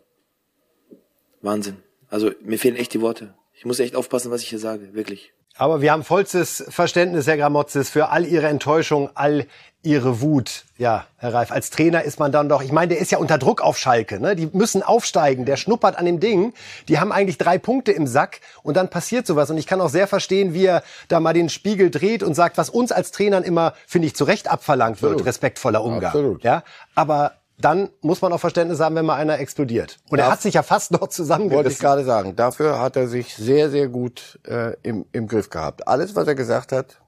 Wahnsinn. 1.41 1.83
Also 2.11 2.33
mir 2.43 2.59
fehlen 2.59 2.77
echt 2.77 2.93
die 2.93 3.01
Worte. 3.01 3.35
Ich 3.55 3.65
muss 3.65 3.81
echt 3.81 3.97
aufpassen, 3.97 4.31
was 4.31 4.43
ich 4.43 4.51
hier 4.51 4.59
sage, 4.59 4.93
wirklich. 4.93 5.33
Aber 5.59 5.81
wir 5.81 5.93
haben 5.93 6.05
vollstes 6.05 6.65
Verständnis, 6.69 7.27
Herr 7.27 7.37
Gramozis, 7.37 7.89
für 7.89 8.11
all 8.11 8.27
Ihre 8.27 8.47
Enttäuschung, 8.47 9.11
all 9.15 9.47
Ihre 9.83 10.21
Wut. 10.21 10.65
Ja, 10.77 11.07
Herr 11.17 11.33
Reif, 11.33 11.51
als 11.51 11.71
Trainer 11.71 12.03
ist 12.03 12.19
man 12.19 12.33
dann 12.33 12.49
doch, 12.49 12.63
ich 12.63 12.73
meine, 12.73 12.89
der 12.89 12.99
ist 12.99 13.13
ja 13.13 13.19
unter 13.19 13.39
Druck 13.39 13.63
auf 13.63 13.79
Schalke, 13.79 14.21
ne? 14.21 14.37
Die 14.37 14.51
müssen 14.53 14.83
aufsteigen, 14.83 15.45
der 15.47 15.57
schnuppert 15.57 15.97
an 15.97 16.05
dem 16.05 16.21
Ding. 16.21 16.53
Die 16.89 16.99
haben 16.99 17.13
eigentlich 17.13 17.39
drei 17.39 17.57
Punkte 17.57 17.93
im 17.93 18.07
Sack 18.07 18.41
und 18.63 18.77
dann 18.77 18.91
passiert 18.91 19.27
sowas. 19.27 19.49
Und 19.49 19.57
ich 19.57 19.67
kann 19.67 19.81
auch 19.81 19.89
sehr 19.89 20.09
verstehen, 20.09 20.53
wie 20.53 20.67
er 20.67 20.83
da 21.09 21.21
mal 21.21 21.33
den 21.33 21.49
Spiegel 21.49 21.91
dreht 21.91 22.23
und 22.23 22.35
sagt, 22.35 22.59
was 22.59 22.69
uns 22.69 22.93
als 22.93 23.13
Trainern 23.13 23.45
immer, 23.45 23.75
finde 23.87 24.09
ich, 24.09 24.17
zu 24.17 24.25
Recht 24.25 24.51
abverlangt 24.51 25.01
wird, 25.01 25.13
Absolut. 25.13 25.27
respektvoller 25.27 25.83
Umgang. 25.83 26.11
Absolut. 26.11 26.43
Ja, 26.43 26.65
aber 26.95 27.33
dann 27.59 27.89
muss 28.03 28.21
man 28.21 28.33
auch 28.33 28.41
Verständnis 28.41 28.81
haben, 28.81 28.95
wenn 28.97 29.07
mal 29.07 29.17
einer 29.17 29.39
explodiert. 29.39 29.99
Und 30.11 30.19
ja, 30.19 30.27
er 30.27 30.33
hat 30.33 30.43
sich 30.43 30.55
ja 30.55 30.63
fast 30.63 30.93
noch 30.93 31.09
zusammengerissen. 31.09 31.57
Wollte 31.57 31.71
ich 31.71 31.79
gerade 31.79 32.05
sagen. 32.05 32.37
Dafür 32.37 32.81
hat 32.81 32.97
er 32.97 33.09
sich 33.09 33.35
sehr, 33.35 33.71
sehr 33.71 33.89
gut 33.89 34.39
äh, 34.47 34.75
im, 34.83 35.07
im 35.13 35.27
Griff 35.27 35.49
gehabt. 35.49 35.89
Alles, 35.89 36.15
was 36.15 36.27
er 36.29 36.35
gesagt 36.35 36.73
hat, 36.73 36.99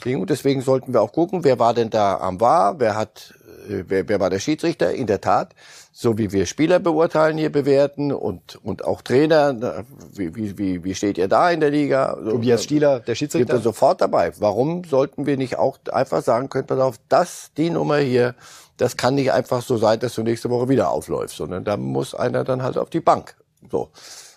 ging. 0.00 0.20
Und 0.20 0.30
deswegen 0.30 0.62
sollten 0.62 0.92
wir 0.92 1.02
auch 1.02 1.12
gucken, 1.12 1.44
wer 1.44 1.58
war 1.58 1.74
denn 1.74 1.90
da 1.90 2.18
am 2.18 2.40
War, 2.40 2.80
wer 2.80 2.96
hat, 2.96 3.34
äh, 3.68 3.84
wer, 3.86 4.08
wer 4.08 4.20
war 4.20 4.30
der 4.30 4.38
Schiedsrichter? 4.38 4.92
In 4.92 5.06
der 5.06 5.20
Tat, 5.20 5.54
so 5.92 6.18
wie 6.18 6.32
wir 6.32 6.46
Spieler 6.46 6.78
beurteilen, 6.78 7.36
hier 7.38 7.50
bewerten 7.50 8.12
und 8.12 8.56
und 8.62 8.84
auch 8.84 9.02
Trainer, 9.02 9.84
wie, 10.14 10.34
wie, 10.34 10.58
wie, 10.58 10.84
wie 10.84 10.94
steht 10.94 11.18
ihr 11.18 11.28
da 11.28 11.50
in 11.50 11.60
der 11.60 11.70
Liga? 11.70 12.14
Tobias 12.14 12.64
Stieler, 12.64 13.00
der 13.00 13.14
Schiedsrichter. 13.14 13.54
Sind 13.54 13.60
wir 13.60 13.62
sofort 13.62 14.00
dabei. 14.00 14.32
Warum 14.38 14.84
sollten 14.84 15.26
wir 15.26 15.36
nicht 15.36 15.58
auch 15.58 15.78
einfach 15.92 16.22
sagen 16.22 16.48
können, 16.48 16.66
pass 16.66 16.80
auf, 16.80 16.96
das, 17.08 17.50
die 17.56 17.70
Nummer 17.70 17.98
hier, 17.98 18.34
das 18.76 18.96
kann 18.96 19.14
nicht 19.14 19.32
einfach 19.32 19.62
so 19.62 19.76
sein, 19.76 20.00
dass 20.00 20.14
du 20.14 20.22
nächste 20.22 20.48
Woche 20.48 20.68
wieder 20.68 20.90
aufläufst, 20.90 21.36
sondern 21.36 21.64
da 21.64 21.76
muss 21.76 22.14
einer 22.14 22.44
dann 22.44 22.62
halt 22.62 22.78
auf 22.78 22.88
die 22.88 23.00
Bank. 23.00 23.36
So. 23.70 23.90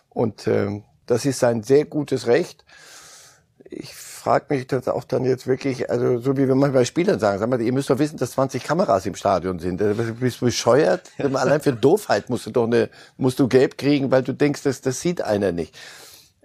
Und 0.10 0.48
ähm, 0.48 0.84
das 1.06 1.26
ist 1.26 1.40
sein 1.40 1.64
sehr 1.64 1.86
gutes 1.86 2.28
Recht. 2.28 2.66
Ich 3.70 3.94
frage 3.94 4.46
mich 4.50 4.68
das 4.68 4.88
auch 4.88 5.04
dann 5.04 5.26
jetzt 5.26 5.48
wirklich, 5.48 5.90
also 5.90 6.20
so 6.20 6.38
wie 6.38 6.48
wir 6.48 6.56
manchmal 6.56 6.86
Spielern 6.86 7.20
sagen, 7.20 7.40
sag 7.40 7.50
mal, 7.50 7.62
ihr 7.62 7.74
müsst 7.74 7.90
doch 7.90 8.00
wissen, 8.00 8.18
dass 8.18 8.32
20 8.32 8.64
Kameras 8.64 9.06
im 9.06 9.16
Stadion 9.16 9.60
sind. 9.60 9.82
Du 9.82 9.94
bist 9.96 10.40
bescheuert. 10.40 11.12
Allein 11.18 11.62
für 11.62 11.74
Doofheit 11.74 12.30
musst 12.30 12.46
du 12.46 12.52
doch 12.52 12.66
eine, 12.66 12.90
musst 13.18 13.40
du 13.40 13.48
gelb 13.48 13.78
kriegen, 13.78 14.12
weil 14.12 14.24
du 14.24 14.34
denkst, 14.34 14.64
das, 14.64 14.82
das 14.82 15.02
sieht 15.02 15.22
einer 15.22 15.52
nicht. 15.52 15.76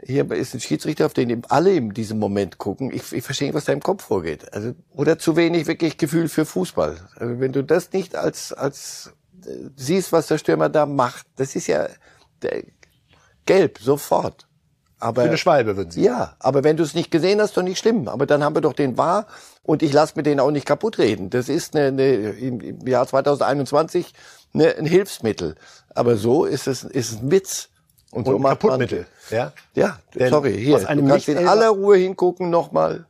Hier 0.03 0.31
ist 0.31 0.55
ein 0.55 0.61
Schiedsrichter, 0.61 1.07
auf 1.07 1.15
den 1.15 1.29
eben 1.31 1.43
alle 1.49 1.75
in 1.75 1.91
diesem 1.91 2.19
Moment 2.19 2.59
gucken. 2.59 2.93
Ich, 2.93 3.13
ich 3.13 3.25
verstehe 3.25 3.49
nicht, 3.49 3.55
was 3.55 3.65
da 3.65 3.73
im 3.73 3.83
Kopf 3.83 4.05
vorgeht. 4.05 4.53
Also, 4.53 4.75
oder 4.91 5.19
zu 5.19 5.37
wenig 5.37 5.67
wirklich 5.67 5.99
Gefühl 5.99 6.29
für 6.29 6.47
Fußball. 6.47 6.97
Also, 7.17 7.41
wenn 7.41 7.53
du 7.53 7.65
das 7.65 7.93
nicht 7.93 8.15
als, 8.15 8.53
als 8.53 9.13
äh, 9.45 9.71
siehst, 9.77 10.13
was 10.13 10.29
der 10.29 10.39
Stürmer 10.39 10.69
da 10.69 10.87
macht, 10.87 11.27
das 11.37 11.57
ist 11.57 11.67
ja 11.67 11.89
der, 12.43 12.63
gelb, 13.47 13.79
sofort. 13.79 14.48
Aber, 15.01 15.23
Für 15.23 15.29
eine 15.29 15.39
Schwalbe 15.39 15.77
würden 15.77 15.91
Sie. 15.91 16.03
Ja, 16.03 16.35
aber 16.41 16.65
wenn 16.65 16.77
du 16.77 16.83
es 16.83 16.95
nicht 16.95 17.11
gesehen 17.11 17.41
hast, 17.41 17.57
doch 17.57 17.63
nicht 17.63 17.79
schlimm. 17.79 18.09
Aber 18.09 18.27
dann 18.27 18.43
haben 18.43 18.57
wir 18.57 18.63
doch 18.63 18.73
den 18.73 18.99
wahr 18.99 19.27
und 19.63 19.83
ich 19.83 19.93
lasse 19.93 20.15
mir 20.17 20.25
den 20.25 20.41
auch 20.41 20.51
nicht 20.51 20.67
kaputt 20.67 20.99
reden. 20.99 21.31
Das 21.31 21.49
ist 21.49 21.77
eine, 21.77 21.89
eine, 21.89 22.31
im 22.31 22.87
Jahr 22.87 23.07
2021 23.07 24.13
eine, 24.55 24.77
ein 24.77 24.87
Hilfsmittel. 24.87 25.55
Aber 25.95 26.17
so 26.17 26.45
ist 26.45 26.67
es, 26.67 26.83
ist 26.83 27.13
es 27.13 27.21
ein 27.21 27.31
Witz. 27.31 27.69
Und, 28.11 28.27
und 28.27 28.35
so 28.35 28.39
macht 28.39 28.61
Kaputtmittel. 28.61 29.07
Man, 29.31 29.39
ja, 29.39 29.53
ja. 29.75 29.99
Denn 30.15 30.31
sorry, 30.31 30.59
hier. 30.59 30.79
Du 30.79 31.07
kannst 31.07 31.29
in 31.29 31.47
aller 31.47 31.69
Ruhe 31.69 31.97
hingucken 31.97 32.51
nochmal. 32.51 33.07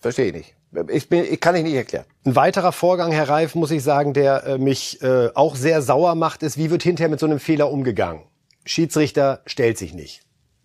Verstehe 0.00 0.26
ich 0.26 0.32
nicht. 0.34 0.54
Ich, 0.88 1.08
bin, 1.08 1.24
ich 1.24 1.40
kann 1.40 1.54
ich 1.54 1.62
nicht 1.62 1.74
erklären. 1.74 2.04
Ein 2.24 2.34
weiterer 2.34 2.72
Vorgang, 2.72 3.12
Herr 3.12 3.28
Reif, 3.28 3.54
muss 3.54 3.70
ich 3.70 3.82
sagen, 3.84 4.12
der 4.12 4.44
äh, 4.44 4.58
mich 4.58 5.00
äh, 5.02 5.30
auch 5.34 5.54
sehr 5.54 5.82
sauer 5.82 6.16
macht, 6.16 6.42
ist, 6.42 6.58
wie 6.58 6.70
wird 6.70 6.82
hinterher 6.82 7.08
mit 7.08 7.20
so 7.20 7.26
einem 7.26 7.38
Fehler 7.38 7.70
umgegangen? 7.70 8.22
Schiedsrichter 8.64 9.40
stellt 9.46 9.78
sich 9.78 9.94
nicht. 9.94 10.23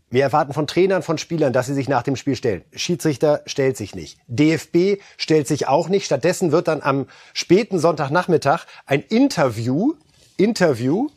Wir 0.09 0.23
erwarten 0.23 0.53
von 0.53 0.65
Trainern, 0.65 1.03
von 1.03 1.17
Spielern, 1.17 1.53
dass 1.53 1.67
sie 1.67 1.73
sich 1.73 1.87
nach 1.87 2.01
dem 2.01 2.15
Spiel 2.15 2.35
stellen. 2.35 2.63
Schiedsrichter 2.73 3.41
stellt 3.45 3.77
sich 3.77 3.93
nicht. 3.93 4.17
DFB 4.27 5.01
stellt 5.17 5.47
sich 5.47 5.67
auch 5.67 5.87
nicht. 5.87 6.05
Stattdessen 6.05 6.51
wird 6.51 6.67
dann 6.67 6.81
am 6.81 7.05
späten 7.33 7.77
Sonntagnachmittag 7.79 8.65
ein 8.87 9.01
Interview, 9.01 9.93
Interview 10.37 11.09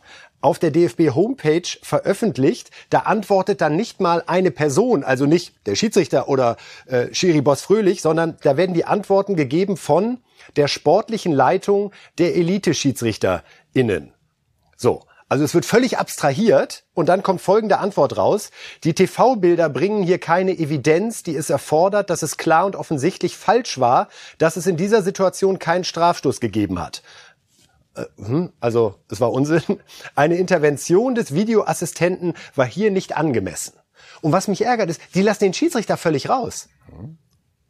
auf 0.42 0.58
der 0.58 0.72
DFB 0.72 1.14
Homepage 1.14 1.62
veröffentlicht. 1.82 2.70
Da 2.90 3.00
antwortet 3.00 3.60
dann 3.60 3.76
nicht 3.76 4.00
mal 4.00 4.22
eine 4.26 4.50
Person, 4.50 5.04
also 5.04 5.24
nicht 5.24 5.54
der 5.66 5.76
Schiedsrichter 5.76 6.28
oder 6.28 6.56
äh, 6.86 7.14
Schiri 7.14 7.40
Boss 7.40 7.62
Fröhlich, 7.62 8.02
sondern 8.02 8.36
da 8.42 8.56
werden 8.56 8.74
die 8.74 8.84
Antworten 8.84 9.36
gegeben 9.36 9.76
von 9.76 10.18
der 10.56 10.68
sportlichen 10.68 11.32
Leitung 11.32 11.92
der 12.18 12.34
Elite-SchiedsrichterInnen. 12.36 14.12
So. 14.76 15.04
Also 15.32 15.44
es 15.44 15.54
wird 15.54 15.64
völlig 15.64 15.96
abstrahiert 15.96 16.84
und 16.92 17.08
dann 17.08 17.22
kommt 17.22 17.40
folgende 17.40 17.78
Antwort 17.78 18.18
raus. 18.18 18.50
Die 18.84 18.92
TV-Bilder 18.92 19.70
bringen 19.70 20.02
hier 20.02 20.18
keine 20.18 20.52
Evidenz, 20.52 21.22
die 21.22 21.34
es 21.34 21.48
erfordert, 21.48 22.10
dass 22.10 22.22
es 22.22 22.36
klar 22.36 22.66
und 22.66 22.76
offensichtlich 22.76 23.38
falsch 23.38 23.80
war, 23.80 24.08
dass 24.36 24.58
es 24.58 24.66
in 24.66 24.76
dieser 24.76 25.00
Situation 25.00 25.58
keinen 25.58 25.84
Strafstoß 25.84 26.38
gegeben 26.38 26.78
hat. 26.78 27.02
Äh, 27.96 28.04
hm, 28.18 28.52
also, 28.60 28.96
es 29.10 29.22
war 29.22 29.32
Unsinn. 29.32 29.62
Eine 30.14 30.36
Intervention 30.36 31.14
des 31.14 31.32
Videoassistenten 31.32 32.34
war 32.54 32.66
hier 32.66 32.90
nicht 32.90 33.16
angemessen. 33.16 33.72
Und 34.20 34.32
was 34.32 34.48
mich 34.48 34.66
ärgert 34.66 34.90
ist, 34.90 35.00
die 35.14 35.22
lassen 35.22 35.44
den 35.44 35.54
Schiedsrichter 35.54 35.96
völlig 35.96 36.28
raus. 36.28 36.68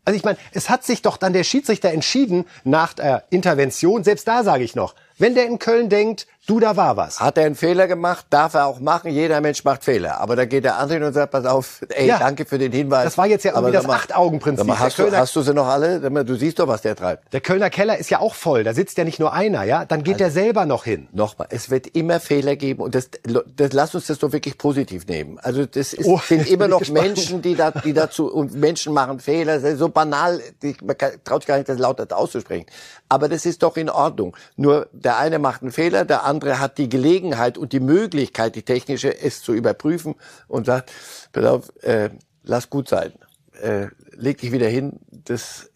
Also 0.05 0.17
ich 0.17 0.25
meine, 0.25 0.39
es 0.53 0.69
hat 0.69 0.85
sich 0.85 1.03
doch 1.03 1.17
dann 1.17 1.33
der 1.33 1.45
Schiedsrichter 1.45 1.91
entschieden 1.91 2.45
nach 2.65 2.93
der 2.93 3.25
Intervention, 3.31 4.03
selbst 4.03 4.27
da 4.27 4.43
sage 4.43 4.65
ich 4.65 4.75
noch, 4.75 4.97
wenn 5.19 5.37
der 5.37 5.47
in 5.47 5.61
Köln 5.61 5.89
denkt, 5.89 6.27
du, 6.47 6.61
da 6.61 6.77
war 6.77 6.97
was. 6.97 7.21
Hat 7.21 7.39
er 7.39 7.47
einen 7.47 7.55
Fehler 7.55 7.87
gemacht, 7.87 8.27
darf 8.31 8.55
er 8.55 8.67
auch 8.67 8.81
machen. 8.81 9.11
Jeder 9.11 9.41
Mensch 9.41 9.65
macht 9.65 9.85
Fehler. 9.85 10.21
Aber 10.21 10.37
da 10.37 10.45
geht 10.45 10.65
der 10.65 10.79
andere 10.79 10.99
hin 10.99 11.07
und 11.07 11.13
sagt, 11.13 11.33
pass 11.33 11.45
auf, 11.45 11.85
ey, 11.91 12.09
ja, 12.09 12.19
danke 12.19 12.45
für 12.45 12.59
den 12.59 12.73
Hinweis. 12.73 13.05
Das 13.05 13.19
war 13.19 13.27
jetzt 13.27 13.45
ja 13.45 13.53
irgendwie 13.53 13.73
das 13.73 13.89
Acht-Augen-Prinzip. 13.89 14.79
Hast, 14.79 14.99
du, 14.99 15.11
hast 15.17 15.37
du 15.37 15.43
sie 15.43 15.55
noch 15.55 15.67
alle? 15.67 16.01
Du 16.25 16.35
siehst 16.35 16.59
doch, 16.59 16.67
was 16.67 16.83
der 16.83 16.97
treibt. 16.97 17.33
Der 17.33 17.41
Kölner 17.41 17.71
Keller 17.71 17.97
ist 17.99 18.11
ja 18.11 18.19
auch 18.19 18.35
voll. 18.35 18.65
Da 18.65 18.75
sitzt 18.75 18.99
ja 18.99 19.05
nicht 19.05 19.21
nur 19.21 19.33
einer, 19.33 19.63
ja? 19.63 19.85
Dann 19.85 20.03
geht 20.03 20.15
also, 20.15 20.25
er 20.25 20.31
selber 20.31 20.67
noch 20.67 20.85
hin. 20.85 21.09
Nochmal, 21.13 21.49
es 21.51 21.71
wird 21.71 21.87
immer 21.89 22.19
Fehler 22.19 22.57
geben. 22.57 22.83
Und 22.83 22.95
das, 22.95 23.11
das 23.57 23.73
lass 23.73 23.95
uns 23.95 24.07
das 24.09 24.19
doch 24.19 24.33
wirklich 24.33 24.59
positiv 24.59 25.07
nehmen. 25.07 25.39
Also 25.41 25.65
das 25.65 25.93
ist, 25.93 26.07
oh, 26.07 26.21
sind 26.27 26.47
immer 26.51 26.69
noch 26.69 26.87
Menschen, 26.89 27.43
die 27.43 27.55
da, 27.55 27.71
die 27.71 27.93
dazu, 27.93 28.33
und 28.33 28.55
Menschen 28.55 28.93
machen 28.93 29.21
Fehler. 29.21 29.61
Das 29.61 29.75
ist 29.75 29.79
so 29.79 29.89
banal, 29.89 30.41
die, 30.63 30.77
man 30.83 30.97
traut 31.25 31.43
sich 31.43 31.47
gar 31.47 31.57
nicht, 31.57 31.69
das 31.69 31.79
lauter 31.79 32.07
auszusprechen. 32.17 32.67
Aber 33.09 33.29
das 33.29 33.47
ist 33.47 33.63
doch 33.63 33.77
in 33.77 33.91
Ordnung. 33.91 34.37
Nur 34.57 34.89
der 34.93 35.19
eine 35.19 35.39
macht 35.39 35.63
einen 35.63 35.71
Fehler, 35.71 36.05
der 36.05 36.25
andere 36.25 36.32
hat 36.41 36.79
die 36.79 36.89
Gelegenheit 36.89 37.59
und 37.59 37.73
die 37.73 37.81
Möglichkeit, 37.81 38.57
die 38.57 38.63
technische, 38.63 39.21
es 39.21 39.43
zu 39.43 39.53
überprüfen 39.53 40.15
und 40.49 40.67
sagt, 40.67 40.93
pass 41.33 41.45
auf, 41.45 41.73
äh, 41.83 42.11
lass 42.43 42.71
gut 42.71 42.89
sein. 42.89 43.13
äh, 43.61 43.89
leg 44.17 44.39
dich 44.39 44.53
wieder 44.53 44.69
hin, 44.69 45.01
das 45.11 45.71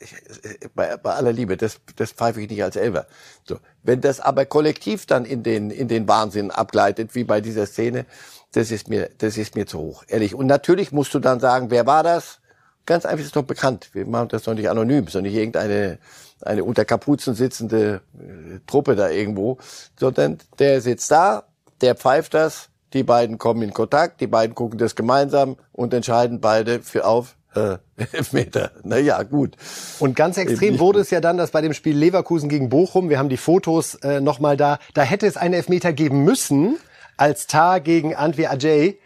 bei, 0.74 0.96
bei 0.96 1.14
aller 1.14 1.32
Liebe, 1.32 1.56
das, 1.56 1.80
das 1.96 2.12
pfeife 2.12 2.40
ich 2.40 2.50
nicht 2.50 2.62
als 2.62 2.76
Elfer. 2.76 3.06
So, 3.44 3.58
wenn 3.82 4.00
das 4.00 4.20
aber 4.20 4.44
kollektiv 4.46 5.06
dann 5.06 5.24
in 5.24 5.42
den 5.42 5.70
in 5.70 5.88
den 5.88 6.08
Wahnsinn 6.08 6.50
abgleitet, 6.50 7.14
wie 7.14 7.24
bei 7.24 7.40
dieser 7.40 7.66
Szene, 7.66 8.06
das 8.52 8.70
ist 8.70 8.88
mir 8.88 9.10
das 9.18 9.36
ist 9.36 9.54
mir 9.54 9.66
zu 9.66 9.78
hoch, 9.78 10.04
ehrlich. 10.08 10.34
Und 10.34 10.46
natürlich 10.46 10.92
musst 10.92 11.14
du 11.14 11.18
dann 11.18 11.40
sagen, 11.40 11.70
wer 11.70 11.86
war 11.86 12.02
das? 12.02 12.40
Ganz 12.86 13.04
einfach 13.04 13.24
ist 13.24 13.36
doch 13.36 13.42
bekannt. 13.42 13.90
Wir 13.92 14.06
machen 14.06 14.28
das 14.28 14.44
doch 14.44 14.54
nicht 14.54 14.70
anonym, 14.70 15.06
sondern 15.08 15.30
nicht 15.32 15.38
irgendeine 15.38 15.98
eine 16.42 16.64
unter 16.64 16.84
Kapuzen 16.84 17.34
sitzende 17.34 18.00
äh, 18.18 18.60
Truppe 18.66 18.94
da 18.94 19.10
irgendwo, 19.10 19.58
sondern 19.98 20.38
der 20.58 20.80
sitzt 20.80 21.10
da, 21.10 21.44
der 21.80 21.94
pfeift 21.94 22.34
das, 22.34 22.68
die 22.92 23.02
beiden 23.02 23.38
kommen 23.38 23.62
in 23.62 23.72
Kontakt, 23.72 24.20
die 24.20 24.26
beiden 24.26 24.54
gucken 24.54 24.78
das 24.78 24.94
gemeinsam 24.94 25.56
und 25.72 25.92
entscheiden 25.94 26.40
beide 26.40 26.82
für 26.82 27.06
auf 27.06 27.36
äh, 27.54 27.78
Elfmeter. 28.12 28.70
Naja, 28.82 29.22
gut. 29.22 29.56
Und 29.98 30.14
ganz 30.14 30.36
extrem 30.36 30.78
wurde 30.78 31.00
es 31.00 31.10
ja 31.10 31.20
dann, 31.20 31.36
dass 31.36 31.50
bei 31.50 31.62
dem 31.62 31.72
Spiel 31.72 31.96
Leverkusen 31.96 32.48
gegen 32.48 32.68
Bochum, 32.68 33.08
wir 33.08 33.18
haben 33.18 33.28
die 33.28 33.36
Fotos 33.36 33.96
äh, 33.96 34.20
nochmal 34.20 34.56
da, 34.56 34.78
da 34.94 35.02
hätte 35.02 35.26
es 35.26 35.36
einen 35.36 35.54
Elfmeter 35.54 35.92
geben 35.92 36.24
müssen, 36.24 36.78
als 37.16 37.46
Tar 37.46 37.80
gegen 37.80 38.14
Antwi 38.14 38.46
Ajay 38.46 38.98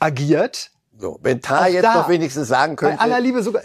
agiert. 0.00 0.71
So, 1.02 1.18
wenn 1.20 1.42
Tar 1.42 1.68
jetzt 1.68 1.82
da, 1.82 1.94
noch 1.94 2.08
wenigstens 2.08 2.46
sagen 2.46 2.76
könnte. 2.76 2.96
Bei 2.96 3.02
aller 3.02 3.18
Liebe 3.18 3.42
sogar, 3.42 3.62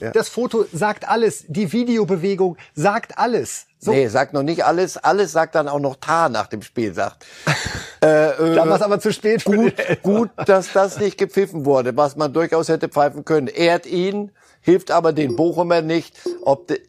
ja. 0.00 0.10
das 0.10 0.28
Foto 0.28 0.64
sagt 0.72 1.08
alles, 1.08 1.44
die 1.46 1.72
Videobewegung 1.72 2.56
sagt 2.74 3.16
alles. 3.16 3.66
So. 3.78 3.92
Nee, 3.92 4.08
sagt 4.08 4.32
noch 4.32 4.42
nicht 4.42 4.64
alles. 4.64 4.96
Alles 4.96 5.30
sagt 5.30 5.54
dann 5.54 5.68
auch 5.68 5.78
noch 5.78 5.94
Tar 6.00 6.28
nach 6.30 6.48
dem 6.48 6.62
Spiel, 6.62 6.92
sagt. 6.92 7.24
äh, 8.02 8.30
äh, 8.30 8.54
dann 8.56 8.68
war 8.68 8.74
es 8.74 8.82
aber 8.82 8.98
zu 8.98 9.12
spät. 9.12 9.44
Gut, 9.44 9.72
gut, 10.02 10.30
dass 10.46 10.72
das 10.72 10.98
nicht 10.98 11.16
gepfiffen 11.16 11.64
wurde, 11.64 11.96
was 11.96 12.16
man 12.16 12.32
durchaus 12.32 12.68
hätte 12.68 12.88
pfeifen 12.88 13.24
können. 13.24 13.46
Ehrt 13.46 13.86
ihn, 13.86 14.32
hilft 14.60 14.90
aber 14.90 15.12
den 15.12 15.36
Bochumer 15.36 15.82
nicht, 15.82 16.18
ob 16.42 16.66
de, 16.66 16.80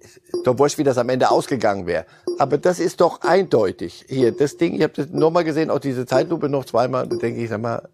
doch 0.43 0.57
wurscht, 0.57 0.79
wie 0.79 0.83
das 0.83 0.97
am 0.97 1.09
Ende 1.09 1.29
ausgegangen 1.29 1.85
wäre. 1.85 2.07
Aber 2.39 2.57
das 2.57 2.79
ist 2.79 3.01
doch 3.01 3.21
eindeutig. 3.21 4.05
Hier, 4.09 4.31
das 4.31 4.57
Ding, 4.57 4.73
ich 4.73 4.81
habe 4.81 4.93
das 4.95 5.09
nochmal 5.11 5.43
gesehen, 5.43 5.69
auch 5.69 5.77
diese 5.77 6.07
Zeitlupe 6.07 6.49
noch 6.49 6.65
zweimal, 6.65 7.07
da 7.07 7.17
denke 7.17 7.39
ich, 7.39 7.49
sag 7.49 7.61
mal, 7.61 7.87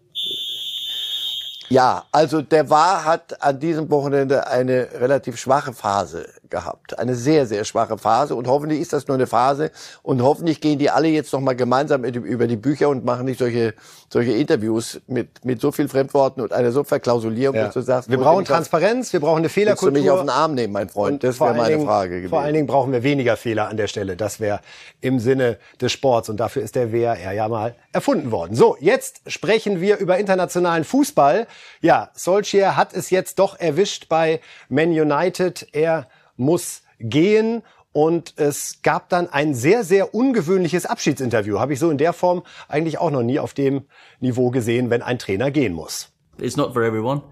ja, 1.68 2.04
also 2.12 2.42
der 2.42 2.70
war 2.70 3.04
hat 3.04 3.42
an 3.42 3.58
diesem 3.58 3.90
Wochenende 3.90 4.46
eine 4.46 4.88
relativ 4.94 5.38
schwache 5.38 5.72
Phase 5.72 6.26
gehabt. 6.50 6.98
Eine 6.98 7.14
sehr, 7.14 7.46
sehr 7.46 7.64
schwache 7.64 7.98
Phase. 7.98 8.34
Und 8.34 8.46
hoffentlich 8.46 8.80
ist 8.80 8.92
das 8.92 9.08
nur 9.08 9.16
eine 9.16 9.26
Phase. 9.26 9.70
Und 10.02 10.22
hoffentlich 10.22 10.60
gehen 10.60 10.78
die 10.78 10.90
alle 10.90 11.08
jetzt 11.08 11.32
nochmal 11.32 11.56
gemeinsam 11.56 12.04
über 12.04 12.46
die 12.46 12.56
Bücher 12.56 12.88
und 12.88 13.04
machen 13.04 13.26
nicht 13.26 13.38
solche, 13.38 13.74
solche 14.12 14.32
Interviews 14.32 15.00
mit, 15.06 15.44
mit 15.44 15.60
so 15.60 15.72
viel 15.72 15.88
Fremdworten 15.88 16.40
und 16.40 16.52
einer 16.52 16.72
so 16.72 16.84
Verklausulierung, 16.84 17.56
ja. 17.56 17.64
dass 17.64 17.74
du 17.74 17.80
sagst, 17.80 18.10
wir 18.10 18.18
brauchen 18.18 18.44
Transparenz, 18.44 19.12
wir 19.12 19.20
brauchen 19.20 19.38
eine 19.38 19.48
Fehlerkultur. 19.48 19.94
Willst 19.94 20.06
du 20.06 20.10
mich 20.10 20.10
auf 20.10 20.20
den 20.20 20.30
Arm 20.30 20.54
nehmen, 20.54 20.72
mein 20.72 20.88
Freund? 20.88 21.14
Und 21.14 21.24
das 21.24 21.40
wäre 21.40 21.54
meine 21.54 21.76
Dingen, 21.76 21.86
Frage 21.86 22.16
gewesen. 22.16 22.30
Vor 22.30 22.40
allen 22.40 22.54
Dingen 22.54 22.66
brauchen 22.66 22.92
wir 22.92 23.02
weniger 23.02 23.36
Fehler 23.36 23.68
an 23.68 23.76
der 23.76 23.86
Stelle. 23.88 24.16
Das 24.16 24.40
wäre 24.40 24.60
im 25.00 25.18
Sinne 25.18 25.58
des 25.80 25.92
Sports. 25.92 26.28
Und 26.28 26.38
dafür 26.38 26.62
ist 26.62 26.74
der 26.74 26.92
WR 26.92 27.32
ja 27.32 27.48
mal 27.48 27.74
erfunden 27.92 28.30
worden. 28.30 28.54
So, 28.54 28.76
jetzt 28.80 29.20
sprechen 29.26 29.80
wir 29.80 29.98
über 29.98 30.18
internationalen 30.18 30.84
Fußball. 30.84 31.46
Ja, 31.80 32.10
Solskjaer 32.14 32.76
hat 32.76 32.94
es 32.94 33.10
jetzt 33.10 33.38
doch 33.38 33.58
erwischt 33.58 34.08
bei 34.08 34.40
Man 34.68 34.90
United. 34.90 35.68
Er 35.72 36.06
muss 36.38 36.82
gehen. 36.98 37.62
Und 37.92 38.34
es 38.36 38.80
gab 38.82 39.08
dann 39.08 39.28
ein 39.28 39.54
sehr, 39.54 39.82
sehr 39.82 40.14
ungewöhnliches 40.14 40.86
Abschiedsinterview. 40.86 41.58
Habe 41.58 41.72
ich 41.72 41.78
so 41.78 41.90
in 41.90 41.98
der 41.98 42.12
Form 42.12 42.42
eigentlich 42.68 42.98
auch 42.98 43.10
noch 43.10 43.22
nie 43.22 43.38
auf 43.38 43.54
dem 43.54 43.82
Niveau 44.20 44.50
gesehen, 44.50 44.90
wenn 44.90 45.02
ein 45.02 45.18
Trainer 45.18 45.50
gehen 45.50 45.72
muss. 45.72 46.12
It's 46.38 46.56
not 46.56 46.72
for 46.72 46.82
everyone. 46.82 47.22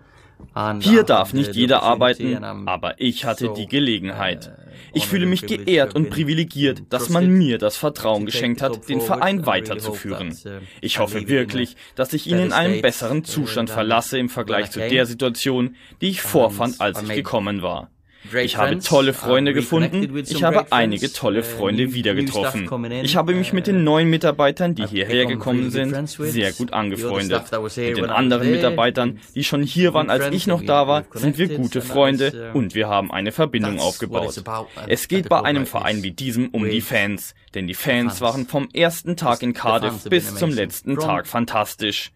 Hier 0.81 1.03
darf 1.03 1.33
nicht 1.33 1.55
jeder 1.55 1.83
arbeiten, 1.83 2.45
aber 2.45 3.01
ich 3.01 3.25
hatte 3.25 3.53
die 3.57 3.67
Gelegenheit. 3.67 4.49
Uh, 4.49 4.63
ich 4.93 5.07
fühle 5.07 5.27
mich 5.27 5.47
geehrt 5.47 5.95
und 5.95 6.11
privilegiert, 6.11 6.83
dass 6.91 7.09
man 7.09 7.29
mir 7.31 7.59
das 7.59 7.77
Vertrauen 7.77 8.27
geschenkt 8.27 8.63
hat, 8.63 8.89
den 8.89 9.01
Verein 9.01 9.47
weiterzuführen. 9.47 10.37
Uh, 10.45 10.51
ich 10.81 10.99
hoffe 10.99 11.29
wirklich, 11.29 11.77
dass 11.95 12.13
ich 12.13 12.27
ihn 12.27 12.39
in 12.39 12.53
einem 12.53 12.83
besseren 12.83 13.25
Zustand 13.25 13.71
verlasse 13.71 14.19
im 14.19 14.29
Vergleich 14.29 14.71
zu 14.71 14.81
der 14.81 15.07
Situation, 15.07 15.77
die 16.01 16.11
ich 16.11 16.23
vorfand, 16.23 16.81
als 16.81 17.03
ich 17.03 17.09
gekommen 17.09 17.63
war. 17.63 17.91
Ich 18.35 18.57
habe 18.57 18.79
tolle 18.79 19.13
Freunde 19.13 19.53
gefunden. 19.53 20.17
Ich 20.17 20.43
habe 20.43 20.67
einige 20.71 21.13
tolle 21.13 21.43
Freunde 21.43 21.93
wieder 21.93 22.15
getroffen. 22.15 22.69
Ich 23.03 23.17
habe 23.17 23.35
mich 23.35 23.53
mit 23.53 23.67
den 23.67 23.85
neuen 23.85 24.09
Mitarbeitern, 24.11 24.75
die 24.75 24.87
hierher 24.87 25.27
gekommen 25.27 25.71
sind, 25.71 26.09
sehr 26.09 26.53
gut 26.53 26.73
angefreundet. 26.73 27.45
Mit 27.77 27.97
den 27.97 28.11
anderen 28.11 28.51
Mitarbeitern, 28.51 29.19
die 29.35 29.45
schon 29.45 29.63
hier 29.63 29.95
waren, 29.95 30.11
als 30.11 30.27
ich 30.33 30.47
noch 30.47 30.63
da 30.63 30.87
war, 30.87 31.05
sind 31.13 31.39
wir 31.39 31.49
gute 31.49 31.81
Freunde 31.81 32.51
und 32.55 32.75
wir 32.75 32.89
haben 32.89 33.11
eine 33.11 33.33
Verbindung 33.33 33.79
aufgebaut. 33.79 34.43
Es 34.87 35.09
geht 35.09 35.29
bei 35.29 35.43
einem 35.43 35.67
Verein 35.67 36.03
wie 36.03 36.13
diesem 36.13 36.49
um 36.49 36.69
die 36.69 36.81
Fans, 36.81 37.35
denn 37.55 37.67
die 37.67 37.75
Fans 37.75 38.21
waren 38.21 38.47
vom 38.47 38.69
ersten 38.73 39.17
Tag 39.17 39.43
in 39.43 39.53
Cardiff 39.53 40.05
bis 40.09 40.35
zum 40.35 40.51
letzten 40.51 40.97
Tag 40.97 41.27
fantastisch. 41.27 42.13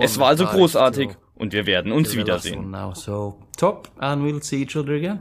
Es 0.00 0.18
war 0.18 0.28
also 0.28 0.46
großartig 0.46 1.10
und 1.34 1.52
wir 1.52 1.66
werden 1.66 1.92
uns 1.92 2.16
wiedersehen. 2.16 2.74
Top 3.56 3.90
and 3.98 4.22
we'll 4.22 4.42
see 4.42 4.62
each 4.62 4.76
other 4.76 4.94
again. 4.94 5.20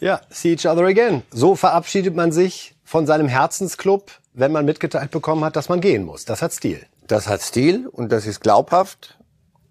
Ja, 0.00 0.20
see 0.30 0.52
each 0.52 0.66
other 0.66 0.84
again. 0.84 1.22
So 1.30 1.56
verabschiedet 1.56 2.14
man 2.14 2.32
sich 2.32 2.74
von 2.84 3.06
seinem 3.06 3.28
Herzensclub, 3.28 4.10
wenn 4.32 4.52
man 4.52 4.64
mitgeteilt 4.64 5.10
bekommen 5.10 5.44
hat, 5.44 5.56
dass 5.56 5.68
man 5.68 5.80
gehen 5.80 6.04
muss. 6.04 6.24
Das 6.24 6.42
hat 6.42 6.52
Stil. 6.52 6.80
Das 7.06 7.28
hat 7.28 7.42
Stil 7.42 7.86
und 7.86 8.12
das 8.12 8.26
ist 8.26 8.40
glaubhaft. 8.40 9.18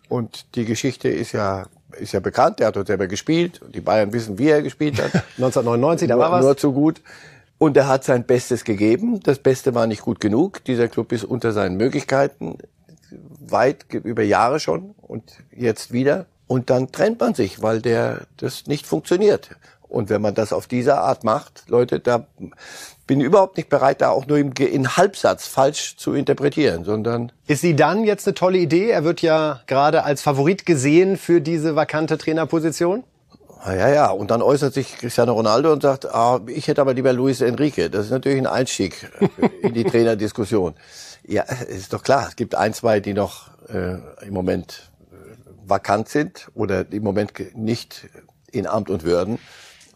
Und 0.09 0.55
die 0.55 0.65
Geschichte 0.65 1.09
ist 1.09 1.31
ja, 1.31 1.65
ist 1.97 2.13
ja 2.13 2.19
bekannt. 2.19 2.59
Der 2.59 2.67
hat 2.67 2.75
dort 2.75 2.87
selber 2.87 3.07
gespielt. 3.07 3.61
Die 3.73 3.81
Bayern 3.81 4.11
wissen, 4.13 4.37
wie 4.37 4.49
er 4.49 4.61
gespielt 4.61 5.01
hat. 5.01 5.13
1999, 5.37 6.07
da 6.07 6.17
war 6.17 6.31
was. 6.31 6.43
Nur 6.43 6.57
zu 6.57 6.73
gut. 6.73 7.01
Und 7.57 7.75
er 7.75 7.87
hat 7.87 8.03
sein 8.03 8.25
Bestes 8.25 8.63
gegeben. 8.63 9.21
Das 9.21 9.39
Beste 9.39 9.73
war 9.73 9.87
nicht 9.87 10.01
gut 10.01 10.19
genug. 10.19 10.63
Dieser 10.65 10.87
Club 10.87 11.11
ist 11.11 11.23
unter 11.23 11.53
seinen 11.53 11.77
Möglichkeiten 11.77 12.57
weit 13.39 13.85
über 13.93 14.23
Jahre 14.23 14.59
schon 14.59 14.93
und 15.01 15.37
jetzt 15.55 15.91
wieder. 15.91 16.25
Und 16.45 16.69
dann 16.69 16.91
trennt 16.91 17.19
man 17.19 17.33
sich, 17.33 17.61
weil 17.61 17.81
der 17.81 18.21
das 18.37 18.67
nicht 18.67 18.85
funktioniert. 18.85 19.49
Und 19.89 20.09
wenn 20.09 20.21
man 20.21 20.35
das 20.35 20.51
auf 20.53 20.67
diese 20.67 20.97
Art 20.97 21.23
macht, 21.23 21.63
Leute, 21.67 21.99
da 21.99 22.27
bin 23.07 23.21
ich 23.21 23.25
überhaupt 23.25 23.55
nicht 23.55 23.69
bereit, 23.69 24.01
da 24.01 24.09
auch 24.09 24.27
nur 24.27 24.37
im, 24.37 24.51
in 24.53 24.97
Halbsatz 24.97 25.47
falsch 25.47 25.95
zu 25.95 26.13
interpretieren, 26.13 26.83
sondern. 26.83 27.31
Ist 27.47 27.61
sie 27.61 27.75
dann 27.75 28.03
jetzt 28.03 28.27
eine 28.27 28.35
tolle 28.35 28.57
Idee? 28.57 28.89
Er 28.89 29.05
wird 29.05 29.21
ja 29.21 29.61
gerade 29.65 30.03
als 30.03 30.21
Favorit 30.21 30.65
gesehen 30.65 31.17
für 31.17 31.39
diese 31.39 31.75
vakante 31.75 32.17
Trainerposition. 32.17 33.03
Ja, 33.65 33.89
ja. 33.89 34.09
Und 34.09 34.29
dann 34.31 34.41
äußert 34.41 34.73
sich 34.73 34.97
Cristiano 34.97 35.33
Ronaldo 35.33 35.71
und 35.71 35.81
sagt, 35.81 36.05
ah, 36.05 36.41
ich 36.47 36.67
hätte 36.67 36.81
aber 36.81 36.93
lieber 36.93 37.13
Luis 37.13 37.41
Enrique. 37.41 37.89
Das 37.89 38.05
ist 38.05 38.11
natürlich 38.11 38.37
ein 38.37 38.47
Einstieg 38.47 39.09
in 39.61 39.73
die 39.73 39.83
Trainerdiskussion. 39.83 40.75
Ja, 41.25 41.43
ist 41.43 41.93
doch 41.93 42.03
klar. 42.03 42.27
Es 42.27 42.35
gibt 42.35 42.55
ein, 42.55 42.73
zwei, 42.73 42.99
die 42.99 43.13
noch 43.13 43.49
äh, 43.69 43.97
im 44.25 44.33
Moment 44.33 44.91
äh, 45.11 45.15
vakant 45.65 46.09
sind 46.09 46.49
oder 46.53 46.85
im 46.91 47.03
Moment 47.03 47.33
nicht 47.55 48.07
in 48.51 48.67
Amt 48.67 48.89
und 48.89 49.03
Würden. 49.03 49.39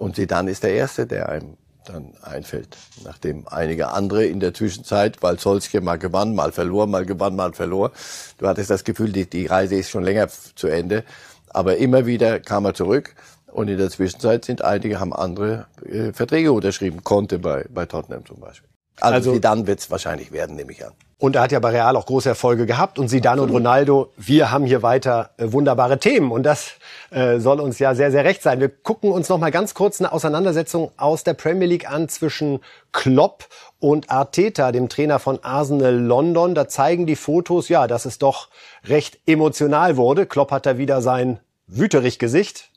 Und 0.01 0.15
Sedan 0.15 0.47
ist 0.47 0.63
der 0.63 0.73
Erste, 0.73 1.05
der 1.05 1.29
einem 1.29 1.57
dann 1.85 2.15
einfällt. 2.23 2.75
Nachdem 3.03 3.47
einige 3.47 3.89
andere 3.89 4.25
in 4.25 4.39
der 4.39 4.51
Zwischenzeit, 4.51 5.21
weil 5.21 5.37
Solskjaer 5.37 5.83
mal 5.83 5.99
gewann, 5.99 6.33
mal 6.33 6.51
verlor, 6.51 6.87
mal 6.87 7.05
gewann, 7.05 7.35
mal 7.35 7.53
verlor. 7.53 7.91
Du 8.39 8.47
hattest 8.47 8.71
das 8.71 8.83
Gefühl, 8.83 9.11
die, 9.11 9.29
die 9.29 9.45
Reise 9.45 9.75
ist 9.75 9.91
schon 9.91 10.03
länger 10.03 10.27
zu 10.55 10.67
Ende. 10.67 11.03
Aber 11.49 11.77
immer 11.77 12.07
wieder 12.07 12.39
kam 12.39 12.65
er 12.65 12.73
zurück. 12.73 13.13
Und 13.45 13.67
in 13.67 13.77
der 13.77 13.91
Zwischenzeit 13.91 14.43
sind 14.43 14.63
einige, 14.63 14.99
haben 14.99 15.13
andere 15.13 15.67
äh, 15.85 16.13
Verträge 16.13 16.51
unterschrieben. 16.51 17.03
Konnte 17.03 17.37
bei, 17.37 17.67
bei 17.69 17.85
Tottenham 17.85 18.25
zum 18.25 18.39
Beispiel. 18.39 18.70
Also, 19.01 19.15
also 19.15 19.33
Zidane 19.33 19.67
wird 19.67 19.79
es 19.79 19.91
wahrscheinlich 19.91 20.31
werden, 20.31 20.55
nehme 20.55 20.71
ich 20.71 20.85
an. 20.85 20.93
Und 21.21 21.35
er 21.35 21.43
hat 21.43 21.51
ja 21.51 21.59
bei 21.59 21.69
Real 21.69 21.95
auch 21.95 22.07
große 22.07 22.29
Erfolge 22.29 22.65
gehabt. 22.65 22.97
Und 22.97 23.09
Zidane 23.09 23.41
Absolut. 23.41 23.51
und 23.51 23.57
Ronaldo, 23.57 24.11
wir 24.17 24.49
haben 24.49 24.65
hier 24.65 24.81
weiter 24.81 25.29
äh, 25.37 25.51
wunderbare 25.51 25.99
Themen. 25.99 26.31
Und 26.31 26.41
das 26.43 26.71
äh, 27.11 27.37
soll 27.37 27.59
uns 27.59 27.77
ja 27.77 27.93
sehr, 27.93 28.09
sehr 28.09 28.25
recht 28.25 28.41
sein. 28.41 28.59
Wir 28.59 28.69
gucken 28.69 29.11
uns 29.11 29.29
noch 29.29 29.37
mal 29.37 29.51
ganz 29.51 29.75
kurz 29.75 30.01
eine 30.01 30.11
Auseinandersetzung 30.13 30.91
aus 30.97 31.23
der 31.23 31.35
Premier 31.35 31.67
League 31.67 31.87
an 31.87 32.09
zwischen 32.09 32.59
Klopp 32.91 33.47
und 33.79 34.09
Arteta, 34.09 34.71
dem 34.71 34.89
Trainer 34.89 35.19
von 35.19 35.37
Arsenal 35.43 35.93
London. 35.93 36.55
Da 36.55 36.67
zeigen 36.67 37.05
die 37.05 37.15
Fotos, 37.15 37.69
ja, 37.69 37.85
dass 37.85 38.05
es 38.05 38.17
doch 38.17 38.49
recht 38.85 39.19
emotional 39.27 39.97
wurde. 39.97 40.25
Klopp 40.25 40.49
hat 40.49 40.65
da 40.65 40.79
wieder 40.79 41.03
sein 41.03 41.39
Wüterich-Gesicht. 41.67 42.70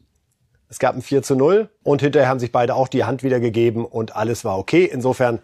Es 0.68 0.78
gab 0.78 0.96
ein 0.96 1.02
4 1.02 1.22
zu 1.22 1.36
0 1.36 1.68
und 1.82 2.00
hinterher 2.00 2.28
haben 2.28 2.40
sich 2.40 2.50
beide 2.50 2.74
auch 2.74 2.88
die 2.88 3.04
Hand 3.04 3.22
wieder 3.22 3.38
gegeben 3.38 3.84
und 3.84 4.16
alles 4.16 4.44
war 4.44 4.58
okay. 4.58 4.84
Insofern 4.84 5.40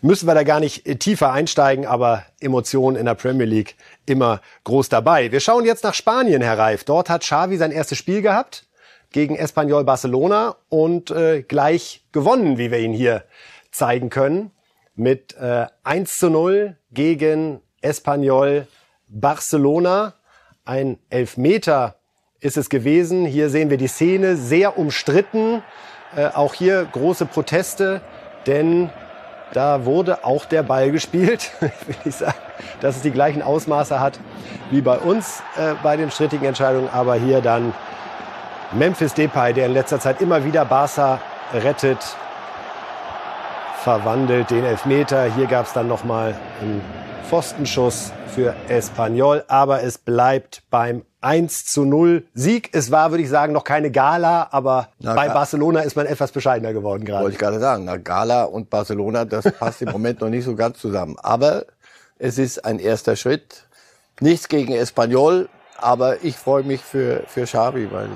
müssen 0.00 0.26
wir 0.26 0.34
da 0.34 0.42
gar 0.42 0.60
nicht 0.60 0.98
tiefer 1.00 1.30
einsteigen, 1.32 1.86
aber 1.86 2.24
Emotionen 2.40 2.96
in 2.96 3.06
der 3.06 3.14
Premier 3.14 3.46
League 3.46 3.76
immer 4.06 4.40
groß 4.64 4.88
dabei. 4.88 5.30
Wir 5.30 5.40
schauen 5.40 5.64
jetzt 5.64 5.84
nach 5.84 5.94
Spanien, 5.94 6.42
Herr 6.42 6.58
Reif. 6.58 6.84
Dort 6.84 7.10
hat 7.10 7.22
Xavi 7.22 7.58
sein 7.58 7.70
erstes 7.70 7.98
Spiel 7.98 8.22
gehabt 8.22 8.66
gegen 9.12 9.36
Espanyol 9.36 9.84
Barcelona 9.84 10.56
und 10.68 11.10
äh, 11.10 11.42
gleich 11.42 12.04
gewonnen, 12.12 12.58
wie 12.58 12.70
wir 12.70 12.78
ihn 12.78 12.94
hier 12.94 13.24
zeigen 13.70 14.10
können, 14.10 14.50
mit 14.94 15.36
äh, 15.36 15.66
1 15.84 16.18
zu 16.18 16.30
0 16.30 16.76
gegen 16.90 17.60
Espanyol 17.82 18.66
Barcelona. 19.08 20.14
Ein 20.64 20.98
Elfmeter 21.10 21.96
ist 22.42 22.56
es 22.56 22.68
gewesen. 22.68 23.24
Hier 23.24 23.48
sehen 23.48 23.70
wir 23.70 23.78
die 23.78 23.86
Szene, 23.86 24.36
sehr 24.36 24.76
umstritten. 24.76 25.62
Äh, 26.14 26.26
auch 26.26 26.52
hier 26.52 26.84
große 26.84 27.24
Proteste, 27.24 28.02
denn 28.46 28.90
da 29.54 29.84
wurde 29.84 30.24
auch 30.24 30.44
der 30.44 30.62
Ball 30.62 30.90
gespielt, 30.90 31.50
will 31.60 31.72
ich 32.04 32.16
sagen, 32.16 32.34
dass 32.80 32.96
es 32.96 33.02
die 33.02 33.12
gleichen 33.12 33.42
Ausmaße 33.42 33.98
hat 34.00 34.18
wie 34.70 34.80
bei 34.80 34.98
uns 34.98 35.42
äh, 35.56 35.74
bei 35.82 35.96
den 35.96 36.10
strittigen 36.10 36.46
Entscheidungen. 36.46 36.88
Aber 36.92 37.14
hier 37.14 37.40
dann 37.40 37.72
Memphis 38.72 39.14
Depay, 39.14 39.52
der 39.52 39.66
in 39.66 39.72
letzter 39.72 40.00
Zeit 40.00 40.20
immer 40.20 40.44
wieder 40.44 40.64
Barca 40.64 41.20
rettet, 41.54 42.16
verwandelt 43.82 44.50
den 44.50 44.64
Elfmeter. 44.64 45.32
Hier 45.34 45.46
gab 45.46 45.66
es 45.66 45.72
dann 45.72 45.88
nochmal 45.88 46.34
einen 46.60 46.82
Pfostenschuss 47.28 48.12
für 48.34 48.54
Espanyol, 48.68 49.44
aber 49.48 49.82
es 49.82 49.98
bleibt 49.98 50.62
beim 50.70 51.04
1 51.20 51.66
zu 51.66 51.84
0 51.84 52.26
Sieg. 52.34 52.70
Es 52.72 52.90
war, 52.90 53.10
würde 53.10 53.22
ich 53.22 53.28
sagen, 53.28 53.52
noch 53.52 53.64
keine 53.64 53.90
Gala, 53.90 54.48
aber 54.50 54.88
Na, 54.98 55.14
bei 55.14 55.28
Barcelona 55.28 55.80
ist 55.80 55.96
man 55.96 56.06
etwas 56.06 56.32
bescheidener 56.32 56.72
geworden 56.72 57.04
gerade. 57.04 57.24
Wollte 57.24 57.34
ich 57.34 57.40
gerade 57.40 57.60
sagen. 57.60 57.84
Na, 57.84 57.96
Gala 57.96 58.44
und 58.44 58.70
Barcelona, 58.70 59.24
das 59.24 59.50
passt 59.58 59.82
im 59.82 59.90
Moment 59.90 60.20
noch 60.20 60.28
nicht 60.28 60.44
so 60.44 60.54
ganz 60.56 60.78
zusammen. 60.78 61.16
Aber 61.22 61.64
es 62.18 62.38
ist 62.38 62.64
ein 62.64 62.78
erster 62.78 63.16
Schritt. 63.16 63.64
Nichts 64.20 64.48
gegen 64.48 64.72
Espanyol, 64.72 65.48
aber 65.78 66.22
ich 66.24 66.36
freue 66.36 66.64
mich 66.64 66.82
für, 66.82 67.22
für 67.26 67.44
Xavi, 67.44 67.90
weil 67.92 68.10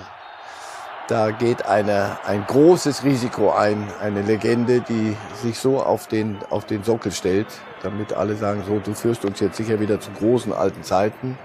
da 1.08 1.30
geht 1.30 1.66
eine, 1.66 2.18
ein 2.26 2.44
großes 2.46 3.04
Risiko 3.04 3.52
ein, 3.52 3.86
eine 4.00 4.22
Legende, 4.22 4.80
die 4.80 5.16
sich 5.42 5.58
so 5.58 5.80
auf 5.80 6.08
den, 6.08 6.38
auf 6.50 6.66
den 6.66 6.82
Sockel 6.82 7.12
stellt, 7.12 7.46
damit 7.86 8.12
alle 8.12 8.36
sagen, 8.36 8.64
so, 8.66 8.78
du 8.78 8.94
führst 8.94 9.24
uns 9.24 9.40
jetzt 9.40 9.56
sicher 9.56 9.80
wieder 9.80 10.00
zu 10.00 10.10
großen 10.10 10.52
alten 10.52 10.82
Zeiten. 10.82 11.38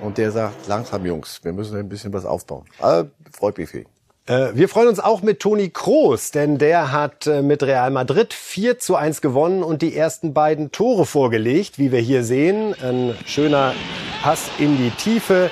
Und 0.00 0.18
der 0.18 0.30
sagt, 0.30 0.66
langsam 0.66 1.06
Jungs, 1.06 1.40
wir 1.42 1.52
müssen 1.52 1.78
ein 1.78 1.88
bisschen 1.88 2.12
was 2.12 2.26
aufbauen. 2.26 2.66
Aber 2.78 3.08
freut 3.32 3.56
mich 3.56 3.70
viel. 3.70 3.86
Äh, 4.26 4.48
wir 4.54 4.68
freuen 4.68 4.88
uns 4.88 5.00
auch 5.00 5.22
mit 5.22 5.40
Toni 5.40 5.70
Kroos, 5.70 6.32
denn 6.32 6.58
der 6.58 6.92
hat 6.92 7.26
äh, 7.26 7.40
mit 7.40 7.62
Real 7.62 7.90
Madrid 7.90 8.34
4 8.34 8.78
zu 8.78 8.96
1 8.96 9.22
gewonnen 9.22 9.62
und 9.62 9.80
die 9.80 9.96
ersten 9.96 10.34
beiden 10.34 10.70
Tore 10.70 11.06
vorgelegt, 11.06 11.78
wie 11.78 11.92
wir 11.92 12.00
hier 12.00 12.24
sehen. 12.24 12.74
Ein 12.82 13.16
schöner 13.24 13.72
Pass 14.22 14.50
in 14.58 14.76
die 14.76 14.90
Tiefe. 14.90 15.50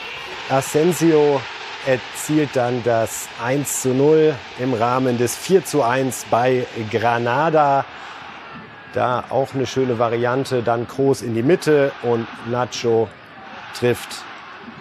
Asensio 0.51 1.41
erzielt 1.87 2.51
dann 2.55 2.83
das 2.85 3.29
1 3.43 3.83
zu 3.83 3.95
0 3.95 4.35
im 4.59 4.75
Rahmen 4.75 5.17
des 5.17 5.37
4 5.37 5.65
zu 5.65 5.83
1 5.83 6.27
bei 6.31 6.67
Granada. 6.91 7.87
Da 8.95 9.25
auch 9.29 9.55
eine 9.55 9.67
schöne 9.67 9.99
Variante. 9.99 10.63
Dann 10.63 10.87
Kroos 10.87 11.21
in 11.21 11.35
die 11.35 11.43
Mitte 11.43 11.93
und 12.03 12.27
Nacho 12.49 13.09
trifft 13.77 14.23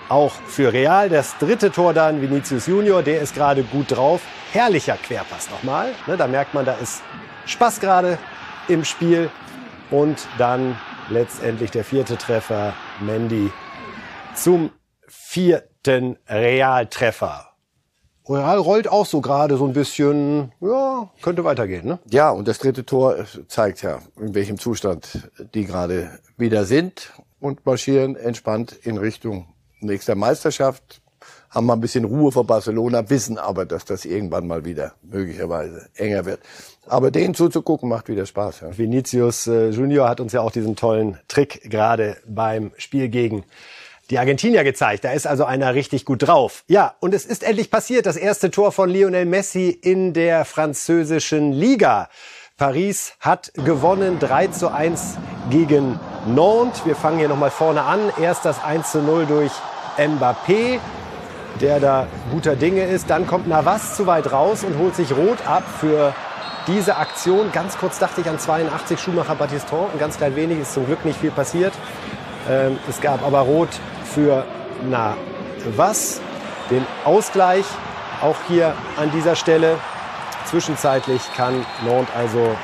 auch 0.07 0.33
für 0.33 0.71
Real. 0.71 1.09
Das 1.09 1.37
dritte 1.39 1.71
Tor 1.71 1.93
dann 1.93 2.21
Vinicius 2.21 2.67
Junior, 2.67 3.01
der 3.01 3.21
ist 3.21 3.33
gerade 3.33 3.63
gut 3.63 3.91
drauf. 3.91 4.21
Herrlicher 4.51 4.97
Querpass 4.97 5.49
nochmal. 5.49 5.91
Ne, 6.05 6.15
da 6.15 6.27
merkt 6.27 6.53
man, 6.53 6.63
da 6.63 6.73
ist 6.73 7.01
Spaß 7.47 7.79
gerade 7.79 8.19
im 8.67 8.85
Spiel. 8.85 9.31
Und 9.89 10.27
dann 10.37 10.77
letztendlich 11.09 11.71
der 11.71 11.83
vierte 11.83 12.17
Treffer, 12.17 12.73
Mendy 12.99 13.51
zum 14.35 14.71
vierten 15.07 16.17
Realtreffer. 16.27 17.52
Real 18.27 18.57
rollt 18.57 18.87
auch 18.87 19.05
so 19.05 19.19
gerade 19.19 19.57
so 19.57 19.65
ein 19.65 19.73
bisschen, 19.73 20.53
ja, 20.61 21.09
könnte 21.21 21.43
weitergehen, 21.43 21.85
ne? 21.85 21.99
Ja, 22.09 22.29
und 22.29 22.47
das 22.47 22.59
dritte 22.59 22.85
Tor 22.85 23.25
zeigt 23.47 23.81
ja, 23.81 23.99
in 24.19 24.33
welchem 24.33 24.57
Zustand 24.57 25.29
die 25.53 25.65
gerade 25.65 26.19
wieder 26.37 26.65
sind 26.65 27.11
und 27.39 27.65
marschieren 27.65 28.15
entspannt 28.15 28.71
in 28.83 28.97
Richtung 28.97 29.47
nächster 29.81 30.15
Meisterschaft. 30.15 31.01
Haben 31.49 31.67
mal 31.67 31.73
ein 31.73 31.81
bisschen 31.81 32.05
Ruhe 32.05 32.31
vor 32.31 32.47
Barcelona, 32.47 33.09
wissen 33.09 33.37
aber, 33.37 33.65
dass 33.65 33.85
das 33.85 34.05
irgendwann 34.05 34.47
mal 34.47 34.65
wieder 34.65 34.93
möglicherweise 35.03 35.87
enger 35.95 36.25
wird. 36.25 36.39
Aber 36.87 37.11
denen 37.11 37.35
zuzugucken 37.35 37.89
macht 37.89 38.07
wieder 38.07 38.25
Spaß. 38.25 38.61
Ja. 38.61 38.77
Vinicius 38.77 39.47
äh, 39.47 39.69
Junior 39.69 40.09
hat 40.09 40.19
uns 40.19 40.33
ja 40.33 40.41
auch 40.41 40.51
diesen 40.51 40.75
tollen 40.75 41.19
Trick 41.27 41.69
gerade 41.69 42.17
beim 42.25 42.71
Spiel 42.77 43.09
gegen 43.09 43.43
die 44.09 44.19
Argentinier 44.19 44.63
gezeigt. 44.63 45.03
Da 45.03 45.11
ist 45.11 45.27
also 45.27 45.45
einer 45.45 45.73
richtig 45.73 46.05
gut 46.05 46.27
drauf. 46.27 46.63
Ja, 46.67 46.95
und 46.99 47.13
es 47.13 47.25
ist 47.25 47.43
endlich 47.43 47.71
passiert. 47.71 48.05
Das 48.05 48.17
erste 48.17 48.51
Tor 48.51 48.71
von 48.71 48.89
Lionel 48.89 49.25
Messi 49.25 49.69
in 49.69 50.13
der 50.13 50.45
französischen 50.45 51.53
Liga. 51.53 52.09
Paris 52.57 53.13
hat 53.19 53.51
gewonnen 53.55 54.19
3 54.19 54.47
zu 54.47 54.71
1 54.71 55.17
gegen 55.49 55.99
Nantes. 56.27 56.85
Wir 56.85 56.95
fangen 56.95 57.17
hier 57.17 57.27
nochmal 57.27 57.49
vorne 57.51 57.81
an. 57.81 57.99
Erst 58.21 58.45
das 58.45 58.63
1 58.63 58.91
zu 58.91 58.99
0 58.99 59.25
durch 59.25 59.51
Mbappé, 59.97 60.79
der 61.61 61.79
da 61.79 62.07
guter 62.31 62.55
Dinge 62.55 62.83
ist. 62.83 63.09
Dann 63.09 63.25
kommt 63.25 63.47
Navas 63.47 63.95
zu 63.95 64.05
weit 64.05 64.31
raus 64.31 64.63
und 64.63 64.77
holt 64.77 64.95
sich 64.95 65.11
Rot 65.13 65.45
ab 65.47 65.63
für 65.79 66.13
diese 66.67 66.97
Aktion. 66.97 67.51
Ganz 67.51 67.77
kurz 67.77 67.99
dachte 67.99 68.21
ich 68.21 68.29
an 68.29 68.37
82 68.37 68.99
Schumacher 68.99 69.35
Battiston. 69.35 69.89
Ein 69.91 69.99
ganz 69.99 70.17
klein 70.17 70.35
wenig 70.35 70.59
ist 70.59 70.73
zum 70.73 70.85
Glück 70.85 71.03
nicht 71.05 71.19
viel 71.19 71.31
passiert. 71.31 71.73
Ähm, 72.49 72.77
es 72.89 73.01
gab 73.01 73.23
aber 73.23 73.39
Rot 73.39 73.69
für 74.13 74.45
Navas. 74.89 76.21
Den 76.69 76.85
Ausgleich 77.03 77.65
auch 78.21 78.35
hier 78.47 78.73
an 78.97 79.11
dieser 79.11 79.35
Stelle. 79.35 79.77
Zwischenzeitlich 80.45 81.21
kann 81.35 81.65
Nantes 81.85 82.15
also 82.15 82.55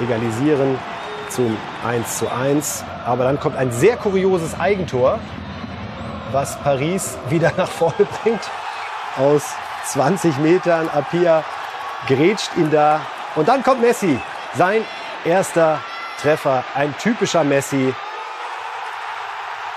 egalisieren 0.00 0.78
zum 1.30 1.56
1 1.86 2.18
zu 2.18 2.30
1. 2.30 2.84
Aber 3.04 3.24
dann 3.24 3.40
kommt 3.40 3.56
ein 3.56 3.72
sehr 3.72 3.96
kurioses 3.96 4.58
Eigentor, 4.58 5.18
was 6.32 6.58
Paris 6.60 7.16
wieder 7.28 7.52
nach 7.56 7.68
vorne 7.68 8.06
bringt. 8.22 8.42
Aus 9.18 9.42
20 9.86 10.38
Metern. 10.38 10.88
Apia 10.88 11.44
grätscht 12.06 12.50
ihn 12.56 12.70
da. 12.70 13.00
Und 13.34 13.48
dann 13.48 13.62
kommt 13.62 13.80
Messi. 13.80 14.18
Sein 14.54 14.82
erster 15.24 15.80
Treffer. 16.20 16.64
Ein 16.74 16.94
typischer 16.98 17.44
Messi. 17.44 17.94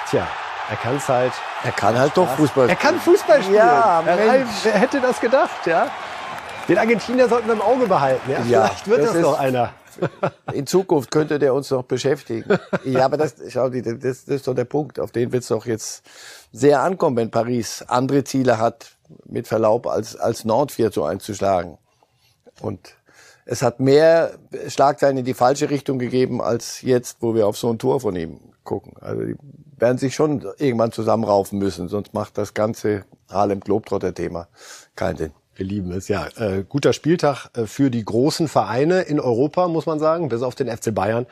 Tja, 0.09 0.27
er 0.69 0.75
kann 0.75 0.97
es 0.97 1.09
halt. 1.09 1.33
Er 1.63 1.71
kann 1.71 1.97
halt 1.97 2.15
doch 2.15 2.29
Fußball 2.29 2.69
spielen. 2.69 2.69
Er 2.69 2.75
kann 2.75 2.99
Fußball 2.99 3.41
spielen. 3.41 3.57
Ja, 3.57 4.03
Mensch. 4.05 4.49
Wer 4.63 4.73
hätte 4.73 5.01
das 5.01 5.19
gedacht, 5.19 5.65
ja? 5.65 5.89
Den 6.67 6.77
Argentinier 6.77 7.27
sollten 7.27 7.47
wir 7.47 7.55
im 7.55 7.61
Auge 7.61 7.87
behalten. 7.87 8.29
Ja? 8.29 8.37
ja 8.43 8.43
Vielleicht 8.43 8.87
wird 8.87 9.01
das, 9.01 9.13
das 9.13 9.21
noch 9.21 9.39
einer. 9.39 9.73
In 10.53 10.67
Zukunft 10.67 11.09
könnte 11.09 11.39
der 11.39 11.55
uns 11.55 11.71
noch 11.71 11.83
beschäftigen. 11.83 12.45
Ja, 12.85 13.05
aber 13.05 13.17
das, 13.17 13.35
schau, 13.49 13.69
das, 13.69 13.99
das 13.99 14.23
ist 14.27 14.47
doch 14.47 14.53
der 14.53 14.65
Punkt. 14.65 14.99
Auf 14.99 15.11
den 15.11 15.31
wird 15.31 15.41
es 15.41 15.49
doch 15.49 15.65
jetzt 15.65 16.03
sehr 16.51 16.81
ankommen, 16.81 17.17
wenn 17.17 17.31
Paris 17.31 17.83
andere 17.87 18.23
Ziele 18.23 18.59
hat, 18.59 18.91
mit 19.25 19.47
Verlaub, 19.47 19.87
als, 19.87 20.15
als 20.15 20.45
Nord 20.45 20.71
4 20.71 20.91
zu 20.91 21.03
1 21.03 21.23
zu 21.23 21.33
schlagen. 21.33 21.79
Und 22.61 22.95
es 23.45 23.63
hat 23.63 23.79
mehr 23.79 24.33
Schlagzeilen 24.67 25.17
in 25.17 25.25
die 25.25 25.33
falsche 25.33 25.71
Richtung 25.71 25.97
gegeben, 25.97 26.41
als 26.41 26.83
jetzt, 26.83 27.17
wo 27.21 27.33
wir 27.33 27.47
auf 27.47 27.57
so 27.57 27.71
ein 27.71 27.79
Tor 27.79 27.99
von 27.99 28.15
ihm 28.15 28.39
gucken. 28.63 28.93
Also 29.01 29.23
die 29.23 29.35
werden 29.77 29.97
sich 29.97 30.15
schon 30.15 30.45
irgendwann 30.57 30.91
zusammenraufen 30.91 31.59
müssen, 31.59 31.87
sonst 31.87 32.13
macht 32.13 32.37
das 32.37 32.53
ganze 32.53 33.05
Harlem 33.29 33.59
Globetrotter-Thema 33.59 34.47
keinen 34.95 35.17
Sinn. 35.17 35.31
Wir 35.59 35.65
lieben 35.65 35.91
es, 35.91 36.07
ja. 36.07 36.25
Äh, 36.37 36.63
guter 36.63 36.93
Spieltag 36.93 37.49
äh, 37.53 37.65
für 37.65 37.91
die 37.91 38.05
großen 38.05 38.47
Vereine 38.47 39.01
in 39.01 39.19
Europa, 39.19 39.67
muss 39.67 39.85
man 39.85 39.99
sagen, 39.99 40.29
bis 40.29 40.41
auf 40.41 40.55
den 40.55 40.69
FC 40.69 40.95
Bayern, 40.95 41.25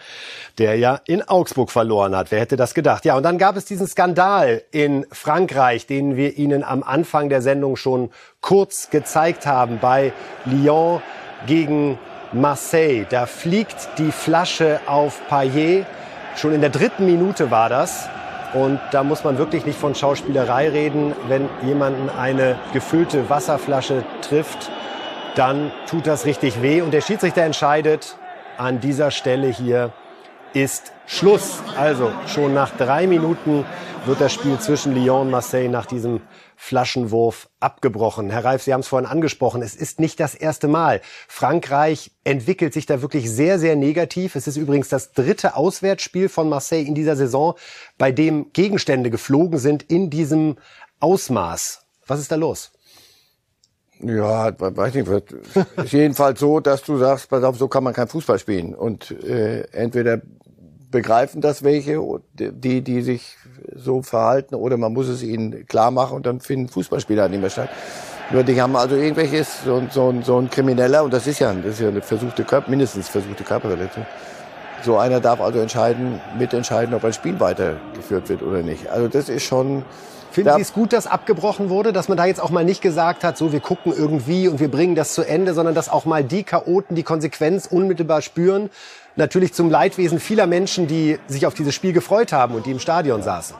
der 0.57 0.75
ja 0.75 0.99
in 1.05 1.21
Augsburg 1.21 1.71
verloren 1.71 2.13
hat. 2.13 2.29
Wer 2.29 2.41
hätte 2.41 2.57
das 2.57 2.73
gedacht? 2.73 3.05
Ja, 3.05 3.15
und 3.15 3.23
dann 3.23 3.37
gab 3.37 3.55
es 3.55 3.63
diesen 3.63 3.87
Skandal 3.87 4.63
in 4.71 5.05
Frankreich, 5.13 5.87
den 5.87 6.17
wir 6.17 6.37
Ihnen 6.37 6.65
am 6.65 6.83
Anfang 6.83 7.29
der 7.29 7.41
Sendung 7.41 7.77
schon 7.77 8.09
kurz 8.41 8.89
gezeigt 8.89 9.45
haben, 9.45 9.79
bei 9.79 10.11
Lyon 10.43 11.01
gegen 11.45 11.97
Marseille. 12.33 13.05
Da 13.09 13.27
fliegt 13.27 13.87
die 13.97 14.11
Flasche 14.11 14.81
auf 14.87 15.21
Payet. 15.29 15.85
Schon 16.37 16.53
in 16.53 16.61
der 16.61 16.69
dritten 16.69 17.07
Minute 17.07 17.49
war 17.49 17.67
das. 17.67 18.07
Und 18.53 18.79
da 18.91 19.03
muss 19.03 19.23
man 19.23 19.39
wirklich 19.39 19.65
nicht 19.65 19.79
von 19.79 19.95
Schauspielerei 19.95 20.69
reden. 20.69 21.15
Wenn 21.27 21.49
jemanden 21.63 22.11
eine 22.11 22.59
gefüllte 22.73 23.27
Wasserflasche 23.27 24.03
trifft, 24.21 24.69
dann 25.33 25.71
tut 25.89 26.05
das 26.05 26.25
richtig 26.25 26.61
weh. 26.61 26.81
Und 26.81 26.91
der 26.91 27.01
Schiedsrichter 27.01 27.41
entscheidet, 27.41 28.17
an 28.57 28.79
dieser 28.79 29.09
Stelle 29.09 29.47
hier 29.47 29.91
ist 30.53 30.91
Schluss. 31.05 31.59
Also 31.77 32.11
schon 32.27 32.53
nach 32.53 32.75
drei 32.75 33.07
Minuten 33.07 33.65
wird 34.05 34.21
das 34.21 34.33
Spiel 34.33 34.57
zwischen 34.59 34.95
Lyon 34.95 35.21
und 35.21 35.31
Marseille 35.31 35.67
nach 35.67 35.85
diesem 35.85 36.21
Flaschenwurf 36.55 37.49
abgebrochen. 37.59 38.29
Herr 38.29 38.45
Reif, 38.45 38.63
Sie 38.63 38.73
haben 38.73 38.79
es 38.81 38.87
vorhin 38.87 39.07
angesprochen, 39.07 39.61
es 39.61 39.75
ist 39.75 39.99
nicht 39.99 40.19
das 40.19 40.33
erste 40.33 40.67
Mal. 40.67 41.01
Frankreich 41.27 42.11
entwickelt 42.23 42.73
sich 42.73 42.85
da 42.85 43.01
wirklich 43.01 43.29
sehr, 43.29 43.59
sehr 43.59 43.75
negativ. 43.75 44.35
Es 44.35 44.47
ist 44.47 44.57
übrigens 44.57 44.89
das 44.89 45.11
dritte 45.11 45.55
Auswärtsspiel 45.55 46.29
von 46.29 46.49
Marseille 46.49 46.85
in 46.85 46.95
dieser 46.95 47.15
Saison, 47.15 47.55
bei 47.97 48.11
dem 48.11 48.51
Gegenstände 48.53 49.09
geflogen 49.09 49.59
sind 49.59 49.83
in 49.83 50.09
diesem 50.09 50.57
Ausmaß. 50.99 51.85
Was 52.07 52.19
ist 52.19 52.31
da 52.31 52.35
los? 52.35 52.71
Ja, 53.99 54.51
weiß 54.59 54.93
nicht, 54.93 55.07
ist 55.77 55.91
jedenfalls 55.91 56.39
so, 56.39 56.59
dass 56.59 56.83
du 56.83 56.97
sagst, 56.97 57.29
pass 57.29 57.43
auf, 57.43 57.57
so 57.57 57.67
kann 57.67 57.83
man 57.83 57.93
kein 57.93 58.07
Fußball 58.07 58.37
spielen. 58.37 58.75
Und 58.75 59.11
äh, 59.23 59.61
entweder 59.71 60.21
begreifen 60.91 61.41
das 61.41 61.63
welche, 61.63 61.99
die, 62.33 62.81
die 62.81 63.01
sich 63.01 63.37
so 63.75 64.01
verhalten 64.01 64.55
oder 64.55 64.77
man 64.77 64.93
muss 64.93 65.07
es 65.07 65.23
ihnen 65.23 65.65
klar 65.67 65.91
machen 65.91 66.15
und 66.15 66.25
dann 66.25 66.39
finden 66.39 66.69
Fußballspieler 66.69 67.23
halt 67.23 67.31
nicht 67.31 67.41
mehr 67.41 67.49
statt. 67.49 67.69
Nur 68.31 68.43
die 68.43 68.61
haben 68.61 68.75
also 68.75 68.95
irgendwelches, 68.95 69.63
so, 69.63 69.81
so, 69.89 70.13
so 70.21 70.37
ein 70.37 70.49
Krimineller, 70.49 71.03
und 71.03 71.13
das 71.13 71.27
ist 71.27 71.39
ja, 71.39 71.53
das 71.53 71.73
ist 71.73 71.79
ja 71.81 71.87
eine 71.87 72.01
versuchte 72.01 72.43
Körper, 72.43 72.69
mindestens 72.69 73.07
versuchte 73.07 73.43
Körperverletzung. 73.43 74.05
So 74.83 74.97
einer 74.97 75.19
darf 75.19 75.41
also 75.41 75.59
entscheiden, 75.59 76.19
mitentscheiden, 76.37 76.93
ob 76.93 77.03
ein 77.03 77.13
Spiel 77.13 77.39
weitergeführt 77.39 78.29
wird 78.29 78.43
oder 78.43 78.61
nicht. 78.61 78.89
Also 78.89 79.07
das 79.07 79.29
ist 79.29 79.43
schon, 79.43 79.83
Finden 80.37 80.53
Sie 80.55 80.61
es 80.61 80.73
gut, 80.73 80.93
dass 80.93 81.07
abgebrochen 81.07 81.69
wurde, 81.69 81.91
dass 81.91 82.09
man 82.09 82.17
da 82.17 82.25
jetzt 82.25 82.39
auch 82.39 82.51
mal 82.51 82.63
nicht 82.63 82.81
gesagt 82.83 83.23
hat, 83.23 83.39
so 83.39 83.51
wir 83.51 83.59
gucken 83.59 83.91
irgendwie 83.91 84.47
und 84.47 84.59
wir 84.59 84.69
bringen 84.69 84.93
das 84.93 85.15
zu 85.15 85.23
Ende, 85.23 85.55
sondern 85.55 85.73
dass 85.73 85.89
auch 85.89 86.05
mal 86.05 86.23
die 86.23 86.43
Chaoten 86.43 86.95
die 86.95 87.01
Konsequenz 87.01 87.65
unmittelbar 87.65 88.21
spüren? 88.21 88.69
Natürlich 89.15 89.53
zum 89.55 89.71
Leidwesen 89.71 90.19
vieler 90.19 90.45
Menschen, 90.45 90.85
die 90.85 91.17
sich 91.27 91.47
auf 91.47 91.55
dieses 91.55 91.73
Spiel 91.73 91.91
gefreut 91.91 92.33
haben 92.33 92.53
und 92.53 92.67
die 92.67 92.71
im 92.71 92.79
Stadion 92.79 93.23
saßen. 93.23 93.55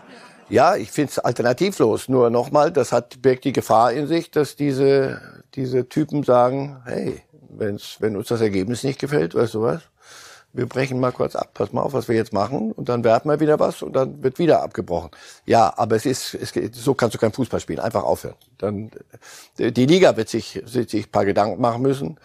Ja, 0.50 0.76
ich 0.76 0.92
finde 0.92 1.10
es 1.10 1.18
alternativlos. 1.18 2.10
Nur 2.10 2.30
nochmal, 2.30 2.72
das 2.72 2.92
hat 2.92 3.24
birgt 3.24 3.46
die 3.46 3.54
Gefahr 3.54 3.92
in 3.92 4.06
sich, 4.06 4.30
dass 4.30 4.56
diese, 4.56 5.20
diese 5.56 5.90
Typen 5.90 6.22
sagen, 6.22 6.78
hey, 6.86 7.24
wenn's, 7.50 7.98
wenn 8.02 8.16
uns 8.16 8.28
das 8.28 8.42
Ergebnis 8.42 8.84
nicht 8.84 9.00
gefällt, 9.00 9.34
weißt 9.34 9.56
du 9.56 9.64
was? 9.64 9.82
Wir 10.54 10.66
brechen 10.66 11.00
mal 11.00 11.12
kurz 11.12 11.36
ab, 11.36 11.52
pass 11.54 11.72
mal 11.74 11.82
auf, 11.82 11.94
was 11.94 12.08
wir 12.08 12.16
jetzt 12.16 12.34
machen 12.34 12.72
und 12.72 12.90
dann 12.90 13.04
werfen 13.04 13.30
wir 13.30 13.40
wieder 13.40 13.60
was 13.60 13.82
und 13.82 13.94
dann 13.94 14.24
wird 14.24 14.40
wieder 14.40 14.64
abgebrochen. 14.64 15.12
Ja, 15.46 15.74
aber 15.78 15.96
es 15.96 16.06
ist, 16.06 16.34
es, 16.34 16.54
so 16.74 16.94
kannst 16.94 17.16
du 17.16 17.20
kein 17.20 17.32
Fußball 17.32 17.60
spielen, 17.60 17.80
einfach 17.80 18.04
aufhören. 18.04 18.36
Dann, 18.58 18.92
die 19.60 19.86
Liga 19.86 20.18
wird 20.18 20.30
sich, 20.30 20.62
wird 20.66 20.90
sich 20.90 21.08
ein 21.08 21.12
paar 21.12 21.26
Gedanken 21.26 21.62
machen 21.62 21.82
müssen 21.82 22.18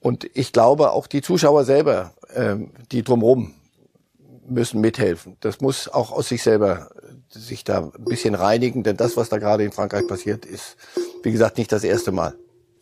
und 0.00 0.30
ich 0.34 0.52
glaube 0.52 0.92
auch 0.92 1.06
die 1.06 1.22
Zuschauer 1.22 1.64
selber, 1.64 2.12
ähm, 2.34 2.70
die 2.92 3.02
drumherum 3.02 3.54
müssen 4.46 4.80
mithelfen. 4.80 5.36
Das 5.40 5.60
muss 5.60 5.88
auch 5.88 6.12
aus 6.12 6.28
sich 6.28 6.42
selber 6.42 6.90
sich 7.28 7.64
da 7.64 7.90
ein 7.94 8.04
bisschen 8.04 8.34
reinigen, 8.34 8.82
denn 8.82 8.96
das, 8.96 9.16
was 9.16 9.28
da 9.28 9.38
gerade 9.38 9.64
in 9.64 9.72
Frankreich 9.72 10.06
passiert, 10.06 10.46
ist, 10.46 10.76
wie 11.22 11.32
gesagt, 11.32 11.58
nicht 11.58 11.70
das 11.72 11.84
erste 11.84 12.12
Mal. 12.12 12.34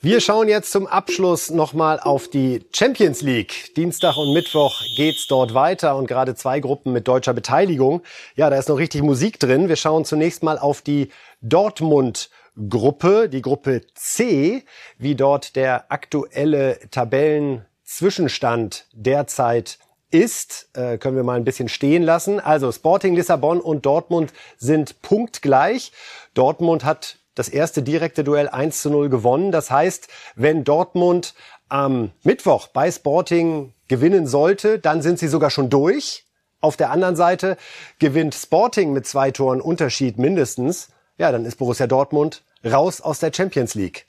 Wir 0.06 0.20
schauen 0.20 0.46
jetzt 0.46 0.70
zum 0.70 0.86
Abschluss 0.86 1.50
nochmal 1.50 1.98
auf 1.98 2.28
die 2.28 2.64
Champions 2.72 3.22
League. 3.22 3.74
Dienstag 3.74 4.16
und 4.16 4.34
Mittwoch 4.34 4.80
geht's 4.96 5.26
dort 5.26 5.52
weiter 5.52 5.96
und 5.96 6.06
gerade 6.06 6.36
zwei 6.36 6.60
Gruppen 6.60 6.92
mit 6.92 7.08
deutscher 7.08 7.34
Beteiligung. 7.34 8.02
Ja, 8.36 8.48
da 8.48 8.56
ist 8.56 8.68
noch 8.68 8.78
richtig 8.78 9.02
Musik 9.02 9.40
drin. 9.40 9.68
Wir 9.68 9.74
schauen 9.74 10.04
zunächst 10.04 10.44
mal 10.44 10.60
auf 10.60 10.80
die 10.80 11.10
Dortmund 11.40 12.30
Gruppe, 12.68 13.28
die 13.28 13.42
Gruppe 13.42 13.80
C, 13.96 14.62
wie 14.96 15.16
dort 15.16 15.56
der 15.56 15.90
aktuelle 15.90 16.78
Tabellenzwischenstand 16.92 18.86
derzeit 18.92 19.80
ist, 20.12 20.68
äh, 20.74 20.98
können 20.98 21.16
wir 21.16 21.24
mal 21.24 21.36
ein 21.36 21.44
bisschen 21.44 21.68
stehen 21.68 22.04
lassen. 22.04 22.38
Also 22.38 22.70
Sporting 22.70 23.16
Lissabon 23.16 23.60
und 23.60 23.84
Dortmund 23.84 24.32
sind 24.56 25.02
punktgleich. 25.02 25.90
Dortmund 26.32 26.84
hat 26.84 27.18
das 27.36 27.48
erste 27.48 27.84
direkte 27.84 28.24
Duell 28.24 28.48
1 28.48 28.82
zu 28.82 28.90
0 28.90 29.08
gewonnen. 29.08 29.52
Das 29.52 29.70
heißt, 29.70 30.08
wenn 30.34 30.64
Dortmund 30.64 31.34
am 31.68 32.10
Mittwoch 32.24 32.66
bei 32.68 32.90
Sporting 32.90 33.72
gewinnen 33.86 34.26
sollte, 34.26 34.80
dann 34.80 35.02
sind 35.02 35.20
sie 35.20 35.28
sogar 35.28 35.50
schon 35.50 35.70
durch. 35.70 36.24
Auf 36.60 36.76
der 36.76 36.90
anderen 36.90 37.14
Seite 37.14 37.56
gewinnt 38.00 38.34
Sporting 38.34 38.92
mit 38.92 39.06
zwei 39.06 39.30
Toren 39.30 39.60
Unterschied 39.60 40.18
mindestens. 40.18 40.88
Ja, 41.18 41.30
dann 41.30 41.44
ist 41.44 41.56
Borussia 41.56 41.86
Dortmund 41.86 42.42
raus 42.64 43.00
aus 43.00 43.20
der 43.20 43.32
Champions 43.32 43.74
League. 43.74 44.05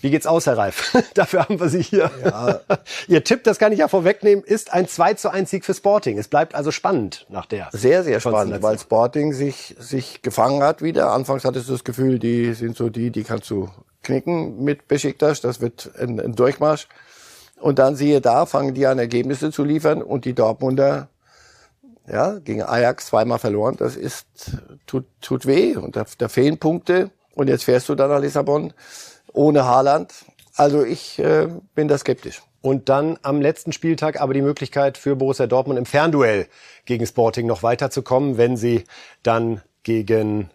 Wie 0.00 0.10
geht's 0.10 0.26
aus, 0.26 0.46
Herr 0.46 0.56
Reif? 0.56 0.96
Dafür 1.14 1.40
haben 1.40 1.60
wir 1.60 1.68
Sie 1.68 1.82
hier. 1.82 2.10
Ja. 2.24 2.60
Ihr 3.08 3.22
Tipp, 3.22 3.44
das 3.44 3.58
kann 3.58 3.72
ich 3.72 3.80
ja 3.80 3.88
vorwegnehmen, 3.88 4.42
ist 4.44 4.72
ein 4.72 4.88
2 4.88 5.14
zu 5.14 5.30
1 5.30 5.50
Sieg 5.50 5.64
für 5.64 5.74
Sporting. 5.74 6.18
Es 6.18 6.28
bleibt 6.28 6.54
also 6.54 6.70
spannend 6.70 7.26
nach 7.28 7.46
der. 7.46 7.68
Sehr, 7.72 8.02
sehr 8.02 8.20
spannend, 8.20 8.62
weil 8.62 8.78
Sporting 8.78 9.32
sich, 9.32 9.76
sich 9.78 10.22
gefangen 10.22 10.62
hat 10.62 10.80
wieder. 10.80 11.12
Anfangs 11.12 11.44
hattest 11.44 11.68
du 11.68 11.72
das 11.72 11.84
Gefühl, 11.84 12.18
die 12.18 12.54
sind 12.54 12.76
so 12.76 12.88
die, 12.88 13.10
die 13.10 13.24
kannst 13.24 13.50
du 13.50 13.68
knicken 14.02 14.64
mit 14.64 14.88
Besiktas. 14.88 15.42
Das 15.42 15.60
wird 15.60 15.90
ein, 15.98 16.18
ein 16.18 16.34
Durchmarsch. 16.34 16.88
Und 17.60 17.78
dann 17.78 17.94
siehe 17.94 18.22
da, 18.22 18.46
fangen 18.46 18.72
die 18.72 18.86
an 18.86 18.98
Ergebnisse 18.98 19.50
zu 19.50 19.64
liefern 19.64 20.02
und 20.02 20.24
die 20.24 20.32
Dortmunder 20.32 21.08
ja, 22.10 22.38
gegen 22.38 22.62
Ajax 22.62 23.06
zweimal 23.06 23.38
verloren. 23.38 23.76
Das 23.78 23.96
ist, 23.96 24.26
tut, 24.86 25.04
tut 25.20 25.44
weh 25.44 25.76
und 25.76 25.96
da, 25.96 26.06
da 26.16 26.28
fehlen 26.28 26.58
Punkte. 26.58 27.10
Und 27.34 27.48
jetzt 27.48 27.64
fährst 27.64 27.88
du 27.88 27.94
dann 27.94 28.10
nach 28.10 28.20
Lissabon 28.20 28.72
ohne 29.32 29.64
Haaland. 29.64 30.12
Also 30.56 30.84
ich 30.84 31.18
äh, 31.18 31.48
bin 31.74 31.88
da 31.88 31.96
skeptisch. 31.98 32.42
Und 32.62 32.88
dann 32.88 33.18
am 33.22 33.40
letzten 33.40 33.72
Spieltag 33.72 34.20
aber 34.20 34.34
die 34.34 34.42
Möglichkeit 34.42 34.98
für 34.98 35.16
Borussia 35.16 35.46
Dortmund 35.46 35.78
im 35.78 35.86
Fernduell 35.86 36.46
gegen 36.84 37.06
Sporting 37.06 37.46
noch 37.46 37.62
weiterzukommen, 37.62 38.36
wenn 38.36 38.56
sie 38.56 38.84
dann 39.22 39.62
gegen 39.82 40.50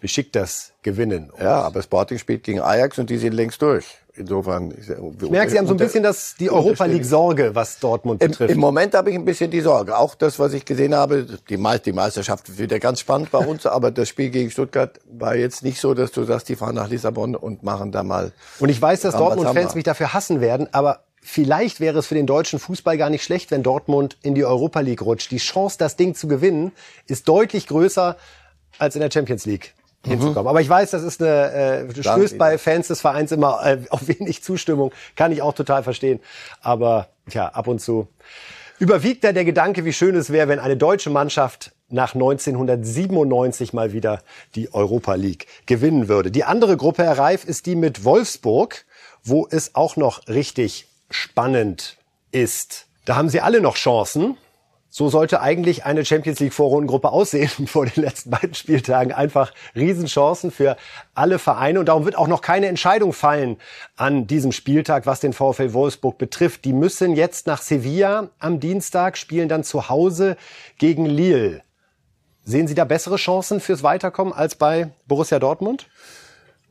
Besiktas 0.00 0.72
gewinnen. 0.82 1.32
Ja, 1.40 1.62
aber 1.62 1.82
Sporting 1.82 2.18
spielt 2.18 2.42
gegen 2.44 2.60
Ajax 2.60 2.98
und 2.98 3.08
die 3.08 3.16
sind 3.16 3.32
längst 3.32 3.62
durch. 3.62 3.86
Insofern. 4.16 4.72
Ich 4.72 5.30
merke, 5.30 5.50
Sie 5.50 5.58
haben 5.58 5.66
so 5.66 5.74
ein 5.74 5.78
bisschen 5.78 6.02
das, 6.02 6.34
die 6.38 6.50
Europa 6.50 6.86
League 6.86 7.04
Sorge, 7.04 7.54
was 7.54 7.78
Dortmund 7.78 8.20
betrifft. 8.20 8.50
Im, 8.50 8.56
Im, 8.56 8.60
Moment 8.60 8.94
habe 8.94 9.10
ich 9.10 9.16
ein 9.16 9.24
bisschen 9.24 9.50
die 9.50 9.60
Sorge. 9.60 9.96
Auch 9.96 10.14
das, 10.14 10.38
was 10.38 10.54
ich 10.54 10.64
gesehen 10.64 10.94
habe, 10.94 11.26
die, 11.48 11.56
Me 11.56 11.78
die 11.78 11.92
Meisterschaft 11.92 12.56
wird 12.58 12.72
ja 12.72 12.78
ganz 12.78 13.00
spannend 13.00 13.30
bei 13.30 13.38
uns, 13.38 13.66
aber 13.66 13.90
das 13.90 14.08
Spiel 14.08 14.30
gegen 14.30 14.50
Stuttgart 14.50 14.98
war 15.10 15.36
jetzt 15.36 15.62
nicht 15.62 15.80
so, 15.80 15.92
dass 15.92 16.12
du 16.12 16.24
sagst, 16.24 16.48
die 16.48 16.56
fahren 16.56 16.74
nach 16.74 16.88
Lissabon 16.88 17.36
und 17.36 17.62
machen 17.62 17.92
da 17.92 18.02
mal. 18.02 18.32
Und 18.58 18.70
ich 18.70 18.80
weiß, 18.80 19.02
dass 19.02 19.16
Dortmund-Fans 19.16 19.74
mich 19.74 19.84
dafür 19.84 20.14
hassen 20.14 20.40
werden, 20.40 20.68
aber 20.72 21.00
vielleicht 21.20 21.80
wäre 21.80 21.98
es 21.98 22.06
für 22.06 22.14
den 22.14 22.26
deutschen 22.26 22.58
Fußball 22.58 22.96
gar 22.96 23.10
nicht 23.10 23.22
schlecht, 23.22 23.50
wenn 23.50 23.62
Dortmund 23.62 24.16
in 24.22 24.34
die 24.34 24.44
Europa 24.44 24.80
League 24.80 25.02
rutscht. 25.02 25.30
Die 25.30 25.38
Chance, 25.38 25.76
das 25.78 25.96
Ding 25.96 26.14
zu 26.14 26.26
gewinnen, 26.26 26.72
ist 27.06 27.28
deutlich 27.28 27.66
größer 27.66 28.16
als 28.78 28.94
in 28.94 29.00
der 29.02 29.10
Champions 29.10 29.44
League 29.44 29.74
hinzukommen. 30.04 30.42
Mhm. 30.42 30.48
Aber 30.48 30.60
ich 30.60 30.68
weiß, 30.68 30.90
das 30.90 31.02
ist 31.02 31.22
eine, 31.22 31.88
äh, 31.88 32.02
stößt 32.02 32.38
bei 32.38 32.58
Fans 32.58 32.88
des 32.88 33.00
Vereins 33.00 33.32
immer 33.32 33.64
äh, 33.64 33.78
auf 33.90 34.08
wenig 34.08 34.42
Zustimmung. 34.42 34.92
Kann 35.14 35.32
ich 35.32 35.42
auch 35.42 35.54
total 35.54 35.82
verstehen. 35.82 36.20
Aber 36.60 37.08
ja, 37.30 37.48
ab 37.48 37.68
und 37.68 37.80
zu 37.80 38.08
überwiegt 38.78 39.24
da 39.24 39.32
der 39.32 39.44
Gedanke, 39.44 39.84
wie 39.84 39.92
schön 39.92 40.14
es 40.14 40.30
wäre, 40.30 40.48
wenn 40.48 40.58
eine 40.58 40.76
deutsche 40.76 41.10
Mannschaft 41.10 41.72
nach 41.88 42.14
1997 42.14 43.72
mal 43.72 43.92
wieder 43.92 44.22
die 44.54 44.74
Europa 44.74 45.14
League 45.14 45.46
gewinnen 45.66 46.08
würde. 46.08 46.30
Die 46.30 46.44
andere 46.44 46.76
Gruppe, 46.76 47.04
Herr 47.04 47.18
Reif, 47.18 47.44
ist 47.44 47.66
die 47.66 47.76
mit 47.76 48.04
Wolfsburg, 48.04 48.84
wo 49.22 49.46
es 49.50 49.74
auch 49.74 49.96
noch 49.96 50.26
richtig 50.28 50.86
spannend 51.10 51.96
ist. 52.32 52.86
Da 53.04 53.16
haben 53.16 53.28
sie 53.28 53.40
alle 53.40 53.60
noch 53.60 53.76
Chancen. 53.76 54.36
So 54.98 55.10
sollte 55.10 55.42
eigentlich 55.42 55.84
eine 55.84 56.06
Champions 56.06 56.40
League 56.40 56.54
Vorrundengruppe 56.54 57.10
aussehen 57.10 57.50
vor 57.66 57.84
den 57.84 58.02
letzten 58.02 58.30
beiden 58.30 58.54
Spieltagen. 58.54 59.12
Einfach 59.12 59.52
Riesenchancen 59.74 60.50
für 60.50 60.78
alle 61.14 61.38
Vereine. 61.38 61.80
Und 61.80 61.90
darum 61.90 62.06
wird 62.06 62.16
auch 62.16 62.28
noch 62.28 62.40
keine 62.40 62.68
Entscheidung 62.68 63.12
fallen 63.12 63.58
an 63.96 64.26
diesem 64.26 64.52
Spieltag, 64.52 65.04
was 65.04 65.20
den 65.20 65.34
VfL 65.34 65.74
Wolfsburg 65.74 66.16
betrifft. 66.16 66.64
Die 66.64 66.72
müssen 66.72 67.14
jetzt 67.14 67.46
nach 67.46 67.60
Sevilla 67.60 68.30
am 68.38 68.58
Dienstag, 68.58 69.18
spielen 69.18 69.50
dann 69.50 69.64
zu 69.64 69.90
Hause 69.90 70.38
gegen 70.78 71.04
Lille. 71.04 71.60
Sehen 72.44 72.66
Sie 72.66 72.74
da 72.74 72.86
bessere 72.86 73.16
Chancen 73.16 73.60
fürs 73.60 73.82
Weiterkommen 73.82 74.32
als 74.32 74.54
bei 74.54 74.92
Borussia 75.06 75.38
Dortmund? 75.38 75.88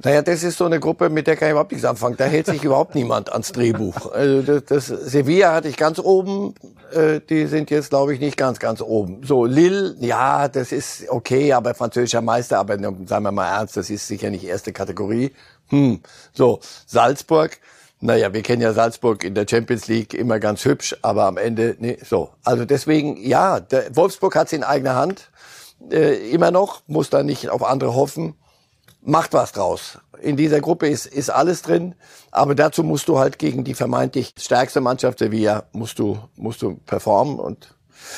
Naja, 0.03 0.21
das 0.21 0.43
ist 0.43 0.57
so 0.57 0.65
eine 0.65 0.79
Gruppe, 0.79 1.09
mit 1.09 1.25
der 1.25 1.37
kann 1.37 1.47
ich 1.47 1.51
überhaupt 1.51 1.71
nichts 1.71 1.85
anfangen. 1.85 2.17
Da 2.17 2.25
hält 2.25 2.47
sich 2.47 2.63
überhaupt 2.63 2.95
niemand 2.95 3.31
ans 3.31 3.53
Drehbuch. 3.53 4.11
Also 4.11 4.41
das, 4.41 4.65
das 4.65 4.87
Sevilla 4.87 5.53
hatte 5.53 5.69
ich 5.69 5.77
ganz 5.77 5.99
oben, 5.99 6.53
äh, 6.91 7.21
die 7.21 7.45
sind 7.47 7.71
jetzt, 7.71 7.91
glaube 7.91 8.13
ich, 8.13 8.19
nicht 8.19 8.35
ganz, 8.35 8.59
ganz 8.59 8.81
oben. 8.81 9.21
So, 9.23 9.45
Lille, 9.45 9.95
ja, 9.99 10.49
das 10.49 10.73
ist 10.73 11.09
okay, 11.09 11.53
aber 11.53 11.73
französischer 11.75 12.21
Meister, 12.21 12.59
aber 12.59 12.77
sagen 12.77 13.23
wir 13.23 13.31
mal 13.31 13.47
ernst, 13.47 13.77
das 13.77 13.89
ist 13.89 14.05
sicher 14.07 14.29
nicht 14.29 14.43
erste 14.43 14.73
Kategorie. 14.73 15.31
Hm. 15.69 16.01
So, 16.33 16.59
Salzburg, 16.85 17.57
naja, 18.01 18.33
wir 18.33 18.41
kennen 18.41 18.61
ja 18.61 18.73
Salzburg 18.73 19.23
in 19.23 19.33
der 19.33 19.47
Champions 19.49 19.87
League 19.87 20.13
immer 20.13 20.39
ganz 20.39 20.65
hübsch, 20.65 20.97
aber 21.03 21.23
am 21.23 21.37
Ende, 21.37 21.77
nee, 21.79 21.97
so. 22.03 22.31
Also 22.43 22.65
deswegen, 22.65 23.15
ja, 23.17 23.61
der 23.61 23.95
Wolfsburg 23.95 24.35
hat 24.35 24.49
sie 24.49 24.57
in 24.57 24.63
eigener 24.63 24.95
Hand, 24.95 25.31
äh, 25.89 26.31
immer 26.31 26.51
noch, 26.51 26.81
muss 26.85 27.09
da 27.09 27.23
nicht 27.23 27.49
auf 27.49 27.63
andere 27.63 27.95
hoffen 27.95 28.35
macht 29.05 29.33
was 29.33 29.51
draus. 29.51 29.99
In 30.21 30.37
dieser 30.37 30.59
Gruppe 30.59 30.87
ist, 30.87 31.05
ist 31.05 31.29
alles 31.29 31.61
drin, 31.61 31.95
aber 32.31 32.55
dazu 32.55 32.83
musst 32.83 33.07
du 33.07 33.19
halt 33.19 33.37
gegen 33.37 33.63
die 33.63 33.73
vermeintlich 33.73 34.33
stärkste 34.37 34.81
Mannschaft 34.81 35.19
Sevilla 35.19 35.65
musst 35.71 35.99
du, 35.99 36.17
musst 36.35 36.61
du 36.61 36.75
performen 36.85 37.39
und 37.39 37.75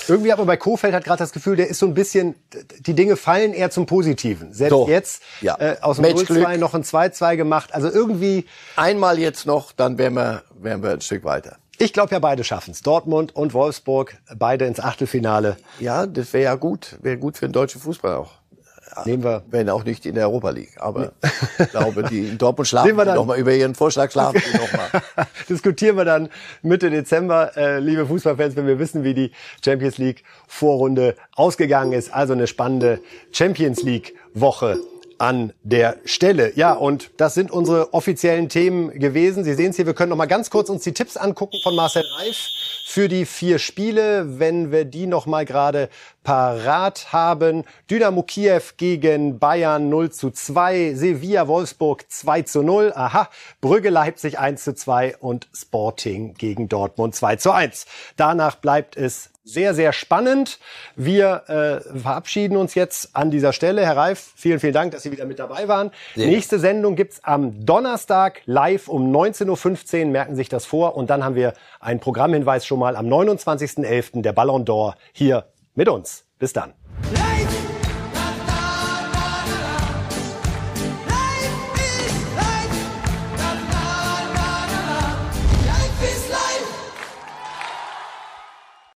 irgendwie 0.07 0.29
man 0.29 0.45
bei 0.45 0.57
Kofeld 0.57 0.93
hat 0.93 1.05
gerade 1.05 1.19
das 1.19 1.31
Gefühl, 1.31 1.55
der 1.55 1.67
ist 1.69 1.79
so 1.79 1.85
ein 1.85 1.93
bisschen, 1.93 2.35
die 2.79 2.93
Dinge 2.93 3.15
fallen 3.15 3.53
eher 3.53 3.69
zum 3.69 3.85
Positiven. 3.85 4.53
Selbst 4.53 4.71
so, 4.71 4.87
jetzt 4.87 5.21
ja. 5.41 5.55
äh, 5.59 5.77
aus 5.81 5.97
dem 5.97 6.05
0-2 6.05 6.57
noch 6.57 6.73
ein 6.73 6.83
2-2 6.83 7.37
gemacht. 7.37 7.73
Also 7.73 7.89
irgendwie. 7.89 8.45
Einmal 8.75 9.19
jetzt 9.19 9.45
noch, 9.45 9.71
dann 9.71 9.97
wären 9.97 10.15
wir, 10.15 10.43
wären 10.59 10.83
wir 10.83 10.91
ein 10.91 11.01
Stück 11.01 11.23
weiter. 11.23 11.57
Ich 11.77 11.93
glaube 11.93 12.11
ja, 12.11 12.19
beide 12.19 12.43
schaffen 12.43 12.71
es. 12.71 12.81
Dortmund 12.81 13.35
und 13.35 13.53
Wolfsburg, 13.53 14.17
beide 14.35 14.65
ins 14.65 14.79
Achtelfinale. 14.79 15.57
Ja, 15.79 16.07
das 16.07 16.33
wäre 16.33 16.45
ja 16.45 16.55
gut. 16.55 16.97
Wäre 17.01 17.17
gut 17.17 17.37
für 17.37 17.47
den 17.47 17.53
deutschen 17.53 17.79
Fußball 17.79 18.15
auch. 18.15 18.31
Nehmen 19.05 19.23
wir. 19.23 19.43
Wenn 19.49 19.69
auch 19.69 19.83
nicht 19.83 20.05
in 20.05 20.15
der 20.15 20.27
Europa 20.27 20.49
League. 20.51 20.75
Aber 20.77 21.11
ich 21.59 21.69
glaube, 21.69 22.03
die 22.03 22.27
in 22.27 22.37
Dortmund 22.37 22.67
schlafen 22.67 22.95
wir 22.95 23.05
noch 23.05 23.25
mal 23.25 23.37
über 23.37 23.53
ihren 23.53 23.75
Vorschlag 23.75 24.11
schlafen 24.11 24.41
die 24.45 24.57
noch 24.57 24.71
mal. 24.73 25.25
Diskutieren 25.49 25.97
wir 25.97 26.05
dann 26.05 26.29
Mitte 26.61 26.89
Dezember, 26.89 27.55
äh, 27.57 27.79
liebe 27.79 28.05
Fußballfans, 28.05 28.55
wenn 28.55 28.67
wir 28.67 28.79
wissen, 28.79 29.03
wie 29.03 29.13
die 29.13 29.31
Champions 29.63 29.97
League 29.97 30.23
Vorrunde 30.47 31.15
ausgegangen 31.35 31.93
ist. 31.93 32.13
Also 32.13 32.33
eine 32.33 32.47
spannende 32.47 32.99
Champions 33.31 33.83
League 33.83 34.15
Woche 34.33 34.77
an 35.19 35.53
der 35.63 35.97
Stelle. 36.05 36.53
Ja, 36.55 36.73
und 36.73 37.11
das 37.17 37.33
sind 37.33 37.51
unsere 37.51 37.93
offiziellen 37.93 38.49
Themen 38.49 38.91
gewesen. 38.99 39.43
Sie 39.43 39.53
sehen 39.53 39.71
es 39.71 39.75
hier, 39.75 39.85
wir 39.85 39.93
können 39.93 40.09
noch 40.09 40.17
mal 40.17 40.25
ganz 40.25 40.49
kurz 40.49 40.69
uns 40.69 40.83
die 40.83 40.93
Tipps 40.93 41.17
angucken 41.17 41.57
von 41.63 41.75
Marcel 41.75 42.03
Reif 42.17 42.37
für 42.85 43.09
die 43.09 43.25
vier 43.25 43.59
Spiele, 43.59 44.39
wenn 44.39 44.71
wir 44.71 44.85
die 44.85 45.07
noch 45.07 45.25
mal 45.25 45.45
gerade 45.45 45.89
parat 46.23 47.11
haben. 47.11 47.65
Dynamo 47.91 48.23
Kiew 48.23 48.61
gegen 48.77 49.39
Bayern 49.39 49.89
0 49.89 50.11
zu 50.11 50.31
2, 50.31 50.93
Sevilla 50.95 51.47
Wolfsburg 51.47 52.05
2 52.09 52.41
zu 52.43 52.63
0, 52.63 52.93
aha, 52.95 53.29
Brügge 53.61 53.89
Leipzig 53.89 54.39
1 54.39 54.63
zu 54.63 54.73
2 54.73 55.17
und 55.17 55.47
Sporting 55.53 56.33
gegen 56.35 56.69
Dortmund 56.69 57.13
2 57.13 57.35
zu 57.35 57.51
1. 57.51 57.85
Danach 58.15 58.55
bleibt 58.55 58.95
es 58.95 59.31
sehr, 59.47 59.73
sehr 59.73 59.93
spannend. 59.93 60.59
Wir 60.95 61.43
äh, 61.47 61.99
verabschieden 61.99 62.57
uns 62.57 62.75
jetzt 62.75 63.15
an 63.15 63.31
dieser 63.31 63.53
Stelle. 63.53 63.85
Herr 63.85 63.97
Reif, 63.97 64.33
vielen, 64.35 64.59
vielen 64.59 64.73
Dank, 64.73 64.91
dass 64.91 65.03
Sie 65.03 65.11
wieder 65.11 65.25
mit 65.25 65.39
dabei 65.39 65.67
waren. 65.67 65.91
Sehr. 66.15 66.27
Nächste 66.27 66.59
Sendung 66.59 66.95
gibt's 66.95 67.23
am 67.23 67.65
Donnerstag 67.65 68.41
live 68.45 68.87
um 68.87 69.15
19.15 69.15 69.99
Uhr. 69.99 70.11
Merken 70.11 70.33
Sie 70.33 70.41
sich 70.41 70.49
das 70.49 70.65
vor. 70.65 70.95
Und 70.95 71.09
dann 71.09 71.23
haben 71.23 71.35
wir 71.35 71.53
einen 71.79 71.99
Programmhinweis 71.99 72.65
schon 72.65 72.79
mal 72.79 72.95
am 72.95 73.07
29.11. 73.07 74.21
der 74.21 74.33
Ballon 74.33 74.65
d'Or 74.65 74.95
hier 75.13 75.45
mit 75.75 75.87
uns. 75.87 76.25
Bis 76.39 76.53
dann. 76.53 76.73